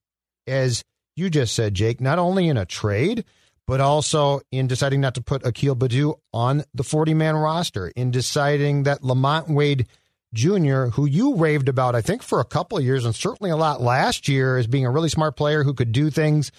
as 0.46 0.84
you 1.16 1.30
just 1.30 1.54
said, 1.54 1.72
Jake. 1.72 2.00
Not 2.00 2.18
only 2.18 2.48
in 2.48 2.58
a 2.58 2.66
trade 2.66 3.24
but 3.66 3.80
also 3.80 4.40
in 4.50 4.66
deciding 4.66 5.00
not 5.00 5.14
to 5.14 5.22
put 5.22 5.46
Akil 5.46 5.76
Baddoo 5.76 6.14
on 6.32 6.64
the 6.74 6.82
40 6.82 7.14
man 7.14 7.36
roster, 7.36 7.88
in 7.96 8.10
deciding 8.10 8.84
that 8.84 9.02
LaMonte 9.02 9.48
Wade 9.48 9.86
Jr., 10.32 10.86
who 10.92 11.06
you 11.06 11.34
raved 11.34 11.68
about, 11.68 11.94
I 11.94 12.00
think, 12.00 12.22
for 12.22 12.40
a 12.40 12.44
couple 12.44 12.78
of 12.78 12.84
years 12.84 13.04
and 13.04 13.14
certainly 13.14 13.50
a 13.50 13.56
lot 13.56 13.80
last 13.80 14.28
year 14.28 14.56
as 14.56 14.66
being 14.66 14.86
a 14.86 14.90
really 14.90 15.08
smart 15.08 15.36
player 15.36 15.64
who 15.64 15.74
could 15.74 15.92
do 15.92 16.10
things. 16.10 16.52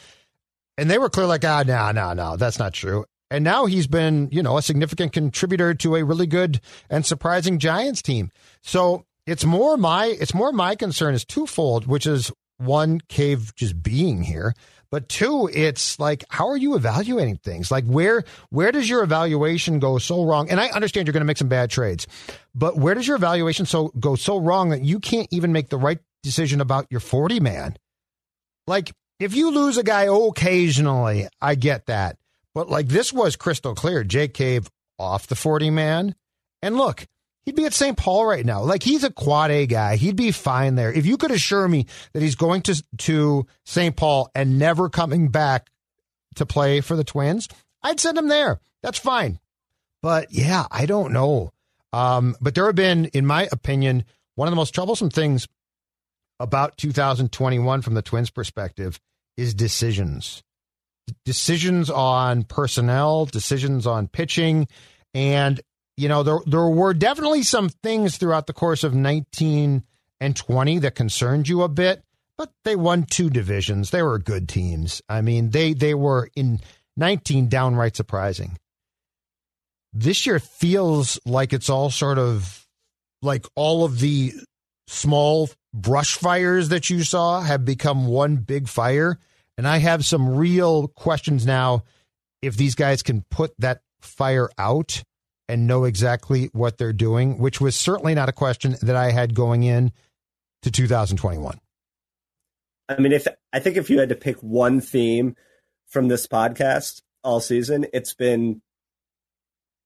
And 0.78 0.90
they 0.90 0.98
were 0.98 1.10
clear 1.10 1.26
like, 1.26 1.46
ah, 1.46 1.64
no, 1.66 1.92
no, 1.92 2.14
no, 2.14 2.38
that's 2.38 2.60
not 2.60 2.74
true. 2.74 3.06
And 3.30 3.46
now 3.46 3.66
he's 3.66 3.88
been, 3.88 4.28
you 4.32 4.44
know, 4.44 4.58
a 4.58 4.62
significant 4.62 5.14
contributor 5.14 5.74
to 5.76 5.96
a 5.96 6.04
really 6.04 6.28
good 6.28 6.60
and 6.90 7.06
surprising 7.06 7.60
Giants 7.60 8.02
team. 8.02 8.30
So 8.62 9.06
it's 9.26 9.46
more 9.46 9.78
my 9.78 10.08
it's 10.08 10.34
more 10.34 10.52
my 10.52 10.76
concern 10.76 11.14
is 11.14 11.24
twofold, 11.24 11.88
which 11.88 12.06
is 12.06 12.32
one, 12.62 13.02
Cave 13.08 13.54
just 13.56 13.82
being 13.82 14.24
here, 14.24 14.54
but 14.92 15.08
two, 15.08 15.50
it's 15.52 16.00
like, 16.00 16.26
how 16.30 16.50
are 16.50 16.58
you 16.58 16.76
evaluating 16.76 17.38
things? 17.38 17.72
Like 17.72 17.86
where 17.86 18.24
where 18.50 18.72
does 18.72 18.90
your 18.90 19.04
evaluation 19.04 19.80
go 19.80 19.98
so 19.98 20.26
wrong? 20.26 20.50
And 20.50 20.60
I 20.60 20.68
understand 20.68 21.08
you're 21.08 21.14
going 21.14 21.22
to 21.22 21.26
make 21.26 21.38
some 21.38 21.48
bad 21.48 21.70
trades, 21.70 22.08
but 22.54 22.78
where 22.78 22.94
does 22.94 23.08
your 23.08 23.16
evaluation 23.16 23.66
so 23.66 23.94
go 24.00 24.16
so 24.16 24.38
wrong 24.38 24.70
that 24.70 24.84
you 24.84 25.00
can't 25.00 25.30
even 25.32 25.54
make 25.54 25.70
the 25.70 25.78
right 25.78 26.00
decision 26.24 26.60
about 26.60 26.88
your 26.90 27.00
40 27.00 27.40
man? 27.40 27.78
Like 28.68 28.92
if 29.20 29.34
you 29.34 29.52
lose 29.52 29.78
a 29.78 29.84
guy 29.84 30.08
occasionally, 30.10 31.28
I 31.42 31.56
get 31.56 31.86
that. 31.86 32.18
But 32.54 32.70
like 32.70 32.90
this 32.90 33.14
was 33.14 33.38
crystal 33.38 33.76
clear. 33.76 34.04
Jake 34.04 34.34
Cave 34.34 34.70
off 35.00 35.28
the 35.28 35.36
40 35.36 35.70
man. 35.70 36.16
And 36.62 36.76
look, 36.76 37.08
He'd 37.44 37.56
be 37.56 37.66
at 37.66 37.74
St. 37.74 37.98
Paul 37.98 38.26
right 38.26 38.46
now. 38.46 38.62
Like 38.62 38.84
he's 38.84 39.04
a 39.04 39.12
quad 39.12 39.52
A 39.52 39.66
guy. 39.66 39.96
He'd 39.96 40.16
be 40.16 40.32
fine 40.32 40.76
there. 40.76 40.94
If 40.94 41.06
you 41.06 41.18
could 41.18 41.32
assure 41.32 41.68
me 41.68 41.88
that 42.14 42.22
he's 42.22 42.36
going 42.36 42.62
to 42.64 42.84
to 43.00 43.48
St. 43.66 43.96
Paul 43.96 44.30
and 44.36 44.60
never 44.60 44.90
coming 44.90 45.30
back 45.30 45.70
to 46.36 46.46
play 46.46 46.82
for 46.82 46.96
the 46.96 47.04
Twins, 47.04 47.48
I'd 47.82 48.00
send 48.00 48.18
him 48.18 48.28
there. 48.28 48.60
That's 48.84 49.00
fine. 49.00 49.40
But 50.02 50.32
yeah, 50.32 50.66
I 50.72 50.86
don't 50.86 51.14
know. 51.14 51.52
Um, 51.94 52.36
but 52.40 52.56
there 52.56 52.66
have 52.68 52.76
been, 52.76 53.06
in 53.06 53.26
my 53.26 53.50
opinion, 53.52 54.06
one 54.36 54.48
of 54.48 54.52
the 54.52 54.58
most 54.58 54.74
troublesome 54.74 55.10
things 55.10 55.48
about 56.40 56.78
2021 56.78 57.82
from 57.82 57.94
the 57.94 58.02
Twins' 58.02 58.30
perspective 58.30 59.00
is 59.38 59.54
decisions. 59.54 60.42
Decisions 61.26 61.90
on 61.90 62.44
personnel, 62.44 63.26
decisions 63.26 63.86
on 63.86 64.08
pitching, 64.08 64.68
and 65.14 65.60
you 66.02 66.10
know, 66.10 66.24
there 66.24 66.40
there 66.48 66.68
were 66.68 66.96
definitely 66.96 67.44
some 67.44 67.70
things 67.70 68.18
throughout 68.18 68.48
the 68.48 68.54
course 68.54 68.84
of 68.84 68.96
19 68.96 69.84
and 70.20 70.36
20 70.36 70.80
that 70.80 70.96
concerned 70.96 71.48
you 71.48 71.62
a 71.62 71.70
bit, 71.70 72.04
but 72.40 72.52
they 72.64 72.76
won 72.76 73.04
two 73.04 73.30
divisions. 73.30 73.92
They 73.92 74.02
were 74.02 74.18
good 74.18 74.50
teams. 74.50 75.04
I 75.08 75.22
mean, 75.22 75.52
they 75.52 75.74
they 75.74 75.94
were 75.94 76.30
in 76.36 76.60
19 76.98 77.50
downright 77.50 77.96
surprising. 77.96 78.58
This 79.94 80.26
year 80.26 80.40
feels 80.40 81.20
like 81.24 81.54
it's 81.54 81.70
all 81.70 81.92
sort 81.92 82.18
of 82.18 82.66
like 83.22 83.46
all 83.56 83.86
of 83.86 84.00
the 84.00 84.34
small 84.88 85.52
brush 85.72 86.16
fires 86.16 86.70
that 86.70 86.90
you 86.90 87.04
saw 87.04 87.42
have 87.42 87.64
become 87.64 88.08
one 88.08 88.38
big 88.38 88.68
fire. 88.68 89.20
And 89.56 89.68
I 89.68 89.78
have 89.78 90.04
some 90.04 90.36
real 90.36 90.88
questions 90.88 91.46
now 91.46 91.84
if 92.42 92.58
these 92.58 92.74
guys 92.74 93.04
can 93.04 93.24
put 93.30 93.54
that 93.60 93.82
fire 94.02 94.50
out 94.58 95.04
and 95.52 95.68
know 95.68 95.84
exactly 95.84 96.50
what 96.54 96.78
they're 96.78 96.94
doing, 96.94 97.38
which 97.38 97.60
was 97.60 97.76
certainly 97.76 98.16
not 98.16 98.30
a 98.30 98.34
question 98.34 98.78
that 98.82 98.96
I 98.96 99.12
had 99.12 99.36
going 99.36 99.64
in 99.64 99.92
to 100.62 100.72
2021. 100.72 101.60
I 102.88 102.98
mean, 102.98 103.12
if 103.12 103.28
I 103.52 103.60
think 103.60 103.78
if 103.78 103.90
you 103.90 104.00
had 104.00 104.10
to 104.10 104.16
pick 104.16 104.38
one 104.38 104.80
theme 104.82 105.36
from 105.88 106.08
this 106.08 106.26
podcast 106.26 107.02
all 107.24 107.42
season, 107.42 107.86
it's 107.94 108.14
been 108.14 108.62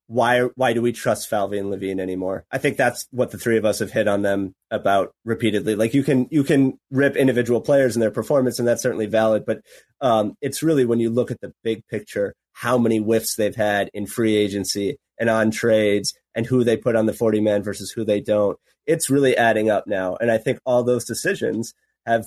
why 0.07 0.41
why 0.55 0.73
do 0.73 0.83
we 0.83 0.91
trust 0.91 1.29
Falvey 1.29 1.57
and 1.57 1.71
Levine 1.71 1.99
anymore? 1.99 2.45
I 2.51 2.59
think 2.59 2.77
that's 2.77 3.07
what 3.09 3.31
the 3.31 3.39
three 3.39 3.57
of 3.57 3.65
us 3.65 3.79
have 3.79 3.91
hit 3.91 4.07
on 4.07 4.21
them 4.21 4.53
about 4.69 5.13
repeatedly. 5.23 5.75
Like 5.75 5.95
you 5.95 6.03
can 6.03 6.27
you 6.29 6.43
can 6.43 6.77
rip 6.91 7.15
individual 7.15 7.61
players 7.61 7.95
and 7.95 8.03
their 8.03 8.11
performance, 8.11 8.59
and 8.59 8.67
that's 8.67 8.83
certainly 8.83 9.07
valid. 9.07 9.45
But 9.45 9.61
um, 10.01 10.35
it's 10.41 10.61
really 10.61 10.85
when 10.85 10.99
you 10.99 11.09
look 11.09 11.31
at 11.31 11.41
the 11.41 11.53
big 11.63 11.87
picture, 11.87 12.35
how 12.53 12.77
many 12.77 12.97
whiffs 12.97 13.35
they've 13.35 13.55
had 13.55 13.89
in 13.93 14.05
free 14.05 14.35
agency 14.35 14.97
and 15.19 15.29
on 15.29 15.51
trades 15.51 16.13
and 16.33 16.45
who 16.45 16.63
they 16.63 16.77
put 16.77 16.95
on 16.95 17.05
the 17.05 17.13
40 17.13 17.41
man 17.41 17.63
versus 17.63 17.91
who 17.91 18.03
they 18.03 18.21
don't. 18.21 18.57
It's 18.85 19.09
really 19.09 19.35
adding 19.35 19.69
up 19.69 19.87
now. 19.87 20.15
And 20.15 20.29
I 20.29 20.37
think 20.37 20.59
all 20.65 20.83
those 20.83 21.05
decisions 21.05 21.73
have, 22.05 22.25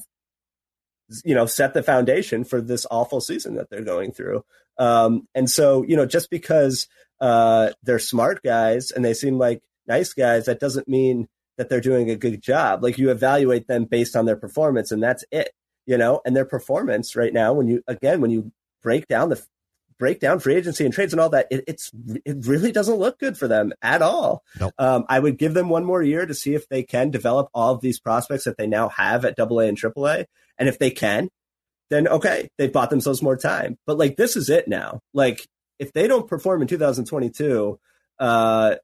you 1.25 1.35
know, 1.35 1.47
set 1.47 1.75
the 1.75 1.83
foundation 1.83 2.45
for 2.45 2.61
this 2.61 2.87
awful 2.91 3.21
season 3.21 3.55
that 3.57 3.71
they're 3.71 3.85
going 3.85 4.13
through. 4.13 4.45
Um, 4.79 5.29
and 5.35 5.51
so, 5.51 5.85
you 5.85 5.97
know, 5.97 6.07
just 6.07 6.31
because 6.31 6.89
uh, 7.21 7.71
they're 7.83 7.99
smart 7.99 8.43
guys 8.43 8.91
and 8.91 9.05
they 9.05 9.15
seem 9.15 9.39
like 9.39 9.63
nice 9.87 10.13
guys, 10.13 10.47
that 10.47 10.61
doesn't 10.61 10.89
mean 10.89 11.29
that 11.57 11.69
they're 11.69 11.81
doing 11.81 12.11
a 12.11 12.17
good 12.17 12.41
job. 12.41 12.83
Like 12.83 12.99
you 12.99 13.11
evaluate 13.11 13.67
them 13.67 13.85
based 13.85 14.17
on 14.17 14.25
their 14.25 14.37
performance 14.37 14.91
and 14.93 15.03
that's 15.03 15.25
it, 15.31 15.51
you 15.87 15.99
know, 15.99 16.21
and 16.25 16.35
their 16.35 16.45
performance 16.45 17.17
right 17.17 17.33
now, 17.33 17.53
when 17.53 17.69
you, 17.69 17.83
again, 17.87 18.21
when 18.21 18.31
you 18.31 18.53
break 18.83 19.07
down 19.09 19.29
the 19.29 19.43
break 19.99 20.21
down 20.21 20.41
free 20.41 20.55
agency 20.55 20.85
and 20.85 20.95
trades 20.95 21.13
and 21.13 21.21
all 21.21 21.31
that, 21.31 21.47
it, 21.51 21.65
it's 21.67 21.91
it 22.25 22.47
really 22.47 22.73
doesn't 22.73 22.97
look 22.97 23.19
good 23.19 23.37
for 23.37 23.49
them 23.49 23.73
at 23.83 24.03
all. 24.03 24.45
Nope. 24.59 24.75
Um, 24.79 25.05
I 25.09 25.19
would 25.19 25.39
give 25.39 25.55
them 25.55 25.69
one 25.69 25.85
more 25.85 26.03
year 26.03 26.27
to 26.27 26.35
see 26.35 26.55
if 26.55 26.69
they 26.69 26.83
can 26.83 27.11
develop 27.11 27.49
all 27.55 27.75
of 27.75 27.81
these 27.81 28.01
prospects 28.01 28.45
that 28.45 28.57
they 28.57 28.67
now 28.67 28.89
have 28.91 29.25
at 29.25 29.37
Double 29.37 29.61
A 29.61 29.67
and 29.67 29.77
Triple 29.77 30.07
A, 30.07 30.27
and 30.59 30.69
if 30.69 30.79
they 30.79 30.91
can, 30.91 31.29
then 31.91 32.09
okay, 32.09 32.49
they've 32.59 32.73
bought 32.73 32.91
themselves 32.91 33.23
more 33.23 33.37
time. 33.37 33.79
But 33.87 33.99
like 33.99 34.17
this 34.17 34.37
is 34.37 34.49
it 34.51 34.69
now. 34.69 35.01
Like 35.13 35.47
if 35.79 35.93
they 35.93 36.09
don't 36.09 36.29
perform 36.29 36.63
in 36.63 36.69
2022, 36.69 37.79
uh, 38.19 38.75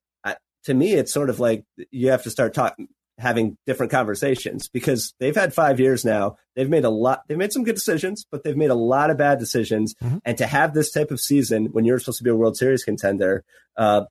to 0.65 0.75
me, 0.75 0.95
it's 0.95 1.13
sort 1.13 1.31
of 1.31 1.41
like 1.41 1.65
you 1.91 2.11
have 2.11 2.23
to 2.25 2.31
start 2.31 2.55
talking 2.55 2.89
having 3.19 3.57
different 3.67 3.93
conversations 3.93 4.69
because 4.69 5.15
they've 5.21 5.35
had 5.35 5.55
five 5.55 5.79
years 5.79 6.05
now. 6.05 6.37
They've 6.57 6.69
made 6.69 6.85
a 6.85 6.91
lot, 6.91 7.23
they've 7.29 7.39
made 7.39 7.53
some 7.53 7.65
good 7.65 7.75
decisions, 7.75 8.27
but 8.31 8.45
they've 8.45 8.57
made 8.57 8.71
a 8.71 8.75
lot 8.75 9.11
of 9.11 9.17
bad 9.17 9.39
decisions. 9.39 9.95
Mm-hmm. 10.03 10.19
And 10.25 10.39
to 10.39 10.47
have 10.47 10.75
this 10.75 10.91
type 10.91 11.11
of 11.11 11.21
season 11.21 11.67
when 11.67 11.85
you're 11.85 11.99
supposed 11.99 12.19
to 12.19 12.25
be 12.25 12.31
a 12.31 12.37
World 12.37 12.57
Series 12.57 12.85
contender, 12.85 13.45
uh, 13.77 14.05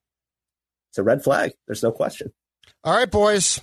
it's 0.89 0.97
a 0.97 1.03
red 1.03 1.23
flag. 1.23 1.51
There's 1.67 1.83
no 1.83 1.91
question. 1.91 2.31
All 2.83 2.95
right, 2.95 3.10
boys. 3.10 3.60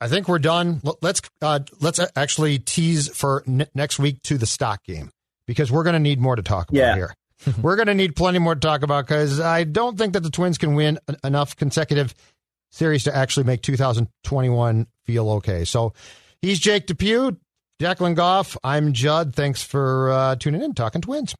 I 0.00 0.08
think 0.08 0.28
we're 0.28 0.38
done. 0.38 0.80
Let's 1.02 1.20
uh, 1.42 1.60
let's 1.80 2.00
actually 2.16 2.58
tease 2.58 3.08
for 3.08 3.42
n- 3.46 3.66
next 3.74 3.98
week 3.98 4.22
to 4.22 4.38
the 4.38 4.46
stock 4.46 4.82
game 4.84 5.10
because 5.46 5.70
we're 5.70 5.82
going 5.82 5.94
to 5.94 6.00
need 6.00 6.20
more 6.20 6.36
to 6.36 6.42
talk 6.42 6.70
about 6.70 6.78
yeah. 6.78 6.94
here. 6.94 7.14
we're 7.62 7.76
going 7.76 7.88
to 7.88 7.94
need 7.94 8.16
plenty 8.16 8.38
more 8.38 8.54
to 8.54 8.60
talk 8.60 8.82
about 8.82 9.06
because 9.06 9.40
I 9.40 9.64
don't 9.64 9.98
think 9.98 10.14
that 10.14 10.20
the 10.20 10.30
Twins 10.30 10.58
can 10.58 10.74
win 10.74 10.98
enough 11.22 11.56
consecutive 11.56 12.14
series 12.70 13.04
to 13.04 13.14
actually 13.14 13.44
make 13.44 13.62
2021 13.62 14.86
feel 15.04 15.30
okay. 15.30 15.64
So 15.64 15.92
he's 16.40 16.58
Jake 16.58 16.86
Depew, 16.86 17.36
Declan 17.80 18.14
Goff. 18.14 18.56
I'm 18.62 18.92
Judd. 18.92 19.34
Thanks 19.34 19.62
for 19.62 20.10
uh, 20.10 20.36
tuning 20.36 20.62
in, 20.62 20.74
Talking 20.74 21.02
Twins. 21.02 21.34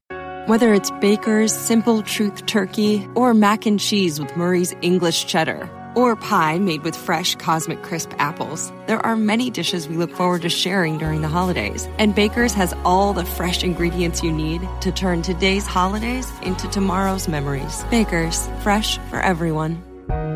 Whether 0.46 0.72
it's 0.72 0.90
Baker's 1.00 1.52
Simple 1.52 2.02
Truth 2.02 2.46
Turkey 2.46 3.06
or 3.14 3.34
mac 3.34 3.66
and 3.66 3.78
cheese 3.78 4.18
with 4.18 4.36
Murray's 4.36 4.74
English 4.80 5.26
Cheddar 5.26 5.68
or 5.94 6.16
pie 6.16 6.58
made 6.58 6.82
with 6.82 6.96
fresh 6.96 7.34
Cosmic 7.36 7.82
Crisp 7.82 8.10
apples, 8.18 8.72
there 8.86 9.04
are 9.04 9.16
many 9.16 9.50
dishes 9.50 9.88
we 9.88 9.96
look 9.96 10.12
forward 10.12 10.42
to 10.42 10.48
sharing 10.48 10.98
during 10.98 11.20
the 11.20 11.28
holidays. 11.28 11.86
And 11.98 12.14
Baker's 12.14 12.54
has 12.54 12.74
all 12.84 13.12
the 13.12 13.24
fresh 13.24 13.62
ingredients 13.62 14.22
you 14.22 14.32
need 14.32 14.66
to 14.80 14.90
turn 14.90 15.22
today's 15.22 15.66
holidays 15.66 16.26
into 16.42 16.68
tomorrow's 16.68 17.28
memories. 17.28 17.84
Baker's, 17.90 18.48
fresh 18.62 18.98
for 19.10 19.20
everyone. 19.20 19.89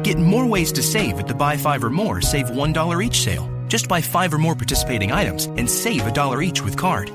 Get 0.05 0.19
more 0.19 0.47
ways 0.47 0.73
to 0.73 0.83
save 0.83 1.19
at 1.19 1.27
the 1.27 1.35
Buy 1.35 1.57
Five 1.57 1.83
or 1.83 1.91
More 1.91 2.21
Save 2.21 2.47
$1 2.47 3.05
each 3.05 3.23
sale. 3.23 3.51
Just 3.69 3.89
buy 3.89 4.01
five 4.01 4.33
or 4.33 4.39
more 4.39 4.55
participating 4.55 5.11
items 5.11 5.47
and 5.47 5.69
save 5.69 6.07
a 6.07 6.13
dollar 6.13 6.43
each 6.43 6.63
with 6.63 6.77
card. 6.77 7.11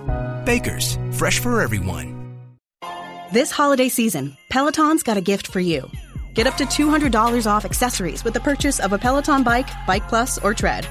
Baker's, 0.45 0.97
fresh 1.11 1.39
for 1.39 1.61
everyone. 1.61 2.19
This 3.31 3.51
holiday 3.51 3.89
season, 3.89 4.35
Peloton's 4.49 5.03
got 5.03 5.17
a 5.17 5.21
gift 5.21 5.47
for 5.47 5.59
you. 5.59 5.89
Get 6.33 6.47
up 6.47 6.57
to 6.57 6.65
$200 6.65 7.45
off 7.45 7.63
accessories 7.63 8.23
with 8.23 8.33
the 8.33 8.39
purchase 8.39 8.79
of 8.79 8.91
a 8.91 8.97
Peloton 8.97 9.43
bike, 9.43 9.69
Bike 9.85 10.07
Plus, 10.07 10.39
or 10.39 10.53
Tread. 10.53 10.87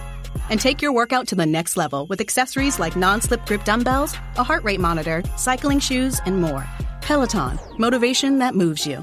And 0.49 0.61
take 0.61 0.81
your 0.81 0.93
workout 0.93 1.27
to 1.29 1.35
the 1.35 1.47
next 1.47 1.77
level 1.77 2.07
with 2.07 2.21
accessories 2.21 2.79
like 2.79 2.97
non 2.97 3.21
slip 3.21 3.45
grip 3.45 3.65
dumbbells, 3.65 4.15
a 4.37 4.45
heart 4.45 4.63
rate 4.63 4.81
monitor, 4.81 5.23
cycling 5.37 5.81
shoes, 5.81 6.21
and 6.27 6.41
more. 6.41 6.65
Peloton, 7.03 7.59
motivation 7.77 8.39
that 8.39 8.55
moves 8.55 8.87
you. 8.87 9.03